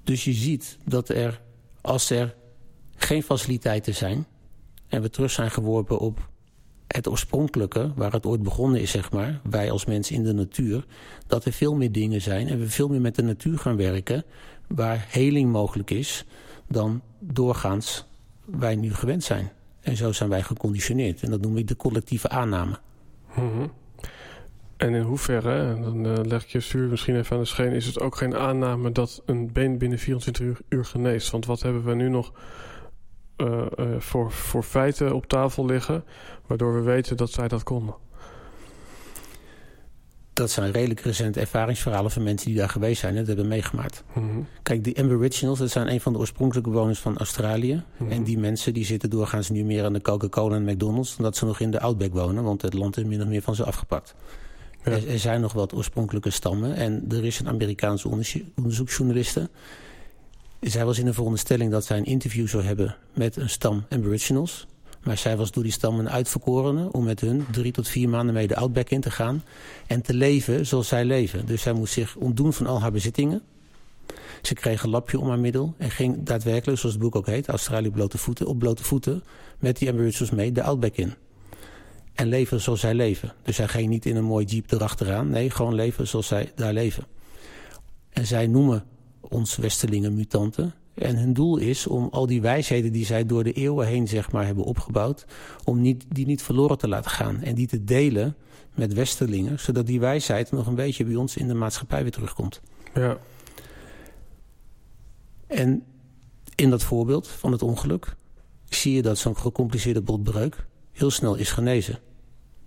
[0.03, 1.41] Dus je ziet dat er,
[1.81, 2.35] als er
[2.95, 4.25] geen faciliteiten zijn
[4.87, 6.29] en we terug zijn geworpen op
[6.87, 10.85] het oorspronkelijke, waar het ooit begonnen is, zeg maar, wij als mensen in de natuur,
[11.27, 14.23] dat er veel meer dingen zijn en we veel meer met de natuur gaan werken,
[14.67, 16.25] waar heling mogelijk is,
[16.67, 18.05] dan doorgaans
[18.45, 19.51] wij nu gewend zijn.
[19.83, 21.21] En zo zijn wij geconditioneerd.
[21.21, 22.79] En dat noem ik de collectieve aanname.
[23.27, 23.71] -hmm.
[24.77, 27.71] En in hoeverre, dan uh, leg ik je stuur misschien even aan de scheen...
[27.71, 31.31] is het ook geen aanname dat een been binnen 24 uur, geneest?
[31.31, 32.31] Want wat hebben we nu nog
[33.37, 36.03] uh, uh, voor, voor feiten op tafel liggen...
[36.47, 37.95] waardoor we weten dat zij dat konden?
[40.33, 44.03] Dat zijn redelijk recente ervaringsverhalen van mensen die daar geweest zijn en dat hebben meegemaakt.
[44.13, 44.47] Mm -hmm.
[44.63, 47.73] Kijk, die Aboriginals, dat zijn een van de oorspronkelijke bewoners van Australië.
[47.73, 47.83] Mhm.
[47.83, 48.17] Mm -hmm.
[48.17, 51.15] En die mensen die zitten doorgaans nu meer aan de Coca-Cola en McDonald's...
[51.15, 53.41] dan dat ze nog in de Outback wonen, want het land is min of meer
[53.41, 54.15] van ze afgepakt.
[54.83, 54.91] Ja.
[54.91, 56.75] Er, er, zijn nog wat oorspronkelijke stammen.
[56.75, 58.07] En er is een Amerikaanse
[58.55, 59.49] onderzoeksjournaliste.
[60.59, 64.67] Zij was in de veronderstelling dat zij een interview zou hebben met een stam Aboriginals.
[65.03, 68.33] Maar zij was door die stam een uitverkorene om met hun drie tot vier maanden
[68.33, 69.43] mee de Outback in te gaan.
[69.87, 71.45] En te leven zoals zij leven.
[71.45, 73.41] Dus zij moest zich ontdoen van al haar bezittingen.
[74.41, 77.47] Ze kreeg een lapje om haar middel en ging daadwerkelijk, zoals het boek ook heet,
[77.47, 79.23] Australië blote voeten, op blote voeten
[79.59, 81.13] met die Aboriginals mee de Outback in.
[82.13, 83.33] En leven zoals zij leven.
[83.43, 85.29] Dus zij ging niet in een mooi jeep erachteraan.
[85.29, 87.05] Nee, gewoon leven zoals zij daar leven.
[88.09, 88.83] En zij noemen
[89.21, 90.73] ons Westerlingen mutanten.
[90.93, 94.31] En hun doel is om al die wijsheden die zij door de eeuwen heen zeg
[94.31, 95.25] maar, hebben opgebouwd...
[95.63, 97.41] om niet, die niet verloren te laten gaan.
[97.41, 98.35] En die te delen
[98.75, 99.59] met Westerlingen.
[99.59, 102.61] Zodat die wijsheid nog een beetje bij ons in de maatschappij weer terugkomt.
[102.93, 103.17] Ja.
[105.47, 105.83] En
[106.55, 108.15] in dat voorbeeld van het ongeluk...
[108.69, 111.93] zie je dat zo'n gecompliceerde botbreuk heel snel is genezen.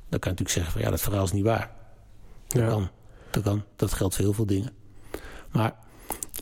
[0.09, 1.71] Dan kan je natuurlijk zeggen van ja, dat verhaal is niet waar.
[2.47, 2.69] Dat Ja.
[2.69, 2.89] kan.
[3.31, 3.63] Dat kan.
[3.77, 4.73] Dat geldt voor heel veel dingen.
[5.53, 5.75] Maar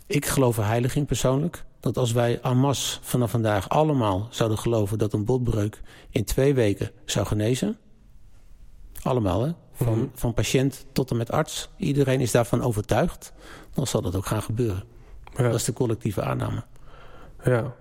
[0.07, 1.64] ik geloof er heilig in persoonlijk.
[1.85, 5.80] Dat als wij masse vanaf vandaag allemaal zouden geloven dat een botbreuk
[6.11, 7.78] in twee weken zou genezen.
[9.03, 9.53] Allemaal hè.
[9.72, 10.07] Van, Mhm.
[10.14, 11.68] van patiënt tot en met arts.
[11.76, 13.32] Iedereen is daarvan overtuigd.
[13.74, 14.85] Dan zal dat ook gaan gebeuren.
[15.37, 15.43] Ja.
[15.43, 16.64] Dat is de collectieve aanname.
[17.45, 17.74] Ja,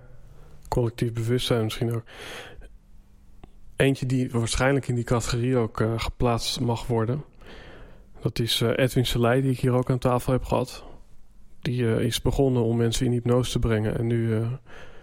[0.68, 2.02] collectief bewustzijn misschien ook.
[3.76, 7.24] Eentje die waarschijnlijk in die categorie ook eh, geplaatst mag worden.
[8.20, 10.84] Dat is eh, Edwin Selei, die ik hier ook aan tafel heb gehad.
[11.64, 13.98] Die eh, is begonnen om mensen in hypnose te brengen.
[13.98, 14.46] En nu eh,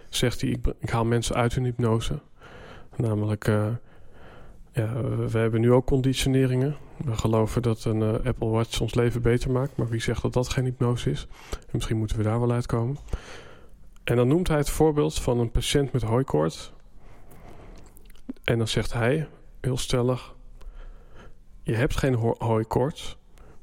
[0.08, 2.20] zegt hij, ik, ik haal mensen uit hun hypnose.
[2.96, 3.66] Namelijk, eh,
[4.72, 6.76] ja, we, hebben nu ook conditioneringen.
[7.04, 9.76] We geloven dat een Apple Watch ons leven beter maakt.
[9.76, 11.26] Maar wie zegt dat dat geen hypnose is?
[11.50, 12.96] En misschien moeten we daar wel uitkomen.
[14.04, 16.72] En dan noemt hij het voorbeeld van een patiënt met hooikoorts.
[18.44, 19.28] En dan zegt hij,
[19.60, 20.34] heel stellig...
[21.62, 22.62] Je hebt geen ho.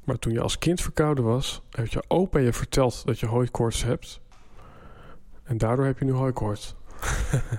[0.09, 1.61] Maar toen je als kind verkouden was...
[1.69, 4.21] heeft je opa je verteld dat je hooikoorts hebt...
[5.43, 6.75] en daardoor heb je nu hooikoorts.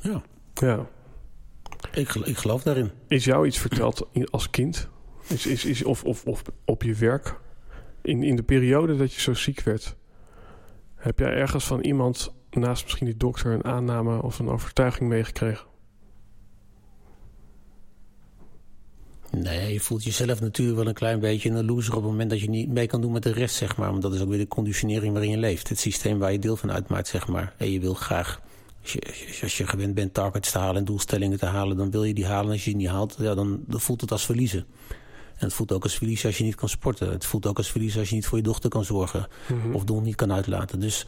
[0.00, 0.22] Ja.
[0.54, 0.86] Ja.
[1.92, 2.90] Ik, ik geloof daarin.
[3.08, 4.88] Is jou iets verteld als kind?
[5.28, 7.38] Is, is, is, of, of, of op je werk?
[8.04, 9.96] in, in de periode dat je zo ziek werd,
[10.94, 15.66] heb jij ergens van iemand, naast misschien die dokter, een aanname of een overtuiging meegekregen?
[19.36, 22.40] Nee, je voelt jezelf natuurlijk wel een klein beetje een loser op het moment dat
[22.40, 23.90] je niet mee kan doen met de rest, zeg maar.
[23.90, 25.68] Want dat is ook weer de conditionering waarin je leeft.
[25.68, 27.54] Het systeem waar je deel van uitmaakt, zeg maar.
[27.56, 28.40] En je wil graag,
[28.82, 32.04] als je, als je gewend bent targets te halen en doelstellingen te halen, dan wil
[32.04, 32.50] je die halen.
[32.50, 34.66] Als je die niet haalt, ja, dan, dan voelt het als verliezen.
[35.36, 37.10] En het voelt ook als verlies als je niet kan sporten.
[37.10, 39.26] Het voelt ook als verlies als je niet voor je dochter kan zorgen.
[39.46, 39.74] Mhm.
[39.74, 40.80] Of doel niet kan uitlaten.
[40.80, 41.06] Dus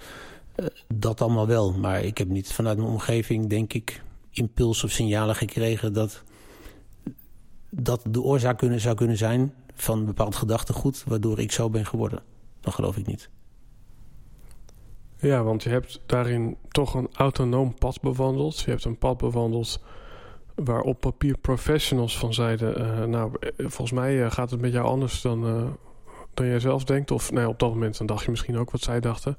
[0.56, 1.72] uh, dat allemaal wel.
[1.72, 6.22] Maar ik heb niet vanuit mijn omgeving, denk ik, impuls of signalen gekregen dat
[7.70, 11.86] dat de oorzaak kunnen, zou kunnen zijn van een bepaald gedachtegoed waardoor ik zo ben
[11.86, 12.22] geworden.
[12.60, 13.28] Dat geloof ik niet.
[15.16, 18.60] Ja, want je hebt daarin toch een autonoom pad bewandeld.
[18.60, 19.82] Je hebt een pad bewandeld
[20.54, 22.80] waar op papier professionals van zeiden...
[22.80, 25.40] Uh, nou, volgens mij uh, gaat het met jou anders dan,
[26.34, 27.10] dan jij zelf denkt.
[27.10, 29.38] Of nee, op dat moment dan dacht je misschien ook wat zij dachten.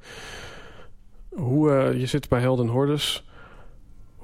[1.29, 3.26] Hoe, je zit bij Helden Hordes...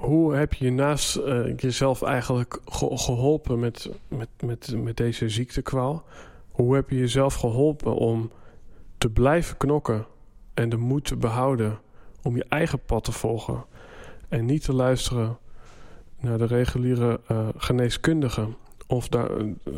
[0.04, 6.04] Hoe heb je naast uh, jezelf eigenlijk ge geholpen met, met, met, met deze ziektekwaal?
[6.50, 8.30] Hoe heb je jezelf geholpen om
[8.98, 10.06] te blijven knokken
[10.54, 11.78] en de moed te behouden
[12.22, 13.64] om je eigen pad te volgen
[14.28, 15.38] en niet te luisteren
[16.20, 18.48] naar de reguliere uh, geneeskundige
[18.86, 19.30] of, daar,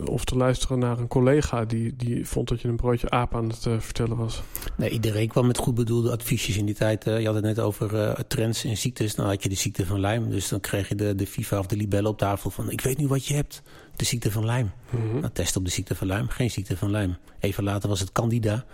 [0.04, 3.48] of te luisteren naar een collega die, die vond dat je een broodje aap aan
[3.48, 4.42] het uh, vertellen was?
[4.76, 7.06] Nee, iedereen kwam met goed bedoelde adviesjes in die tijd.
[7.06, 9.14] Uh, je had het net over uh, trends en ziektes.
[9.14, 10.28] Dan had je de ziekte van Lyme.
[10.28, 12.70] Dus dan kreeg je de, de FIFA of de libelle op tafel van...
[12.70, 13.62] ik weet nu wat je hebt,
[13.96, 14.68] de ziekte van Lyme.
[14.90, 15.20] Mm -hmm.
[15.20, 17.18] Nou, test op de ziekte van Lyme, geen ziekte van Lyme.
[17.40, 18.64] Even later was het candida.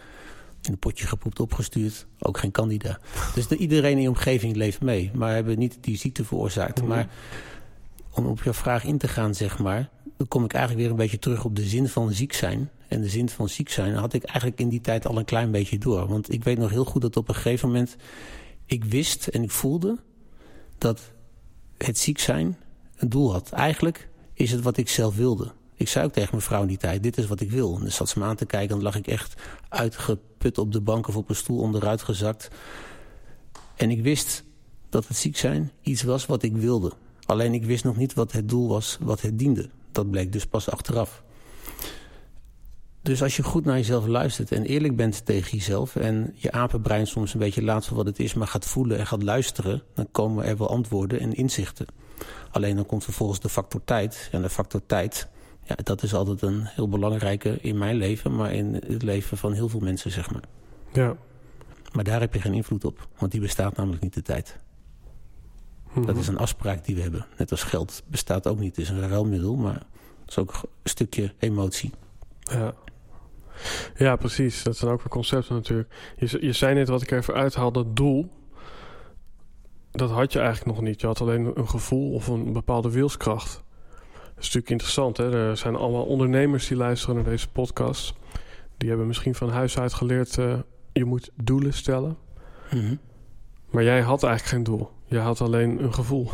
[0.63, 2.99] In een potje gepoept opgestuurd, ook geen candida.
[3.35, 5.11] Dus de, iedereen in je omgeving leeft mee.
[5.15, 6.83] Maar hebben niet die ziekte veroorzaakt.
[6.83, 6.87] Mhm.
[6.87, 7.07] Mm -hmm.
[7.07, 7.09] Maar
[8.15, 11.03] om op je vraag in te gaan, zeg maar dan kom ik eigenlijk weer een
[11.03, 12.71] beetje terug op de zin van ziek zijn.
[12.89, 15.51] En de zin van ziek zijn had ik eigenlijk in die tijd al een klein
[15.51, 16.09] beetje door.
[16.09, 17.97] Want ik weet nog heel goed dat op een gegeven moment
[18.67, 19.99] ik wist en ik voelde
[20.79, 21.01] dat
[21.77, 22.57] het ziek zijn
[22.97, 23.51] een doel had.
[23.51, 25.53] Eigenlijk is het wat ik zelf wilde.
[25.75, 27.75] Ik zei ook tegen mijn vrouw in die tijd, dit is wat ik wil.
[27.75, 30.73] En dan zat ze me aan te kijken en dan lag ik echt uitgeput op
[30.73, 32.49] de bank of op een stoel onderuit gezakt.
[33.77, 34.45] En ik wist
[34.89, 36.93] dat het ziek zijn iets was wat ik wilde.
[37.27, 40.47] Alleen ik wist nog niet wat het doel was wat het diende dat bleek dus
[40.47, 41.23] pas achteraf.
[43.03, 45.97] Dus als je goed naar jezelf luistert en eerlijk bent tegen jezelf...
[45.97, 48.35] en je apenbrein soms een beetje laat voor wat het is...
[48.35, 49.83] maar gaat voelen en gaat luisteren...
[49.95, 51.87] dan komen er wel antwoorden en inzichten.
[52.51, 54.29] Alleen dan komt vervolgens de factor tijd.
[54.33, 55.29] En de factor tijd,
[55.65, 58.37] ja, dat is altijd een heel belangrijke in mijn leven...
[58.37, 60.45] maar in het leven van heel veel mensen, zeg maar.
[60.93, 61.17] Ja.
[61.93, 63.09] Maar daar heb je geen invloed op.
[63.19, 64.59] Want die bestaat namelijk niet de tijd.
[65.93, 66.07] Mhm.
[66.07, 67.27] Dat is een afspraak die we hebben.
[67.37, 68.77] Net als geld bestaat ook niet.
[68.77, 69.75] Het is een ruilmiddel, maar
[70.21, 71.91] het is ook een stukje emotie.
[72.41, 72.75] Ja.
[73.97, 74.63] ja, precies.
[74.63, 75.89] Dat zijn ook weer concepten natuurlijk.
[76.17, 78.29] Je, je zei net wat ik even uithaal, dat doel...
[79.91, 81.01] dat had je eigenlijk nog niet.
[81.01, 83.63] Je had alleen een gevoel of een bepaalde wilskracht.
[84.13, 85.17] Dat is natuurlijk interessant.
[85.17, 85.49] Hè?
[85.49, 88.15] Er zijn allemaal ondernemers die luisteren naar deze podcast.
[88.77, 90.37] Die hebben misschien van huis uit geleerd...
[90.37, 90.59] Uh,
[90.93, 92.17] je moet doelen stellen.
[92.71, 92.97] Mhm.
[93.71, 94.91] Maar jij had eigenlijk geen doel.
[95.13, 96.31] Je had alleen een gevoel.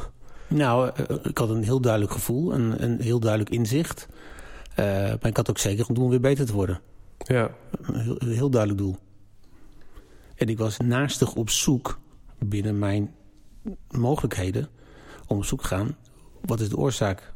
[0.48, 4.08] Nou, uh, ik had een heel duidelijk gevoel, een, een heel duidelijk inzicht.
[4.70, 6.80] Uh, maar ik had ook zeker een doel om weer beter te worden.
[7.18, 7.50] Ja.
[7.82, 8.96] Een heel, een heel duidelijk doel.
[10.34, 11.98] En ik was naastig op zoek
[12.38, 13.14] binnen mijn
[13.90, 14.68] mogelijkheden
[15.26, 15.96] om op zoek te gaan.
[16.44, 17.32] Wat is de oorzaak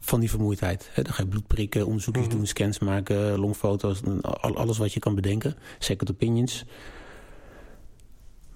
[0.00, 0.90] van die vermoeidheid?
[0.92, 2.36] He, dan ga je bloed prikken, onderzoekjes Mhm.
[2.36, 4.00] doen, scans maken, longfoto's,
[4.40, 5.54] alles wat je kan bedenken.
[5.78, 6.64] Second opinions.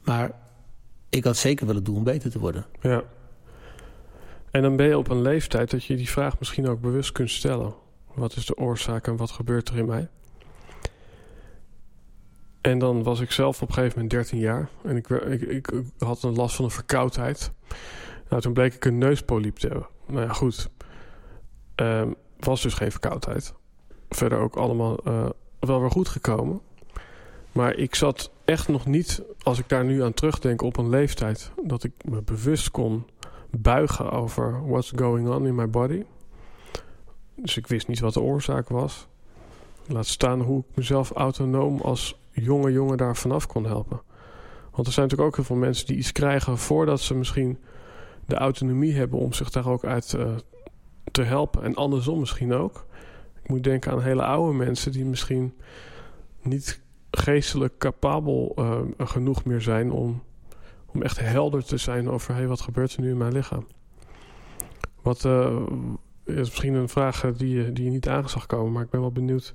[0.04, 0.44] Maar
[1.16, 2.66] ik had zeker wel het doel om beter te worden.
[2.80, 3.02] Ja.
[4.50, 7.30] En dan ben je op een leeftijd dat je die vraag misschien ook bewust kunt
[7.30, 7.74] stellen.
[8.14, 10.08] Wat is de oorzaak en wat gebeurt er in mij?
[12.60, 14.68] En dan was ik zelf op een gegeven moment 13 jaar.
[14.84, 17.52] En ik, ik, ik, had een last van een verkoudheid.
[18.28, 19.88] Nou, toen bleek ik een neuspoliep te hebben.
[20.06, 20.68] Nou ja, goed.
[21.76, 23.54] Um, was dus geen verkoudheid.
[24.08, 26.60] Verder ook allemaal uh, wel weer goed gekomen.
[27.56, 31.50] Maar ik zat echt nog niet, als ik daar nu aan terugdenk, op een leeftijd
[31.62, 33.06] dat ik me bewust kon
[33.50, 36.04] buigen over what's going on in my body.
[37.34, 39.06] Dus ik wist niet wat de oorzaak was.
[39.86, 44.00] Laat staan hoe ik mezelf autonoom als jonge jongen daar vanaf kon helpen.
[44.70, 47.58] Want er zijn natuurlijk ook heel veel mensen die iets krijgen voordat ze misschien
[48.26, 50.34] de autonomie hebben om zich daar ook uit uh,
[51.12, 51.62] te helpen.
[51.62, 52.86] En andersom misschien ook.
[53.42, 55.54] Ik moet denken aan hele oude mensen die misschien
[56.42, 56.84] niet
[57.18, 60.22] geestelijk capabel uh, genoeg meer zijn om,
[60.86, 63.66] om echt helder te zijn over hey, wat gebeurt er nu in mijn lichaam.
[65.02, 65.66] Wat uh,
[66.24, 69.00] is misschien een vraag die je, die je niet aan zag komen, maar ik ben
[69.00, 69.54] wel benieuwd.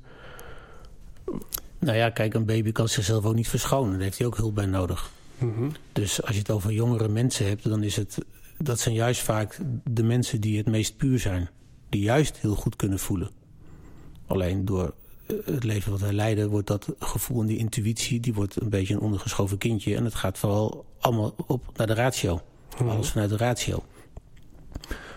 [1.80, 3.92] Nou ja, kijk, een baby kan zichzelf ook niet verschonen.
[3.92, 5.12] Daar heeft hij ook hulp bij nodig.
[5.38, 5.70] Mhm.
[5.92, 8.18] Dus als je het over jongere mensen hebt, dan is het...
[8.58, 11.50] dat zijn juist vaak de mensen die het meest puur zijn.
[11.90, 13.32] Die juist heel goed kunnen voelen.
[14.26, 15.01] Alleen door eh,
[15.46, 16.50] het leven wat wij leiden...
[16.50, 18.20] wordt dat gevoel en die intuïtie...
[18.20, 19.96] die wordt een beetje een ondergeschoven kindje.
[19.96, 22.42] En het gaat vooral allemaal op naar de ratio.
[22.78, 23.84] Alles vanuit de ratio.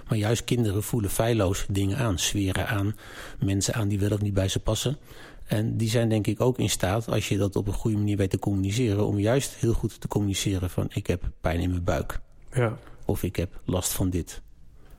[0.09, 2.19] Maar juist kinderen voelen feilloos dingen aan.
[2.19, 2.97] Sferen aan,
[3.39, 4.99] mensen aan die wel of niet bij ze passen...
[5.45, 8.17] En die zijn denk ik ook in staat, als je dat op een goede manier
[8.17, 9.07] weet te communiceren...
[9.07, 12.21] om juist heel goed te communiceren van ik heb pijn in mijn buik.
[12.53, 12.79] Ja.
[13.05, 14.43] Of ik heb last van dit.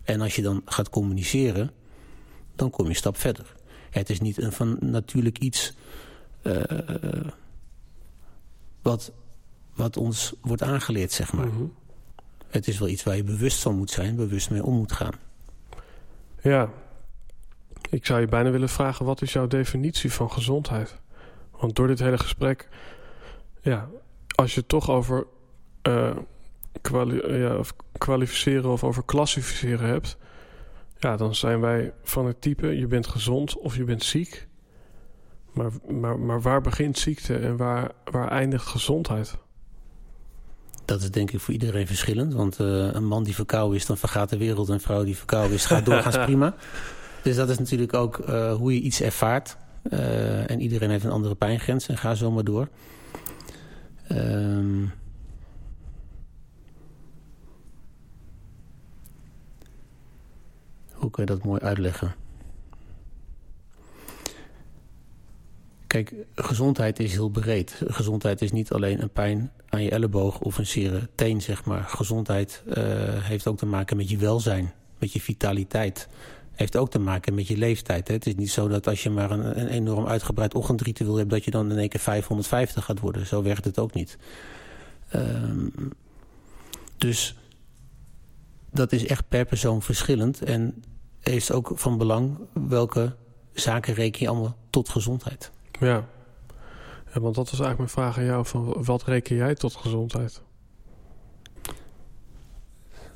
[0.04, 1.72] En als je dan gaat communiceren,
[2.56, 3.55] dan kom je een stap verder.
[4.00, 5.74] Het is niet een van natuurlijk iets
[6.44, 6.62] uh,
[8.82, 9.12] wat,
[9.74, 11.48] wat ons wordt aangeleerd, zeg maar.
[11.48, 11.64] Mhm.
[12.48, 15.14] Het is wel iets waar je bewust van moet zijn, bewust mee om moet gaan.
[16.42, 16.70] Ja,
[17.90, 20.96] ik zou je bijna willen vragen, wat is jouw definitie van gezondheid?
[21.52, 22.70] Want door dit hele gesprek,
[23.62, 23.90] ja,
[24.36, 25.26] als je het toch over
[25.88, 26.18] uh,
[26.82, 30.18] kwali ja, of kwalificeren of over klassificeren hebt,
[30.98, 34.48] ja, dan zijn wij van het type, je bent gezond of je bent ziek.
[35.52, 39.38] Maar, maar, maar waar begint ziekte en waar, waar eindigt gezondheid?
[40.86, 42.34] Dat is denk ik voor iedereen verschillend.
[42.34, 44.70] Want uh, een man die verkouden is, dan vergaat de wereld.
[44.70, 46.56] Een vrouw die verkouden is, gaat doorgaans prima.
[47.22, 49.58] Dus dat is natuurlijk ook uh, hoe je iets ervaart.
[49.84, 52.68] Uh, en iedereen heeft een andere pijngrens en ga zo maar door.
[54.12, 54.92] Um,
[61.12, 62.16] hoe je dat mooi uitleggen?
[65.88, 67.82] Kijk, gezondheid is heel breed.
[67.88, 71.84] Gezondheid is niet alleen een pijn aan je elleboog of een zere teen, zeg maar.
[71.84, 72.74] Gezondheid uh,
[73.24, 76.08] heeft ook te maken met je welzijn, met je vitaliteit
[76.56, 78.08] heeft ook te maken met je leeftijd.
[78.08, 78.14] Hè?
[78.14, 81.30] Het is niet zo dat als je maar een, een enorm uitgebreid ochtendritueel hebt...
[81.30, 83.26] dat je dan in één keer 550 gaat worden.
[83.26, 84.18] Zo werkt het ook niet.
[85.16, 85.72] Um,
[86.98, 87.36] dus
[88.72, 90.42] dat is echt per persoon verschillend.
[90.42, 90.84] En
[91.30, 93.16] heeft ook van belang welke
[93.54, 95.52] zaken reken je allemaal tot gezondheid.
[95.80, 96.08] Ja.
[97.14, 98.46] ja, want dat was eigenlijk mijn vraag aan jou.
[98.46, 100.42] Van wat reken jij tot gezondheid?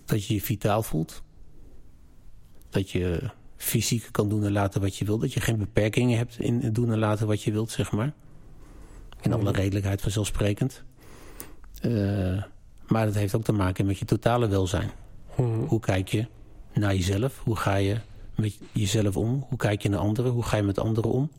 [0.05, 1.23] Dat je je vitaal voelt
[2.69, 5.21] dat je fysiek kan doen en laten wat je wilt.
[5.21, 8.13] Dat je geen beperkingen hebt in het doen en laten wat je wilt, zeg maar.
[9.21, 10.83] In alle redelijkheid vanzelfsprekend.
[11.81, 12.43] Uh,
[12.87, 14.89] maar dat heeft ook te maken met je totale welzijn.
[15.35, 15.59] Mhm.
[15.59, 16.27] Hoe kijk je
[16.73, 17.41] naar jezelf?
[17.43, 17.97] Hoe ga je
[18.35, 19.45] met jezelf om?
[19.49, 20.31] Hoe kijk je naar anderen?
[20.31, 21.29] Hoe ga je met anderen om?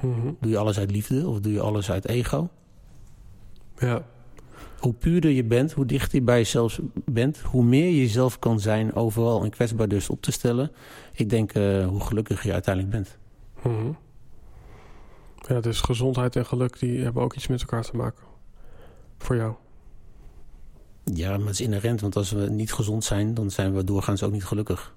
[0.00, 0.32] Mhm.
[0.40, 2.48] Doe je alles uit liefde of doe je alles uit ego?
[3.78, 4.02] Ja.
[4.78, 7.38] Hoe puurder je bent, hoe dichter je bij jezelf bent...
[7.38, 10.70] hoe meer je jezelf kan zijn overal en kwetsbaar dus op te stellen.
[11.12, 13.18] Ik denk uh, hoe gelukkiger je uiteindelijk bent.
[13.62, 13.92] Mhm.
[15.48, 18.24] Ja, dus gezondheid en geluk die hebben ook iets met elkaar te maken.
[19.18, 19.54] Voor jou.
[21.14, 23.34] Ja, maar het is inherent, want als we niet gezond zijn...
[23.34, 24.94] dan zijn we doorgaans ook niet gelukkig.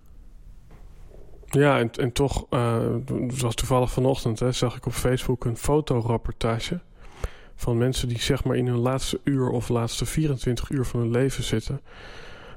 [1.49, 2.95] Ja, en, en toch, uh,
[3.28, 4.39] het was toevallig vanochtend...
[4.39, 6.80] Hè, zag ik op Facebook een fotorapportage...
[7.55, 9.49] van mensen die zeg maar in hun laatste uur...
[9.49, 11.82] of laatste 24 uur van hun leven zitten...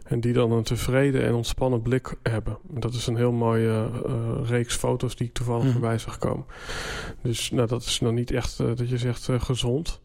[0.05, 2.59] En die dan een tevreden en ontspannen blik hebben.
[2.69, 5.73] Dat is een heel mooie uh, reeks foto's die ik toevallig Mhm.
[5.73, 6.45] voorbij zag komen.
[7.23, 10.01] Dus nou, dat is nou niet echt uh, dat je zegt uh, gezond.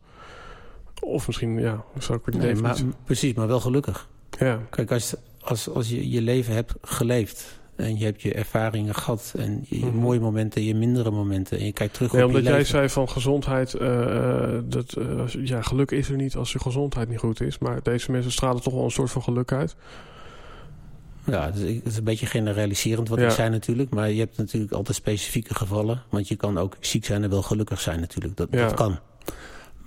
[1.00, 4.08] Of misschien, ja, zou ik het Nee, even maar, niet- precies, maar wel gelukkig.
[4.40, 7.60] Ja, Kijk, als, als, als je je leven hebt geleefd...
[7.76, 9.34] en je hebt je ervaringen gehad...
[9.38, 9.96] en je, je Mhm.
[9.98, 11.60] mooie momenten, je mindere momenten...
[11.60, 12.76] en je kijkt terug nee, op je omdat jij leven...
[12.78, 14.02] zei van gezondheid, eh,
[14.56, 17.58] eh, dat, eh, ja, geluk is er niet als je gezondheid niet goed is.
[17.58, 19.76] Maar deze mensen stralen toch wel een soort van geluk uit.
[21.26, 23.26] Ja, het is, het is een beetje generaliserend wat Ja.
[23.26, 23.90] ik zei natuurlijk.
[23.90, 26.04] Maar je hebt natuurlijk altijd specifieke gevallen.
[26.10, 28.38] Want je kan ook ziek zijn en wel gelukkig zijn natuurlijk.
[28.38, 28.58] Dat, Ja.
[28.64, 29.00] dat kan.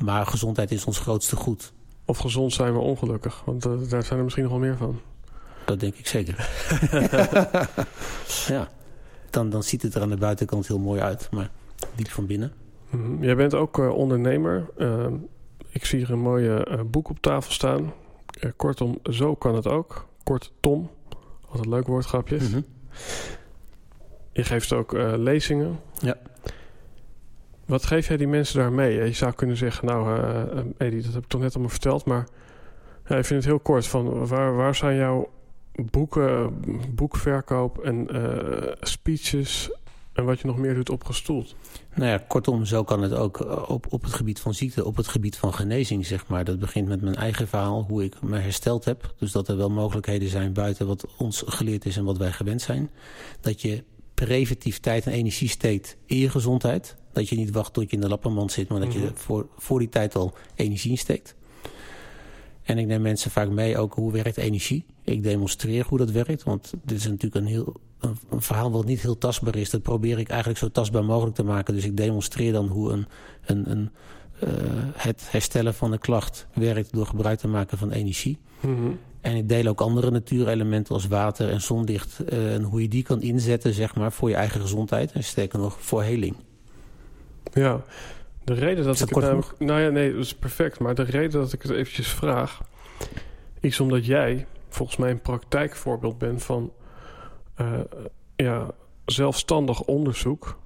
[0.04, 1.72] Maar gezondheid is ons grootste goed.
[2.04, 3.42] Of gezond zijn we ongelukkig.
[3.44, 5.00] Want eh, daar zijn er misschien nog wel meer van.
[5.64, 6.48] Dat denk ik zeker.
[8.48, 8.68] ja.
[9.30, 11.28] Dan, dan ziet het er aan de buitenkant heel mooi uit.
[11.30, 11.50] Maar
[11.94, 12.52] diep van binnen.
[12.90, 13.24] Mhm.
[13.24, 14.70] Jij bent ook eh, ondernemer.
[14.76, 15.06] Eh,
[15.68, 17.92] ik zie hier een mooie eh, boek op tafel staan.
[18.56, 20.06] Kortom, zo kan het ook.
[20.22, 20.90] Kort Tom.
[21.48, 22.36] Wat een leuk woordgrapje.
[22.36, 22.60] Mhm.
[24.32, 25.80] Je geeft ook lezingen.
[25.98, 26.16] Ja.
[27.66, 29.04] Wat geef jij die mensen daar mee?
[29.04, 32.04] Je zou kunnen zeggen, nou, eh eh, Edi, dat heb ik toch net allemaal verteld.
[32.04, 32.28] Maar
[33.06, 33.86] ja, ik vind het heel kort.
[33.86, 35.30] Van waar, waar zijn jouw
[35.90, 36.60] boeken,
[36.94, 39.70] boekverkoop en eh, speeches...
[40.12, 41.54] en wat je nog meer doet opgestoeld?
[41.94, 44.96] Nou ja, kortom, zo kan het ook eh, op, op het gebied van ziekte, op
[44.96, 46.44] het gebied van genezing, zeg maar.
[46.44, 49.14] Dat begint met mijn eigen verhaal, hoe ik me hersteld heb.
[49.18, 52.62] Dus dat er wel mogelijkheden zijn buiten wat ons geleerd is en wat wij gewend
[52.62, 52.90] zijn.
[53.40, 53.84] Dat je
[54.14, 56.96] preventief tijd en energie steekt in je gezondheid.
[57.12, 59.14] Dat je niet wacht tot je in de lappenmand zit, maar dat je Mhm.
[59.14, 61.34] voor, voor die tijd al energie insteekt.
[62.62, 64.84] En ik neem mensen vaak mee ook hoe werkt energie.
[65.04, 68.84] Ik demonstreer hoe dat werkt, want dit is natuurlijk een, heel, een, een verhaal wat
[68.84, 69.70] niet heel tastbaar is.
[69.70, 71.74] Dat probeer ik eigenlijk zo tastbaar mogelijk te maken.
[71.74, 73.06] Dus ik demonstreer dan hoe een,
[73.44, 73.90] een, een,
[74.40, 74.48] eh,
[74.96, 78.38] het herstellen van de klacht werkt door gebruik te maken van energie.
[78.60, 78.90] Mhm.
[79.20, 82.20] En ik deel ook andere natuurelementen als water en zonlicht.
[82.24, 85.12] eh, en hoe je die kan inzetten zeg maar, voor je eigen gezondheid.
[85.12, 86.36] En sterker nog, voor heling.
[87.52, 87.80] Ja,
[88.44, 89.58] de reden dat ik het namelijk...
[89.58, 90.78] Nou ja, nee, dat is perfect.
[90.78, 92.60] Maar de reden dat ik het eventjes vraag...
[93.60, 96.72] is omdat jij volgens mij een praktijkvoorbeeld bent van...
[97.54, 97.80] eh,
[98.36, 98.66] ja,
[99.04, 100.58] zelfstandig onderzoek...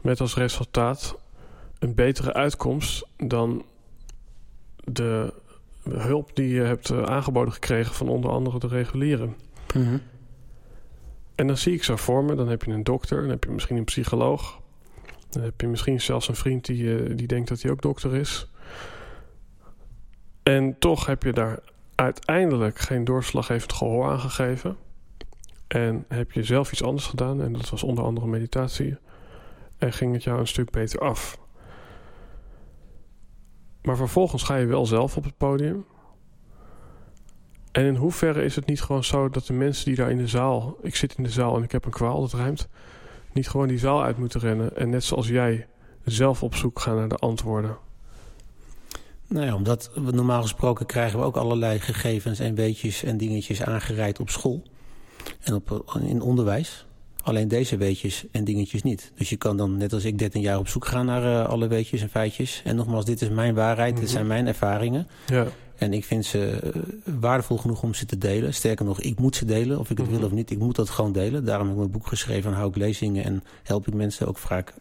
[0.00, 1.18] met als resultaat
[1.78, 3.06] een betere uitkomst...
[3.16, 3.64] dan
[4.84, 5.32] de
[5.88, 7.94] hulp die je hebt eh, aangeboden gekregen...
[7.94, 9.36] van onder andere de regulieren.
[11.34, 13.50] En dan zie ik zo voor me, dan heb je een dokter, dan heb je
[13.50, 14.60] misschien een psycholoog.
[15.32, 18.14] Dan heb je misschien zelfs een vriend die, eh, die denkt dat hij ook dokter
[18.14, 18.50] is.
[20.42, 21.58] En toch heb je daar
[21.94, 24.76] uiteindelijk geen doorslaggevend gehoor aan gegeven.
[25.68, 28.96] En heb je zelf iets anders gedaan, en dat was onder andere meditatie.
[29.78, 31.38] En ging het jou een stuk beter af.
[33.82, 35.84] Maar vervolgens ga je wel zelf op het podium.
[37.72, 40.26] En in hoeverre is het niet gewoon zo dat de mensen die daar in de
[40.26, 40.76] zaal...
[40.82, 42.68] Ik zit in de zaal en ik heb een kwaal, dat ruimt.
[43.32, 44.76] Niet gewoon die zaal uit moeten rennen.
[44.76, 45.66] En net zoals jij
[46.04, 47.76] zelf op zoek gaan naar de antwoorden.
[49.26, 53.62] Nou ja, omdat we normaal gesproken krijgen we ook allerlei gegevens en weetjes en dingetjes
[53.62, 54.62] aangereikt op school.
[55.40, 56.86] En op, in onderwijs.
[57.22, 59.12] Alleen deze weetjes en dingetjes niet.
[59.16, 61.66] Dus je kan dan, net als ik, 13 jaar op zoek gaan naar eh, alle
[61.66, 62.62] weetjes en feitjes.
[62.64, 64.12] En nogmaals, dit is mijn waarheid, dit Mhm.
[64.12, 65.06] zijn mijn ervaringen.
[65.26, 65.46] Ja,
[65.82, 66.82] En ik vind ze eh,
[67.20, 68.54] waardevol genoeg om ze te delen.
[68.54, 70.16] Sterker nog, ik moet ze delen, of ik het Mhm.
[70.16, 70.50] wil of niet.
[70.50, 71.44] Ik moet dat gewoon delen.
[71.44, 73.24] Daarom heb ik mijn boek geschreven en hou ik lezingen.
[73.24, 74.74] En help ik mensen ook vaak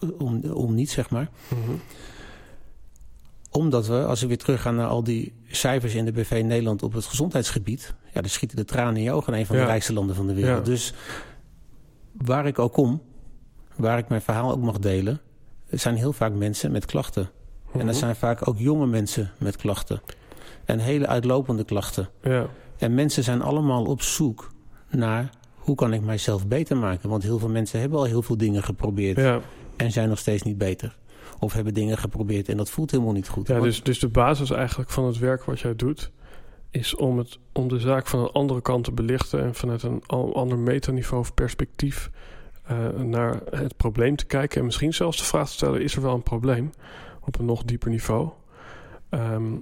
[0.00, 1.28] eh, om, om niet, zeg maar.
[1.48, 1.70] mhm.
[3.50, 6.92] Omdat we, als we weer teruggaan naar al die cijfers in de BV Nederland op
[6.92, 7.94] het gezondheidsgebied.
[8.12, 9.34] Ja, dan schieten de tranen in je ogen.
[9.34, 9.62] Een van Ja.
[9.62, 10.66] de rijkste landen van de wereld.
[10.66, 10.72] Ja.
[10.72, 10.92] Dus
[12.12, 13.02] waar ik ook kom,
[13.76, 15.20] waar ik mijn verhaal ook mag delen.
[15.70, 17.30] Zijn heel vaak mensen met klachten.
[17.72, 17.88] En Mhm.
[17.88, 20.00] er zijn vaak ook jonge mensen met klachten.
[20.64, 22.08] En hele uitlopende klachten.
[22.22, 22.46] Ja,
[22.78, 24.52] En mensen zijn allemaal op zoek
[24.90, 27.08] naar hoe kan ik mijzelf beter maken.
[27.08, 29.40] Want heel veel mensen hebben al heel veel dingen geprobeerd ja.
[29.76, 30.96] en zijn nog steeds niet beter.
[31.38, 33.48] Of hebben dingen geprobeerd en dat voelt helemaal niet goed.
[33.48, 36.10] ja dus, dus de basis eigenlijk van het werk wat jij doet...
[36.70, 39.42] is om, het, om de zaak van een andere kant te belichten...
[39.42, 42.10] en vanuit een ander metaniveau of perspectief...
[42.64, 44.58] eh, naar het probleem te kijken...
[44.58, 45.82] en misschien zelfs de vraag te stellen...
[45.82, 46.70] is er wel een probleem
[47.20, 48.28] op een nog dieper niveau...
[49.08, 49.52] Ehm,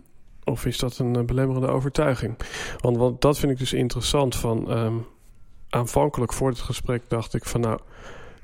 [0.44, 2.36] of is dat een eh, belemmerende overtuiging?
[2.80, 4.70] Want, want dat vind ik dus interessant van...
[4.70, 4.94] ehm,
[5.68, 7.60] aanvankelijk voor het gesprek dacht ik van...
[7.60, 7.78] nou,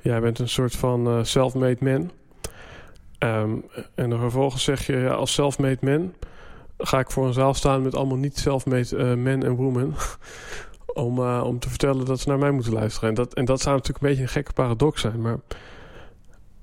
[0.01, 2.11] jij bent een soort van eh, self-made man...
[3.18, 3.57] Ehm,
[3.94, 6.14] en dan vervolgens zeg je, ja, als self-made man
[6.78, 9.94] ga ik voor een zaal staan met allemaal niet self-made eh, men en women.
[10.94, 13.09] om, om te vertellen dat ze naar mij moeten luisteren.
[13.09, 15.20] En dat, en dat zou natuurlijk een beetje een gekke paradox zijn.
[15.20, 15.38] Maar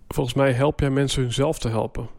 [0.08, 2.10] volgens mij help jij mensen hunzelf te helpen.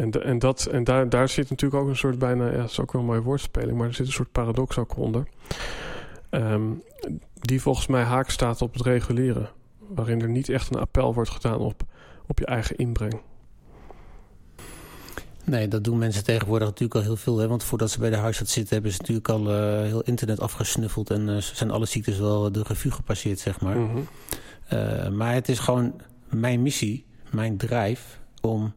[0.00, 2.80] En, en, dat, en daar, daar zit natuurlijk ook een soort bijna, ja, dat is
[2.80, 5.26] ook wel een mooie woordspeling, maar er zit een soort paradox ook onder.
[6.30, 6.62] Ehm,
[7.34, 9.50] die volgens mij haak staat op het reguleren.
[9.78, 11.82] Waarin er niet echt een appel wordt gedaan op,
[12.26, 13.20] op je eigen inbreng.
[15.44, 17.38] Nee, dat doen mensen tegenwoordig natuurlijk al heel veel.
[17.38, 17.48] Hè?
[17.48, 21.10] Want voordat ze bij de huisarts zitten, hebben ze natuurlijk al eh, heel internet afgesnuffeld.
[21.10, 23.76] En eh, zijn alle ziektes wel de revue gepasseerd, zeg maar.
[23.76, 23.98] Mhm.
[24.66, 28.72] Eh, maar het is gewoon mijn missie, mijn drijf om.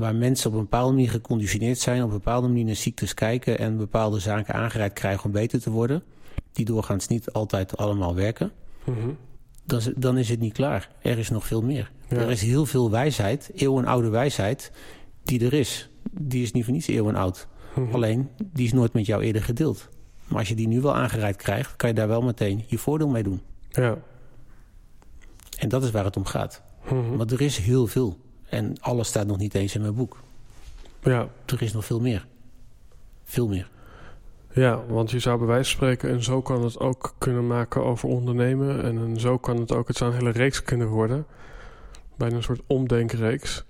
[0.00, 3.58] Waar mensen op een bepaalde manier geconditioneerd zijn, op een bepaalde manier naar ziektes kijken
[3.58, 6.02] en bepaalde zaken aangereikt krijgen om beter te worden,
[6.52, 8.52] die doorgaans niet altijd allemaal werken,
[8.84, 9.08] Mhm.
[9.64, 10.90] dan is, dan is het niet klaar.
[11.02, 11.90] Er is nog veel meer.
[12.08, 12.16] Ja.
[12.16, 14.72] Er is heel veel wijsheid, eeuwenoude wijsheid,
[15.22, 15.90] die er is.
[16.20, 17.48] Die is niet voor niets eeuwenoud.
[17.74, 17.94] Mhm.
[17.94, 19.88] Alleen, die is nooit met jou eerder gedeeld.
[20.28, 23.08] Maar als je die nu wel aangereikt krijgt, kan je daar wel meteen je voordeel
[23.08, 23.40] mee doen.
[23.70, 23.98] Ja.
[25.58, 26.62] En dat is waar het om gaat.
[26.90, 27.16] Mhm.
[27.16, 28.18] Want er is heel veel.
[28.50, 30.16] En alles staat nog niet eens in mijn boek.
[31.02, 31.28] ja.
[31.46, 32.26] Er is nog veel meer.
[33.24, 33.68] Veel meer.
[34.52, 36.10] Ja, want je zou bij wijze van spreken...
[36.10, 38.82] en zo kan het ook kunnen maken over ondernemen...
[38.82, 39.88] en een zo kan het ook...
[39.88, 41.26] het zou een hele reeks kunnen worden.
[42.16, 43.64] Bijna een soort omdenkreeks.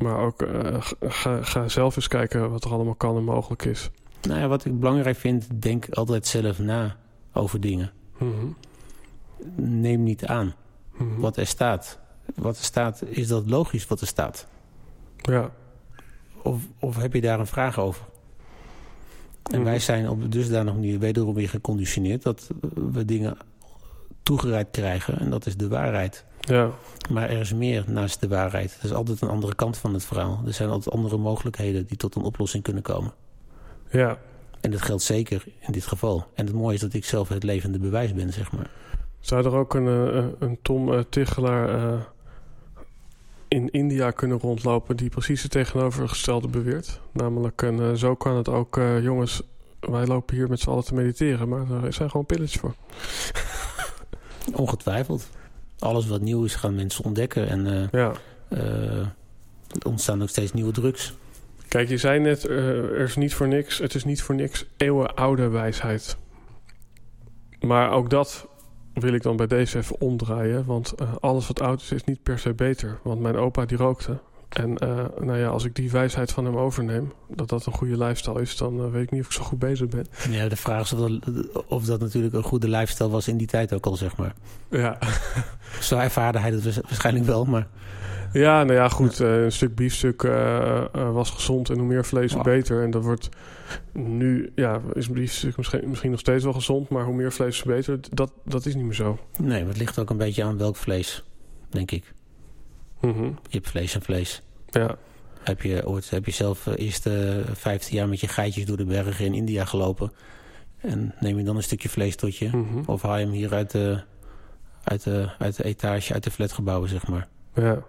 [0.00, 3.90] Maar ook eh, ga, ga zelf eens kijken wat er allemaal kan en mogelijk is.
[4.22, 6.96] Nou ja, wat ik belangrijk vind, denk altijd zelf na
[7.32, 7.92] over dingen.
[8.18, 8.46] Mhm.
[9.54, 10.54] Neem niet aan
[10.98, 11.20] Mhm.
[11.20, 11.98] wat er staat.
[12.34, 14.46] Wat er staat, is dat logisch wat er staat?
[15.16, 15.50] Ja.
[16.42, 18.04] Of, of heb je daar een vraag over?
[19.50, 19.64] En Mhm.
[19.68, 22.22] wij zijn op dusdanig manier wederom weer geconditioneerd...
[22.22, 22.50] dat
[22.92, 23.36] we dingen
[24.22, 26.24] toegereikt krijgen en dat is de waarheid.
[26.40, 26.70] Ja.
[27.10, 28.76] Maar er is meer naast de waarheid.
[28.78, 30.42] Er is altijd een andere kant van het verhaal.
[30.46, 33.12] Er zijn altijd andere mogelijkheden die tot een oplossing kunnen komen.
[33.90, 34.18] Ja.
[34.60, 36.26] En dat geldt zeker in dit geval.
[36.34, 38.70] En het mooie is dat ik zelf het levende bewijs ben, zeg maar.
[39.20, 42.00] Zou er ook een, uh, een Tom uh, Tichelaar uh,
[43.48, 47.00] in India kunnen rondlopen die precies het tegenovergestelde beweert?
[47.12, 49.42] Namelijk, en, zo kan het ook, jongens,
[49.80, 52.74] wij lopen hier met z'n allen te mediteren, maar er zijn gewoon pilletjes voor.
[54.62, 55.28] Ongetwijfeld.
[55.78, 57.48] Alles wat nieuw is, gaan mensen ontdekken.
[57.48, 58.12] En ja.
[58.48, 59.12] er
[59.82, 61.14] ontstaan ook steeds nieuwe drugs.
[61.68, 65.48] Kijk, je zei net, er is niet voor niks, het is niet voor niks eeuwenoude
[65.48, 66.16] wijsheid.
[67.60, 68.48] Maar ook dat
[69.00, 70.64] wil ik dan bij deze even omdraaien.
[70.64, 72.98] Want uh, alles wat oud is, is niet per se beter.
[73.02, 74.18] Want mijn opa die rookte.
[74.48, 77.98] En uh, nou ja, als ik die wijsheid van hem overneem, dat dat een goede
[77.98, 80.06] lifestyle is, dan uh, weet ik niet of ik zo goed bezig ben.
[80.30, 81.20] Ja, de vraag is of dat,
[81.66, 84.34] of dat natuurlijk een goede lifestyle was in die tijd ook al, zeg maar.
[84.70, 84.98] Ja.
[85.80, 87.66] Zo ervaarde hij dat waarschijnlijk wel, maar...
[88.32, 89.20] Ja, nou ja, goed.
[89.20, 90.22] Uh, een stuk biefstuk
[90.92, 92.82] was gezond en hoe meer vlees, hoe beter.
[92.82, 93.28] En dat wordt
[93.92, 97.72] nu, ja, is biefstuk misschien, misschien nog steeds wel gezond, maar hoe meer vlees, hoe
[97.72, 97.98] beter.
[98.10, 99.18] Dat, dat is niet meer zo.
[99.38, 101.24] Nee, maar het ligt ook een beetje aan welk vlees,
[101.68, 102.14] denk ik.
[103.00, 103.38] Mm -hmm.
[103.48, 104.42] Je hebt vlees en vlees.
[104.70, 104.96] Ja.
[105.42, 108.84] Heb je ooit, heb je zelf de eerste 15 jaar met je geitjes door de
[108.84, 110.12] bergen in India gelopen?
[110.78, 112.48] En neem je dan een stukje vlees tot je?
[112.48, 112.82] Mm -hmm.
[112.86, 114.02] Of haal je hem hier uit de,
[114.82, 117.28] uit, de, uit de etage, uit de flatgebouwen, zeg maar?
[117.54, 117.82] Ja.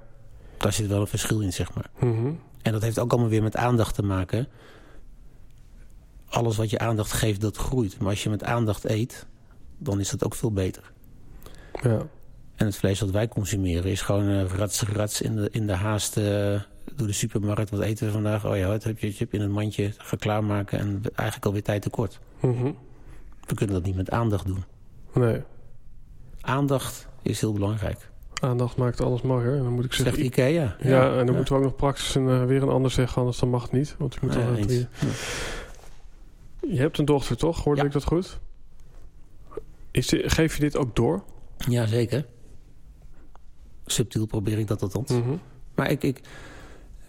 [0.58, 1.90] Daar zit wel een verschil in, zeg maar.
[2.00, 2.40] Mm -hmm.
[2.62, 4.48] En dat heeft ook allemaal weer met aandacht te maken.
[6.30, 8.00] Alles wat je aandacht geeft, dat groeit.
[8.00, 9.26] Maar als je met aandacht eet,
[9.78, 10.92] dan is dat ook veel beter.
[11.82, 12.08] Ja.
[12.60, 15.74] En het vlees wat wij consumeren is gewoon uh, rats, rats in de, in de
[15.74, 16.24] haast uh,
[16.96, 17.70] door de supermarkt.
[17.70, 18.46] Wat eten we vandaag?
[18.46, 19.92] Oh ja, wat heb je chip in het mandje?
[19.98, 22.20] Ga klaarmaken en eigenlijk alweer tijd tekort.
[22.42, 22.78] Mm -hmm.
[23.46, 24.64] We kunnen dat niet met aandacht doen.
[25.14, 25.42] Nee.
[26.42, 28.10] Aandacht is heel belangrijk.
[28.42, 29.56] Aandacht maakt alles mooier.
[29.56, 30.16] En dan moet ik zeggen...
[30.16, 30.52] Zegt Ikea.
[30.52, 31.32] Ja, ja en dan ja.
[31.32, 33.72] moeten we ook nog praktisch en, uh, weer een ander zeggen, anders dan mag het
[33.72, 33.96] niet.
[33.98, 34.68] Want je moet Ja, eens.
[34.68, 34.88] drie...
[36.60, 37.64] Je hebt een dochter, toch?
[37.64, 37.88] Hoorde Ja.
[37.88, 38.40] ik dat goed?
[39.92, 41.24] Is geef je dit ook door?
[41.68, 42.26] ja, zeker.
[43.92, 45.12] Subtiel probeer ik dat althans.
[45.12, 45.36] Mhm.
[45.76, 46.22] Maar ik, ik,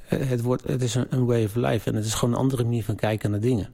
[0.09, 1.91] eh, het, wordt, het is een, way of life.
[1.91, 3.73] En het is gewoon een andere manier van kijken naar dingen.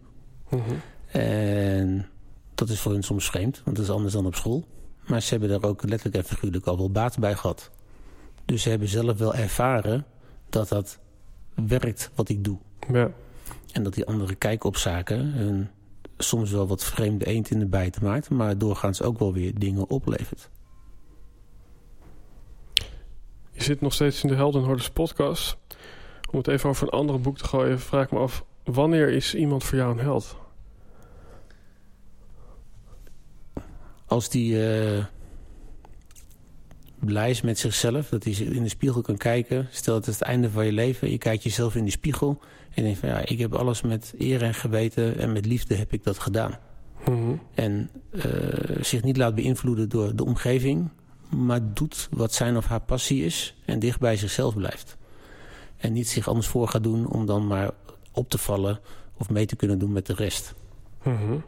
[0.48, 0.61] Mhm.
[1.07, 2.09] En
[2.54, 4.66] dat is voor hun soms vreemd, want dat is anders dan op school.
[5.07, 7.70] Maar ze hebben daar ook letterlijk en figuurlijk al wel baat bij gehad.
[8.44, 10.04] Dus ze hebben zelf wel ervaren
[10.48, 10.98] dat dat
[11.54, 12.59] werkt wat ik doe.
[12.92, 13.11] Ja.
[13.72, 15.68] En dat die andere kijk op zaken hun
[16.18, 18.30] soms wel wat vreemde eend in de bijt maakt...
[18.30, 20.50] maar doorgaans ook wel weer dingen oplevert.
[23.57, 25.57] Je zit nog steeds in de Heldenhorders podcast.
[26.30, 28.44] Om het even over een ander boek te gooien, vraag ik me af...
[28.64, 30.36] wanneer is iemand voor jou een held?
[34.07, 35.04] Als die eh,
[36.98, 39.68] blij is met zichzelf, dat hij in de spiegel kan kijken...
[39.70, 42.40] stel het is het einde van je leven, je kijkt jezelf in de spiegel...
[42.74, 45.18] en denkt van ja, ik heb alles met eer en geweten...
[45.18, 46.59] en met liefde heb ik dat gedaan.
[47.09, 47.36] Mhm.
[47.54, 48.22] En eh,
[48.80, 50.90] zich niet laat beïnvloeden door de omgeving...
[51.31, 54.97] maar doet wat zijn of haar passie is en dicht bij zichzelf blijft.
[55.77, 57.70] En niet zich anders voor gaat doen om dan maar
[58.12, 58.81] op te vallen...
[59.18, 60.55] of mee te kunnen doen met de rest.
[61.03, 61.39] Mhm.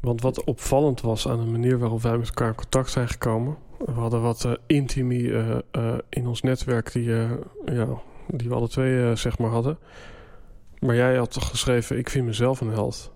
[0.00, 3.56] Want wat opvallend was aan de manier waarop wij met elkaar in contact zijn gekomen...
[3.78, 7.10] we hadden wat eh intimie eh, eh, in ons netwerk die,
[7.64, 7.88] ja,
[8.28, 9.78] die we alle twee zeg maar hadden.
[10.78, 13.12] Maar jij had toch geschreven, ik vind mezelf een held.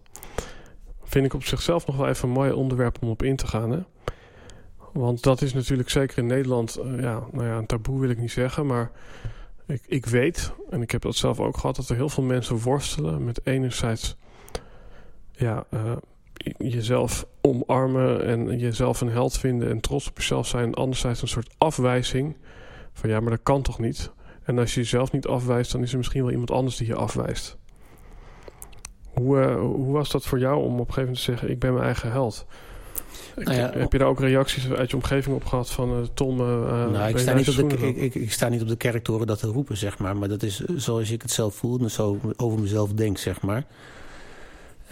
[1.03, 3.71] Vind ik op zichzelf nog wel even een mooi onderwerp om op in te gaan.
[3.71, 3.79] Hè?
[4.97, 8.19] Want dat is natuurlijk zeker in Nederland, eh, ja, nou ja, een taboe wil ik
[8.19, 8.91] niet zeggen, maar
[9.67, 12.59] ik, ik weet, en ik heb dat zelf ook gehad, dat er heel veel mensen
[12.59, 14.17] worstelen met enerzijds
[15.33, 15.97] ja, eh,
[16.59, 20.75] jezelf omarmen en jezelf een held vinden en trots op jezelf zijn.
[20.75, 22.37] Anderzijds een soort afwijzing
[22.93, 24.13] van ja, maar dat kan toch niet?
[24.43, 26.95] En als je jezelf niet afwijst, dan is er misschien wel iemand anders die je
[26.95, 27.57] afwijst.
[29.15, 31.59] Hoe, eh, hoe was dat voor jou om op een gegeven moment te zeggen: Ik
[31.59, 32.47] ben mijn eigen held?
[33.37, 36.41] Nou ja, heb je daar ook reacties uit je omgeving op gehad van uh, Tom?
[36.41, 39.27] Uh, nou, ik sta, niet op de, ik, ik, ik, sta niet op de kerktoren
[39.27, 40.17] dat te roepen, zeg maar.
[40.17, 43.65] Maar dat is zoals ik het zelf voel en zo over mezelf denk, zeg maar.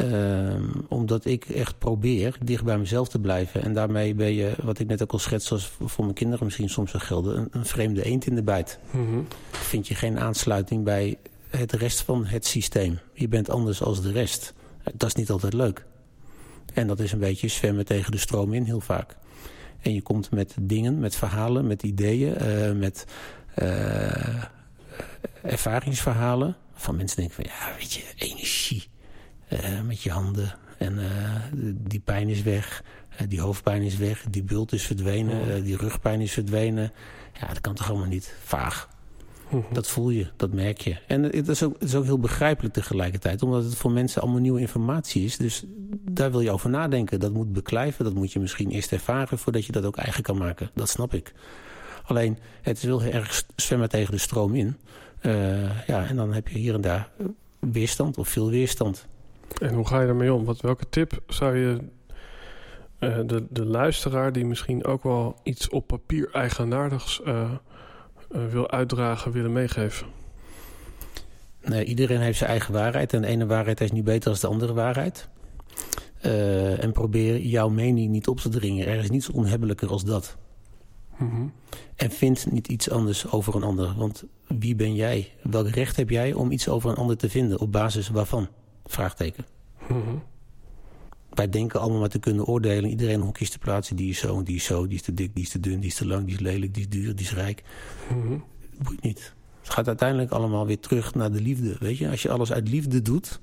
[0.01, 3.62] Um, omdat ik echt probeer dicht bij mezelf te blijven.
[3.62, 6.68] En daarmee ben je, wat ik net ook al schets, zoals voor mijn kinderen misschien
[6.68, 8.79] soms zou gelden, een, een vreemde eend in de bijt.
[8.91, 9.27] Mm -hmm.
[9.51, 11.16] Vind je geen aansluiting bij
[11.51, 12.99] het rest van het systeem.
[13.12, 14.55] Je bent anders als de rest.
[14.95, 15.85] Dat is niet altijd leuk.
[16.75, 19.16] En dat is een beetje zwemmen tegen de stroom in, heel vaak.
[19.81, 23.07] En je komt met dingen, met verhalen, met ideeën, uh, met
[23.59, 24.45] uh,
[25.43, 26.57] ervaringsverhalen.
[26.75, 28.89] Van mensen denken van, ja, weet je, energie.
[29.53, 30.55] Uh, met je handen.
[30.79, 30.99] En
[31.89, 32.83] die pijn is weg.
[33.16, 36.93] Eh, die hoofdpijn is weg, die bult is verdwenen, eh, die rugpijn is verdwenen.
[37.41, 38.35] Ja, dat kan toch allemaal niet?
[38.43, 38.89] Vaag.
[39.55, 39.75] Mhm.
[39.75, 40.97] Dat voel je, dat merk je.
[41.07, 44.41] En het is, ook, het is ook heel begrijpelijk tegelijkertijd, omdat het voor mensen allemaal
[44.41, 45.37] nieuwe informatie is.
[45.37, 45.65] Dus
[46.01, 47.21] daar wil je over nadenken.
[47.21, 50.37] Dat moet beklijven, dat moet je misschien eerst ervaren voordat je dat ook eigen kan
[50.37, 50.71] maken.
[50.75, 51.33] Dat snap ik.
[52.05, 54.77] Alleen, het is wel heel erg zwemmen tegen de stroom in.
[55.21, 57.09] Eh, ja, en dan heb je hier en daar
[57.59, 59.07] weerstand of veel weerstand.
[59.61, 60.45] En hoe ga je ermee om?
[60.45, 61.79] Wat, welke tip zou je
[62.99, 67.51] eh, de, de luisteraar die misschien ook wel iets op papier eigenaardigs eh,
[68.51, 70.07] wil uitdragen, willen meegeven?
[71.62, 73.12] Nee, iedereen heeft zijn eigen waarheid.
[73.12, 75.28] En de ene waarheid is niet beter dan de andere waarheid.
[76.20, 78.87] Eh, en probeer jouw mening niet op te dringen.
[78.87, 80.37] Er is niets onhebbelijker als dat.
[81.16, 81.47] Mhm.
[81.97, 83.95] En vind niet iets anders over een ander.
[83.97, 85.32] Want wie ben jij?
[85.43, 87.61] Welk recht heb jij om iets over een ander te vinden?
[87.61, 88.49] Op basis waarvan?
[88.85, 89.45] Vraagteken.
[89.89, 90.16] Mhm.
[91.35, 92.91] Wij denken allemaal maar te kunnen oordelen.
[92.91, 93.97] Iedereen hokjes te plaatsen.
[93.97, 95.89] Die is zo, die is zo, die is te dik, die is te dun, die
[95.91, 97.62] is te lang, die is lelijk, die is duur, die is rijk.
[98.82, 99.35] Boeit niet.
[99.61, 101.76] Het gaat uiteindelijk allemaal weer terug naar de liefde.
[101.80, 103.41] Weet je, als je alles uit liefde doet,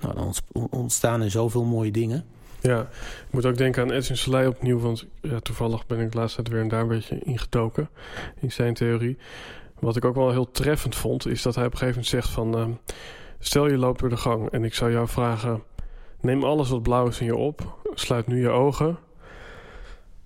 [0.00, 2.24] nou, dan ont- ontstaan er zoveel mooie dingen.
[2.60, 6.48] Ja, ik moet ook denken aan Edwin Selei opnieuw, want ja, toevallig ben ik tijd
[6.48, 7.88] weer en daar een beetje ingetoken
[8.40, 9.16] in zijn theorie.
[9.78, 12.34] Wat ik ook wel heel treffend vond, is dat hij op een gegeven moment zegt
[12.34, 12.56] van...
[12.56, 12.70] ehm,
[13.38, 15.62] stel je loopt door de gang en ik zou jou vragen...
[16.24, 18.98] neem alles wat blauw is in je op, sluit nu je ogen.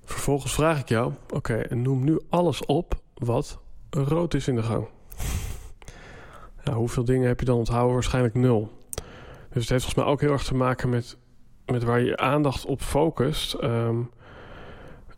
[0.04, 3.58] Vervolgens vraag ik jou, oké, noem nu alles op wat
[3.90, 4.86] rood is in de gang.
[6.64, 7.94] Ja, hoeveel dingen heb je dan onthouden?
[7.94, 8.70] Waarschijnlijk nul.
[9.50, 11.16] Dus het heeft volgens mij ook heel erg te maken met
[11.70, 13.54] met waar je je aandacht op focust.
[13.54, 13.96] ehm,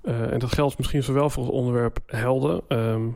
[0.03, 3.09] eh, en dat geldt misschien zowel voor het onderwerp helden ehm,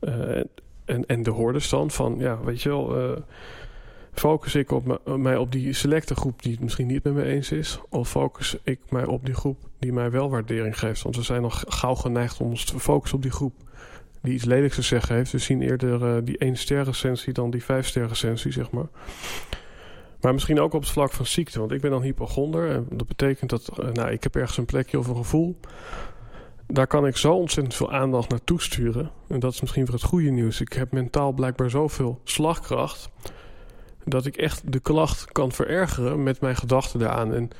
[0.00, 0.36] eh,
[0.84, 1.92] en, en de hoordenstand.
[1.92, 3.22] Van ja, weet je wel, eh,
[4.12, 7.52] focus ik op mij op die selecte groep die het misschien niet met me eens
[7.52, 11.02] is, of focus ik mij op die groep die mij wel waardering geeft?
[11.02, 13.54] Want we zijn nog gauw geneigd om ons te focussen op die groep
[14.22, 15.32] die iets lelijks te zeggen heeft.
[15.32, 18.86] We zien eerder eh, die één ster recensie dan die vijf ster recensie, zeg maar.
[20.20, 21.58] Maar misschien ook op het vlak van ziekte.
[21.58, 22.70] Want ik ben dan hypochonder.
[22.70, 25.58] En dat betekent dat eh, nou, ik heb ergens een plekje of een gevoel.
[26.66, 29.10] Daar kan ik zo ontzettend veel aandacht naartoe sturen.
[29.28, 30.60] En dat is misschien weer het goede nieuws.
[30.60, 33.10] Ik heb mentaal blijkbaar zoveel slagkracht.
[34.04, 37.34] Dat ik echt de klacht kan verergeren met mijn gedachten daaraan.
[37.34, 37.50] En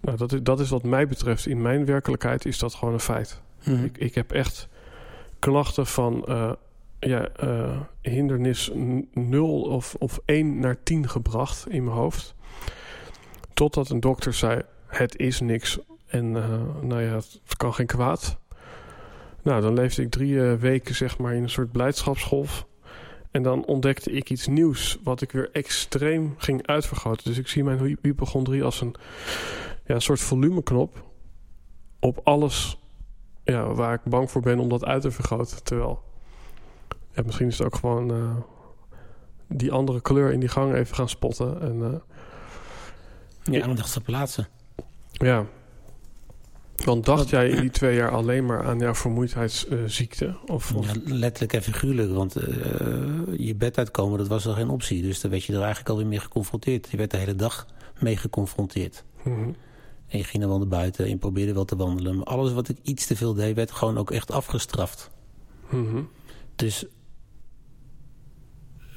[0.00, 1.46] nou, dat, is, dat is wat mij betreft.
[1.46, 3.42] In mijn werkelijkheid is dat gewoon een feit.
[3.64, 4.68] Ik, ik heb echt
[5.38, 6.52] klachten van eh,
[7.00, 8.70] ja, eh, hindernis
[9.12, 12.34] 0 of, of 1 naar 10 gebracht in mijn hoofd.
[13.54, 15.78] Totdat een dokter zei: Het is niks.
[16.06, 18.38] En eh, nou ja, het kan geen kwaad.
[19.42, 22.66] Nou, dan leefde ik drie weken zeg maar in een soort blijdschapsgolf.
[23.34, 27.24] En dan ontdekte ik iets nieuws, wat ik weer extreem ging uitvergroten.
[27.24, 28.94] Dus ik zie mijn hy- hypochondrie als een,
[29.86, 31.04] ja, soort volumeknop
[32.00, 32.78] op alles
[33.44, 35.62] ja, waar ik bang voor ben om dat uit te vergroten.
[35.64, 36.02] Terwijl,
[37.12, 38.36] ja, misschien is het ook gewoon eh,
[39.48, 41.60] die andere kleur in die gang even gaan spotten.
[41.60, 41.82] En
[43.44, 44.48] eh, Ja, aandacht te plaatsen.
[45.12, 45.46] ja,
[46.76, 50.36] want dacht jij in die twee jaar alleen maar aan jouw vermoeidheidsziekte?
[50.46, 52.46] of, of Ja, letterlijk en figuurlijk, want eh,
[53.36, 55.02] je bed uitkomen, dat was al geen optie.
[55.02, 56.90] Dus daar werd je er eigenlijk alweer mee geconfronteerd.
[56.90, 57.66] Je werd de hele dag
[58.00, 59.04] mee geconfronteerd.
[59.22, 59.48] Mhm.
[60.06, 62.16] En je ging dan wel naar buiten en je probeerde wel te wandelen.
[62.16, 65.10] Maar alles wat ik iets te veel deed, werd gewoon ook echt afgestraft.
[65.70, 66.02] Mhm.
[66.56, 66.86] Dus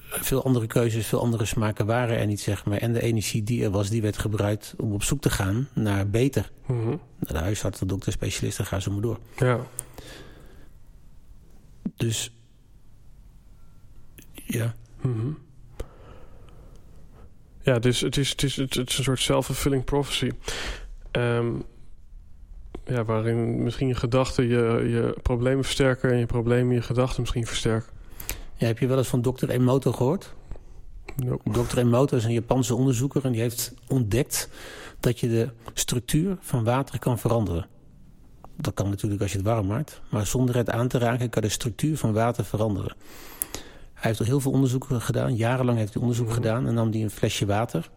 [0.10, 2.78] veel andere keuzes, veel andere smaken waren er niet, zeg maar.
[2.78, 6.10] En de energie die er was, die werd gebruikt om op zoek te gaan naar
[6.10, 6.52] beter.
[6.66, 6.88] Mhm.
[6.88, 9.20] Naar de huisarts, de dokter, specialisten, ga zo maar door.
[9.38, 9.60] Ja,
[11.96, 12.32] Dus
[14.34, 15.32] ja, Mhm.
[17.62, 20.32] Ja, dus het is, het is, het is een soort self-fulfilling prophecy.
[21.12, 21.48] Ehm,
[22.86, 26.12] ja, waarin misschien je gedachten je, je problemen versterken...
[26.12, 27.97] en je problemen je gedachten misschien versterken.
[28.58, 30.34] Ja, heb je wel eens van dokter Emoto gehoord?
[31.16, 31.52] Nope.
[31.52, 31.78] Dr.
[31.78, 34.50] Emoto is een Japanse onderzoeker en die heeft ontdekt
[35.00, 37.68] dat je de structuur van water kan veranderen.
[38.56, 41.42] Dat kan natuurlijk als je het warm maakt, maar zonder het aan te raken kan
[41.42, 42.96] de structuur van water veranderen.
[43.94, 46.36] Hij heeft al heel veel onderzoeken gedaan, jarenlang heeft hij onderzoek Mhm.
[46.36, 47.90] gedaan en nam hij een flesje water,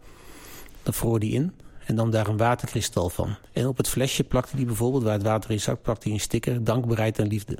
[0.82, 1.52] dan vroor hij in
[1.86, 3.34] en nam daar een waterkristal van.
[3.52, 6.22] En op het flesje plakte hij bijvoorbeeld, waar het water in zat, plakte hij een
[6.22, 7.58] sticker, dankbaarheid en liefde.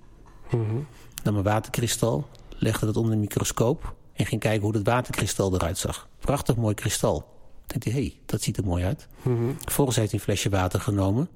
[0.51, 0.77] Mhm.
[1.25, 2.27] Nam een waterkristal,
[2.61, 6.09] legde dat onder een microscoop en ging kijken hoe dat waterkristal eruit zag.
[6.19, 7.29] Prachtig mooi kristal.
[7.67, 9.09] Denkt hij, hé, hey, dat ziet er mooi uit.
[9.23, 9.51] Mhm.
[9.65, 11.29] Vervolgens heeft hij een flesje water genomen,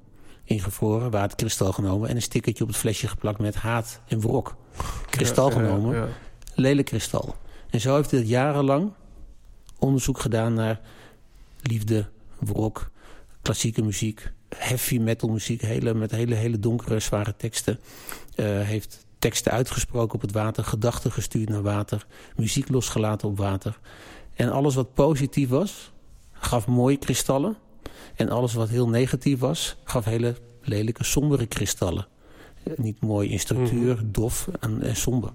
[0.43, 4.55] ingevroren, waterkristal genomen en een stickertje op het flesje geplakt met haat en wrok.
[5.09, 6.07] Kristal Ja, ja, genomen, ja.
[6.55, 7.35] lelijk kristal.
[7.69, 8.91] En zo heeft hij dat jarenlang
[9.79, 10.79] onderzoek gedaan naar
[11.61, 12.07] liefde,
[12.39, 12.89] wrok,
[13.41, 17.79] klassieke muziek, heavy metal muziek, hele, met hele, hele donkere, zware teksten.
[18.35, 22.05] Uh, heeft teksten uitgesproken op het water, gedachten gestuurd naar water,
[22.35, 23.79] muziek losgelaten op water.
[24.33, 25.91] En alles wat positief was,
[26.31, 27.57] gaf mooie kristallen.
[28.15, 32.07] En alles wat heel negatief was, gaf hele lelijke, sombere kristallen.
[32.75, 34.11] Niet mooi in structuur, mhm.
[34.11, 35.31] dof en, en somber.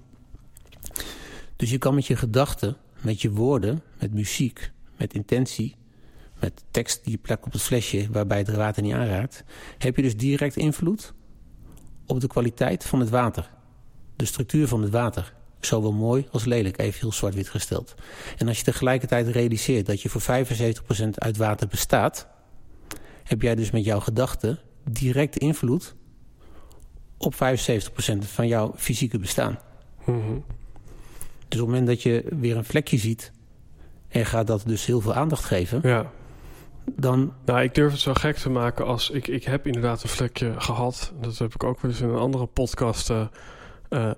[1.55, 5.75] Dus je kan met je gedachten, met je woorden, met muziek, met intentie,
[6.39, 9.43] met tekst die je plakt op het flesje waarbij het water niet aanraakt,
[9.77, 11.13] heb je dus direct invloed
[12.05, 13.49] op de kwaliteit van het water.
[14.21, 15.33] De structuur van het water.
[15.59, 17.95] Zowel mooi als lelijk, even heel zwart-wit gesteld.
[18.37, 22.27] En als je tegelijkertijd realiseert dat je voor 75% uit water bestaat,
[23.23, 25.95] heb jij dus met jouw gedachten direct invloed
[27.17, 27.37] op 75%
[28.17, 29.59] van jouw fysieke bestaan.
[30.05, 30.19] Mhm.
[31.47, 33.31] Dus op het moment dat je weer een vlekje ziet
[34.07, 36.11] en gaat dat dus heel veel aandacht geven, ja.
[36.85, 37.33] dan.
[37.45, 40.53] Nou, ik durf het zo gek te maken als ik, ik heb inderdaad een vlekje
[40.57, 41.13] gehad.
[41.21, 43.25] Dat heb ik ook wel eens in een andere podcast uh,
[43.93, 44.11] uh,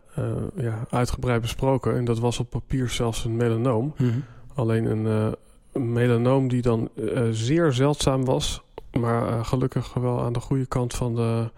[0.56, 1.95] ja, uitgebreid besproken.
[1.95, 3.94] En dat was op papier zelfs een melanoom.
[3.98, 4.10] Mhm.
[4.56, 5.36] Alleen een,
[5.72, 6.90] een melanoom die dan
[7.32, 11.50] zeer zeldzaam was, maar gelukkig wel aan de goede kant van de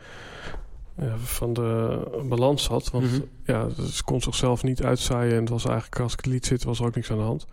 [1.15, 2.91] van de balans had.
[2.91, 5.33] Want mm ja, ze kon zichzelf niet uitzaaien.
[5.33, 7.23] En het was eigenlijk, als ik het liet zitten, was er ook niks aan de
[7.23, 7.47] hand.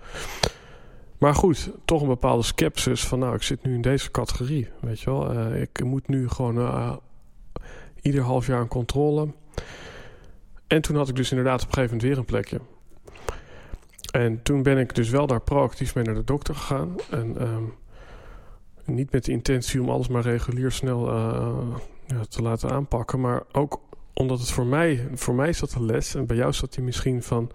[1.18, 3.18] Maar goed, toch een bepaalde sceptisch van...
[3.18, 5.32] nou, ik zit nu in deze categorie, weet je wel.
[5.34, 6.92] Uh, ik moet nu gewoon uh,
[8.00, 9.28] ieder half jaar een controle.
[10.72, 12.60] En toen had ik dus inderdaad op een gegeven moment weer een plekje.
[14.12, 16.96] En toen ben ik dus wel daar proactief mee naar de dokter gegaan.
[17.10, 17.74] En um,
[18.84, 21.76] niet met de intentie om alles maar regulier snel uh,
[22.06, 23.20] ja, te laten aanpakken.
[23.20, 23.80] Maar ook
[24.12, 26.14] omdat het voor mij, voor mij zat de les.
[26.14, 27.50] En bij jou zat die misschien van.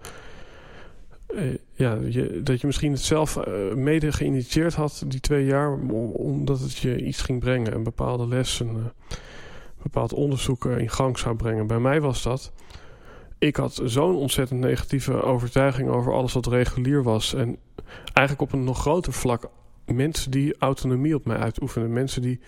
[1.34, 1.98] Uh, ja,
[2.42, 5.72] dat je misschien het zelf uh, mede geïnitieerd had, die twee jaar,
[6.12, 7.72] omdat het je iets ging brengen.
[7.72, 8.92] En bepaalde lessen,
[9.82, 11.66] bepaald onderzoek in gang zou brengen.
[11.66, 12.52] Bij mij was dat.
[13.38, 17.34] Ik had zo'n ontzettend negatieve overtuiging over alles wat regulier was.
[17.34, 17.58] En
[18.12, 19.48] eigenlijk op een nog groter vlak
[19.84, 21.92] mensen die autonomie op mij uitoefenden.
[21.92, 22.40] Mensen die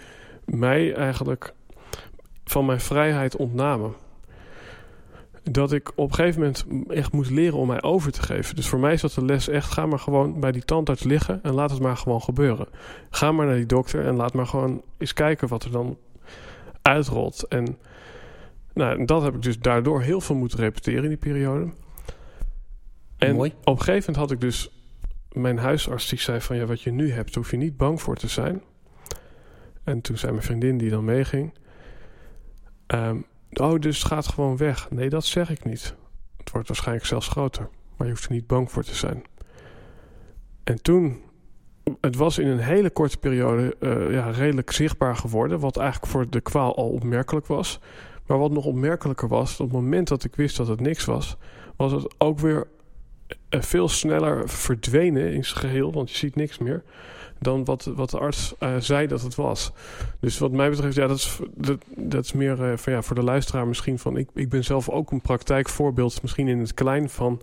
[0.45, 1.55] mij eigenlijk
[2.45, 3.95] van mijn vrijheid ontnamen.
[5.43, 8.57] Dat ik op een gegeven moment echt moest leren om mij over te geven.
[8.57, 11.43] Dus voor mij is dat de les echt: ga maar gewoon bij die tandarts liggen
[11.43, 12.69] en laat het maar gewoon gebeuren.
[13.11, 15.99] Ga maar naar die dokter en laat maar gewoon eens kijken wat er dan
[16.83, 17.43] uitrolt.
[17.49, 17.79] En
[18.75, 21.71] nou, dat heb ik dus daardoor heel veel moeten repeteren in die periode.
[23.19, 23.51] En Mooi.
[23.51, 24.71] op een gegeven moment had ik dus
[25.33, 28.17] mijn huisarts die zei van ja, wat je nu hebt, hoef je niet bang voor
[28.17, 28.63] te zijn.
[29.85, 31.53] En toen zei mijn vriendin die dan meeging,
[32.95, 34.91] Um, oh, dus het gaat gewoon weg.
[34.91, 35.95] Nee, dat zeg ik niet.
[36.37, 37.69] Het wordt waarschijnlijk zelfs groter.
[37.97, 39.23] Maar je hoeft er niet bang voor te zijn.
[40.65, 41.23] En toen,
[42.01, 45.61] het was in een hele korte periode uh, ja, redelijk zichtbaar geworden.
[45.61, 47.81] Wat eigenlijk voor de kwaal al opmerkelijk was.
[48.31, 51.37] Maar wat nog opmerkelijker was, op het moment dat ik wist dat het niks was,
[51.77, 52.67] was het ook weer
[53.49, 55.93] eh, veel sneller verdwenen in zijn geheel.
[55.93, 56.83] Want je ziet niks meer
[57.39, 59.73] dan wat, wat de arts uh, zei dat het was.
[60.21, 63.17] Dus wat mij betreft, ja, dat is, dat, dat is meer uh, van, ja, voor
[63.17, 64.17] de luisteraar misschien van...
[64.17, 67.09] Ik, ik ben zelf ook een praktijkvoorbeeld, misschien in het klein...
[67.09, 67.41] van,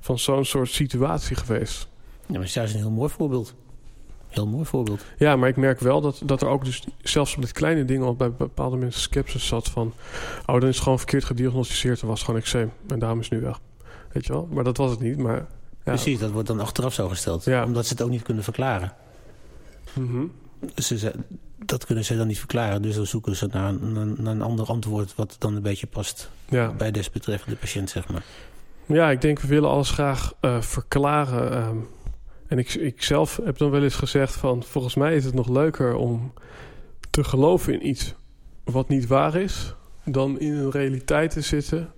[0.00, 1.88] van zo'n soort situatie geweest.
[2.26, 3.54] Ja, maar is een heel mooi voorbeeld.
[4.30, 5.04] Heel mooi voorbeeld.
[5.18, 8.02] Ja, maar ik merk wel dat, dat er ook dus zelfs op dit kleine ding...
[8.02, 9.92] al bij bepaalde mensen sceptisch zat van...
[10.46, 12.02] oh, dan is het gewoon verkeerd gediagnosticeerd...
[12.02, 12.72] en was gewoon eczeem.
[12.88, 13.60] En daarom is het nu weg.
[14.12, 14.48] Weet je wel?
[14.50, 15.46] Maar dat was het niet, maar...
[15.84, 15.92] Ja.
[15.96, 17.44] Precies, dat wordt dan achteraf zo gesteld.
[17.44, 17.64] Ja.
[17.64, 18.92] Omdat ze het ook niet kunnen verklaren.
[19.92, 20.32] Mm
[20.76, 21.12] ze,
[21.64, 22.82] dat kunnen ze dan niet verklaren.
[22.82, 25.14] Dus dan zoeken ze naar, naar, een ander antwoord...
[25.14, 26.72] wat dan een beetje past ja.
[26.72, 28.22] bij desbetreffende patiënt, zeg maar.
[28.86, 31.66] Ja, ik denk we willen alles graag uh, verklaren.
[31.68, 31.88] Um,
[32.50, 34.62] en ik, ik zelf heb dan wel eens gezegd van...
[34.62, 36.32] volgens mij is het nog leuker om
[37.10, 38.14] te geloven in iets
[38.64, 39.74] wat niet waar is...
[40.04, 41.92] dan in een realiteit te zitten...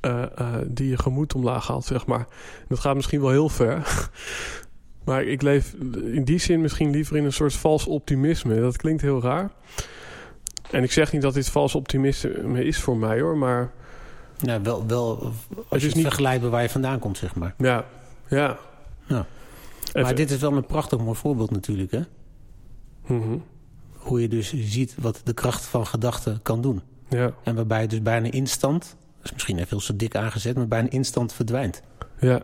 [0.00, 2.26] Uh, uh, die je gemoed omlaag haalt, zeg maar.
[2.68, 3.82] Dat gaat misschien wel heel ver.
[5.04, 5.74] Maar ik leef
[6.12, 8.60] in die zin misschien liever in een soort vals optimisme.
[8.60, 9.50] Dat klinkt heel raar.
[10.70, 13.70] En ik zeg niet dat dit vals optimisme is voor mij hoor, maar...
[14.40, 15.32] Nou, wel, wel
[15.68, 16.04] als je het niet...
[16.04, 17.54] vergelijken waar je vandaan komt, zeg maar.
[17.56, 17.84] Ja,
[18.28, 18.58] ja.
[19.06, 19.26] ja.
[19.92, 22.00] Maar dit is wel een prachtig mooi voorbeeld natuurlijk, hè?
[23.06, 23.42] Mm
[23.92, 26.80] Hoe je dus ziet wat de kracht van gedachten kan doen.
[27.08, 27.32] Ja.
[27.42, 30.68] En waarbij je dus bijna instant, dat is misschien even veel zo dik aangezet, maar
[30.68, 31.82] bijna instant verdwijnt.
[32.20, 32.42] Ja.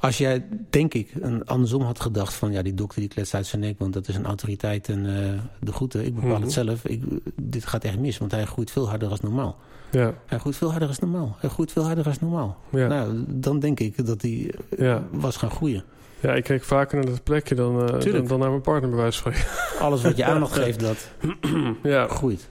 [0.00, 2.52] Als jij, denk ik, een andersom had gedacht van...
[2.52, 5.40] ja, die dokter die kletst uit zijn nek, want dat is een autoriteit en uh,
[5.60, 6.04] de groeten.
[6.04, 6.50] Ik bepaal het mhm.
[6.50, 6.84] zelf.
[6.84, 7.02] Ik,
[7.34, 9.56] dit gaat echt mis, want hij groeit veel harder dan normaal.
[9.90, 10.14] Ja.
[10.26, 11.36] Hij groeit veel harder dan normaal.
[11.38, 12.58] Hij groeit veel harder dan normaal.
[12.70, 12.86] Ja.
[12.86, 15.84] Nou, dan denk ik dat hij uh, was gaan groeien.
[16.20, 18.98] Ja, ik kijk vaker naar dat plekje dan, uh, dan, dan, naar mijn partner bij
[18.98, 19.32] wijze van
[19.80, 21.10] Alles wat je aandacht geeft, dat
[21.82, 22.08] ja.
[22.08, 22.48] groeit.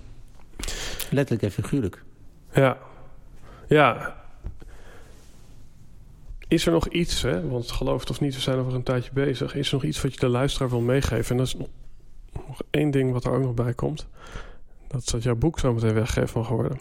[1.10, 2.04] Letterlijk en figuurlijk.
[2.54, 2.78] Ja.
[3.68, 4.16] Ja.
[6.48, 7.48] Is er nog iets, hè?
[7.48, 9.56] want geloof het of niet, we zijn over een tijdje bezig.
[9.56, 11.32] Is er nog iets wat je de luisteraar wil meegeven?
[11.32, 11.68] En dat is nog,
[12.48, 14.08] nog één ding wat er ook nog bij komt.
[14.88, 16.80] Dat is dat jouw boek zo meteen weggegeven van geworden.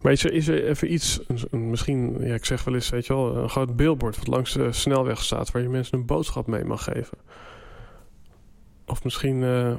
[0.00, 1.20] Maar is er, is er even iets,
[1.50, 4.72] misschien, ja, ik zeg wel eens, weet je wel, een groot billboard wat langs de
[4.72, 7.18] snelweg staat, waar je mensen een boodschap mee mag geven?
[8.86, 9.76] Of misschien eh,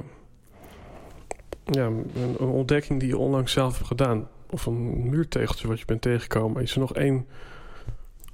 [1.64, 4.28] ja, een, een ontdekking die je onlangs zelf hebt gedaan.
[4.50, 6.62] Of een muurtegeltje wat je bent tegengekomen.
[6.62, 7.26] Is er nog één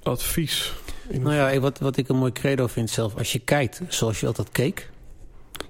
[0.03, 0.73] advies?
[1.07, 3.15] In Nou ja, wat, wat ik een mooi credo vind zelf.
[3.15, 4.89] Als je kijkt zoals je altijd keek,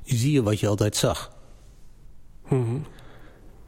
[0.04, 1.32] zie je wat je altijd zag.
[2.50, 2.78] Mhm.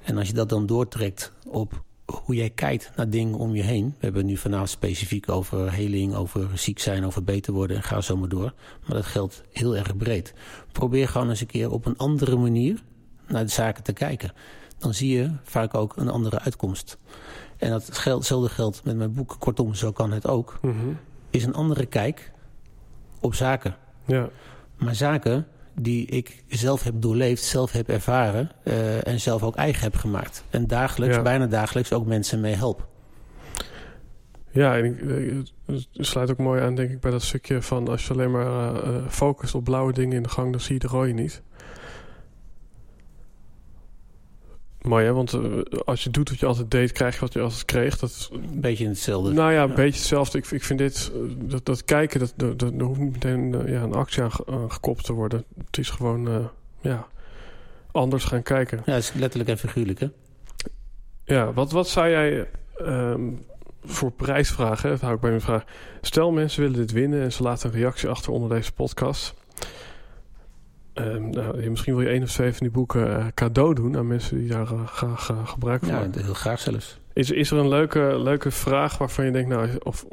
[0.01, 3.85] En als je dat dan doortrekt op hoe jij kijkt naar dingen om je heen.
[3.85, 7.83] We hebben het nu vanavond specifiek over heling, over ziek zijn, over beter worden en
[7.83, 8.53] ga zo maar door.
[8.85, 10.33] Maar dat geldt heel erg breed.
[10.71, 12.83] Probeer gewoon eens een keer op een andere manier
[13.27, 14.33] naar de zaken te kijken.
[14.77, 16.97] Dan zie je vaak ook een andere uitkomst.
[17.57, 19.35] En dat hetzelfde geldt met mijn boek.
[19.39, 20.59] Kortom, zo kan het ook.
[20.61, 20.75] Mhm.
[21.29, 22.31] Is een andere kijk
[23.19, 23.75] op zaken.
[24.05, 24.29] Ja,
[24.77, 29.81] Maar zaken die ik zelf heb doorleefd, zelf heb ervaren eh, en zelf ook eigen
[29.83, 30.43] heb gemaakt.
[30.49, 31.21] En dagelijks, Ja.
[31.21, 32.87] bijna dagelijks ook mensen mee help.
[34.51, 38.07] ja en eh, het sluit ook mooi aan, denk ik, bij dat stukje van als
[38.07, 40.87] je alleen maar eh, focust op blauwe dingen in de gang, dan zie je de
[40.87, 41.41] rode niet.
[44.81, 45.41] Mooi hè, want eh,
[45.85, 47.97] als je doet wat je altijd deed, krijg je wat je altijd kreeg.
[47.99, 49.31] Dat Een beetje hetzelfde.
[49.33, 49.75] Nou ja, een Ja.
[49.75, 50.37] beetje hetzelfde.
[50.37, 53.55] Ik, ik vind dit, eh, dat, dat kijken, dat, dat, dat- er hoeft niet meteen
[53.55, 55.43] eh, ja, een actie aan, ge- aan gekoppeld te worden.
[55.65, 56.49] Het is gewoon,
[56.81, 57.07] ja,
[57.91, 58.77] anders gaan kijken.
[58.85, 60.07] Ja, dat is letterlijk en figuurlijk, hè?
[61.23, 62.47] Ja, wat, wat zou jij
[62.77, 63.21] ehm,
[63.83, 64.83] voor prijs vragen?
[64.83, 64.89] hè?
[64.89, 65.63] Dat hou ik bij mijn vraag.
[66.01, 69.33] Stel, mensen willen dit winnen en ze laten een reactie achter onder deze podcast.
[70.93, 74.07] Ehm, nou, misschien wil je één of twee van die boeken eh, cadeau doen aan
[74.07, 76.23] mensen die daar eh, graag eh, gebruik van Ja, maken.
[76.23, 76.99] heel graag zelfs.
[77.13, 80.05] Is, is er een leuke, leuke vraag waarvan je denkt, nou, of,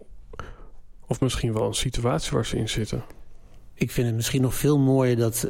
[1.07, 3.05] of misschien wel een situatie waar ze in zitten?
[3.75, 5.47] Ik vind het misschien nog veel mooier dat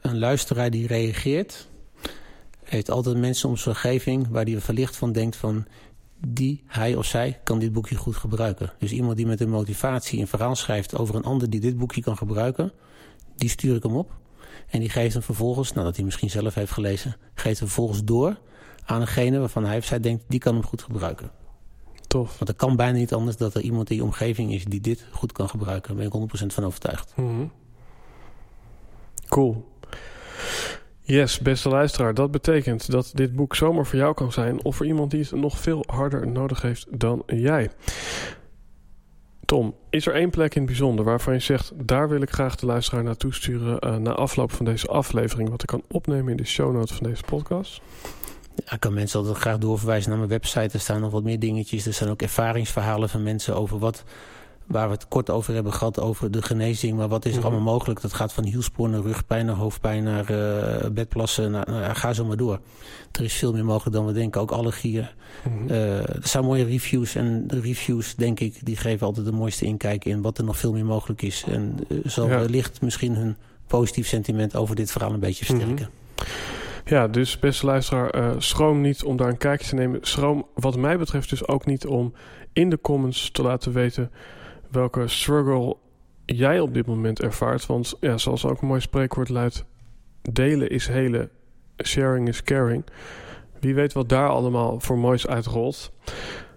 [0.00, 1.68] een luisteraar die reageert...
[2.62, 5.66] heeft altijd mensen om zijn omgeving waar hij verlicht van denkt van...
[6.26, 8.72] die, hij of zij, kan dit boekje goed gebruiken.
[8.78, 12.02] Dus iemand die met een motivatie een verhaal schrijft over een ander die dit boekje
[12.02, 12.72] kan gebruiken...
[13.36, 14.12] die stuur ik hem op.
[14.66, 17.16] En die geeft hem vervolgens, nadat hij misschien zelf heeft gelezen...
[17.34, 18.38] geeft hem vervolgens door
[18.84, 20.24] aan degene waarvan hij of zij denkt...
[20.28, 21.30] die kan hem goed gebruiken.
[22.06, 22.38] Tof.
[22.38, 24.64] Want het kan bijna niet anders dat er iemand in je omgeving is...
[24.64, 25.96] die dit goed kan gebruiken.
[25.96, 27.12] Daar ben ik 100% van overtuigd.
[27.16, 27.46] Mhm.
[29.28, 29.64] Cool.
[31.00, 32.14] Yes, beste luisteraar.
[32.14, 34.64] Dat betekent dat dit boek zomaar voor jou kan zijn...
[34.64, 37.70] of voor iemand die het nog veel harder nodig heeft dan jij.
[39.46, 41.72] Tom, is er één plek in het bijzonder waarvan je zegt...
[41.74, 43.78] daar wil ik graag de luisteraar naartoe sturen...
[43.78, 45.48] eh, na afloop van deze aflevering...
[45.48, 47.80] wat ik kan opnemen in de show notes van deze podcast?
[48.64, 50.68] Ja, ik kan mensen altijd graag doorverwijzen naar mijn website.
[50.72, 51.86] Er staan nog wat meer dingetjes.
[51.86, 54.04] Er zijn ook ervaringsverhalen van mensen over wat...
[54.66, 56.96] waar we het kort over hebben gehad, over de genezing.
[56.96, 57.46] Maar wat is er Mhm.
[57.46, 58.00] allemaal mogelijk?
[58.00, 61.50] Dat gaat van hielspoor naar rugpijn, naar hoofdpijn, naar eh, bedplassen.
[61.50, 62.60] Naar, nou ga zo maar door.
[63.12, 64.40] Er is veel meer mogelijk dan we denken.
[64.40, 65.06] Ook allergieën.
[65.44, 65.68] Mhm.
[65.72, 67.14] Eh, er zijn mooie reviews.
[67.14, 70.22] En de reviews, denk ik, die geven altijd de mooiste inkijk in...
[70.22, 71.44] wat er nog veel meer mogelijk is.
[71.48, 72.38] En eh, zal Ja.
[72.38, 73.36] wellicht misschien hun
[73.66, 75.88] positief sentiment over dit verhaal een beetje versterken.
[76.84, 79.98] Ja, dus beste luisteraar, schroom niet om daar een kijkje te nemen.
[80.02, 82.12] Schroom wat mij betreft dus ook niet om
[82.52, 84.10] in de comments te laten weten
[84.70, 85.76] welke struggle
[86.24, 87.66] jij op dit moment ervaart.
[87.66, 89.64] Want ja, zoals ook een mooi spreekwoord luidt,
[90.22, 91.30] delen is helen,
[91.84, 92.84] sharing is caring.
[93.60, 95.92] Wie weet wat daar allemaal voor moois uitrolt.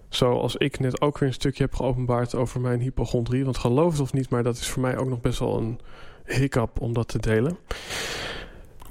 [0.08, 3.44] Zoals ik net ook weer een stukje heb geopenbaard over mijn hypochondrie.
[3.44, 5.80] Want geloof het of niet, maar dat is voor mij ook nog best wel een
[6.24, 7.58] hiccup om dat te delen.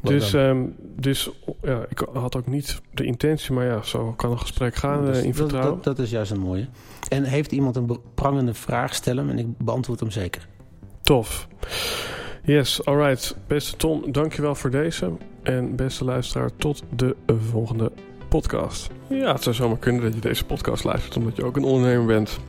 [0.01, 0.65] Dus, ehm,
[0.95, 1.29] dus
[1.61, 5.13] ja, ik had ook niet de intentie, maar ja, zo kan een gesprek gaan Dat
[5.13, 5.73] eh, is- in vertrouwen.
[5.75, 6.67] dat, dat is juist een mooie.
[7.09, 10.47] En heeft iemand een prangende vraag, stel hem en ik beantwoord hem zeker.
[11.03, 11.47] Tof.
[12.43, 13.35] Yes, alright.
[13.47, 15.11] Beste Tom, dankjewel voor deze.
[15.43, 17.15] En beste luisteraar, tot de
[17.49, 17.91] volgende
[18.29, 18.89] podcast.
[19.07, 22.05] Ja, het zou zomaar kunnen dat je deze podcast luistert omdat je ook een ondernemer
[22.05, 22.39] bent.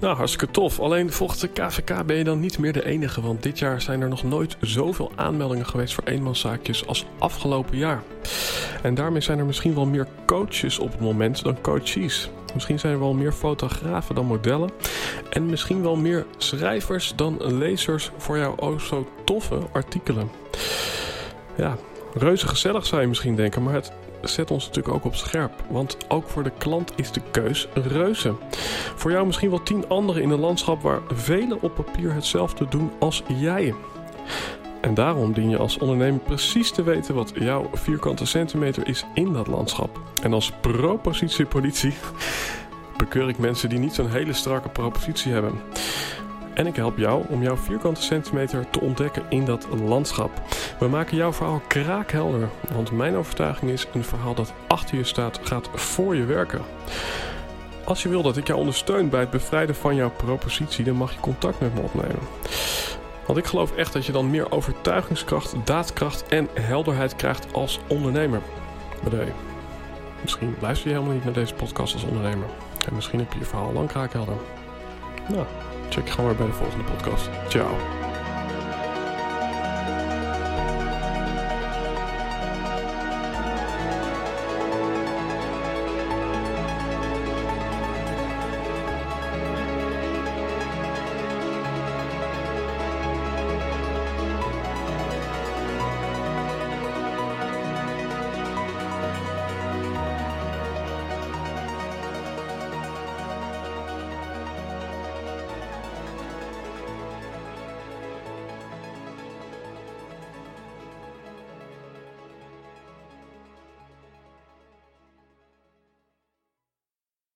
[0.00, 0.80] Nou, hartstikke tof.
[0.80, 4.00] Alleen volgens de KVK ben je dan niet meer de enige, want dit jaar zijn
[4.00, 8.02] er nog nooit zoveel aanmeldingen geweest voor eenmanszaakjes als afgelopen jaar.
[8.82, 12.30] En daarmee zijn er misschien wel meer coaches op het moment dan coaches.
[12.54, 14.70] Misschien zijn er wel meer fotografen dan modellen.
[15.30, 20.30] En misschien wel meer schrijvers dan lezers voor jouw oh zo toffe artikelen.
[21.56, 21.76] Ja,
[22.14, 25.52] reuze gezellig zou je misschien denken, maar het zet ons natuurlijk ook op scherp.
[25.68, 28.34] Want ook voor de klant is de keus reuze.
[28.94, 32.90] Voor jou misschien wel tien anderen in een landschap waar velen op papier hetzelfde doen
[32.98, 33.74] als jij.
[34.80, 39.32] En daarom dien je als ondernemer precies te weten wat jouw vierkante centimeter is in
[39.32, 40.00] dat landschap.
[40.22, 41.94] En als propositiepolitie
[42.96, 45.60] bekeur ik mensen die niet zo'n hele strakke propositie hebben.
[46.60, 50.30] En ik help jou om jouw vierkante centimeter te ontdekken in dat landschap.
[50.78, 55.40] We maken jouw verhaal kraakhelder, want mijn overtuiging is: een verhaal dat achter je staat,
[55.42, 56.62] gaat voor je werken.
[57.84, 61.12] Als je wil dat ik jou ondersteun bij het bevrijden van jouw propositie, dan mag
[61.12, 62.28] je contact met me opnemen.
[63.26, 68.40] Want ik geloof echt dat je dan meer overtuigingskracht, daadkracht en helderheid krijgt als ondernemer.
[69.02, 69.12] Maar
[70.22, 72.46] misschien luister je helemaal niet naar deze podcast als ondernemer.
[72.88, 74.36] En misschien heb je je verhaal lang kraakhelder.
[75.28, 75.46] Nou,
[75.90, 77.28] check gewoon weer bij de volgende podcast.
[77.48, 78.09] Ciao.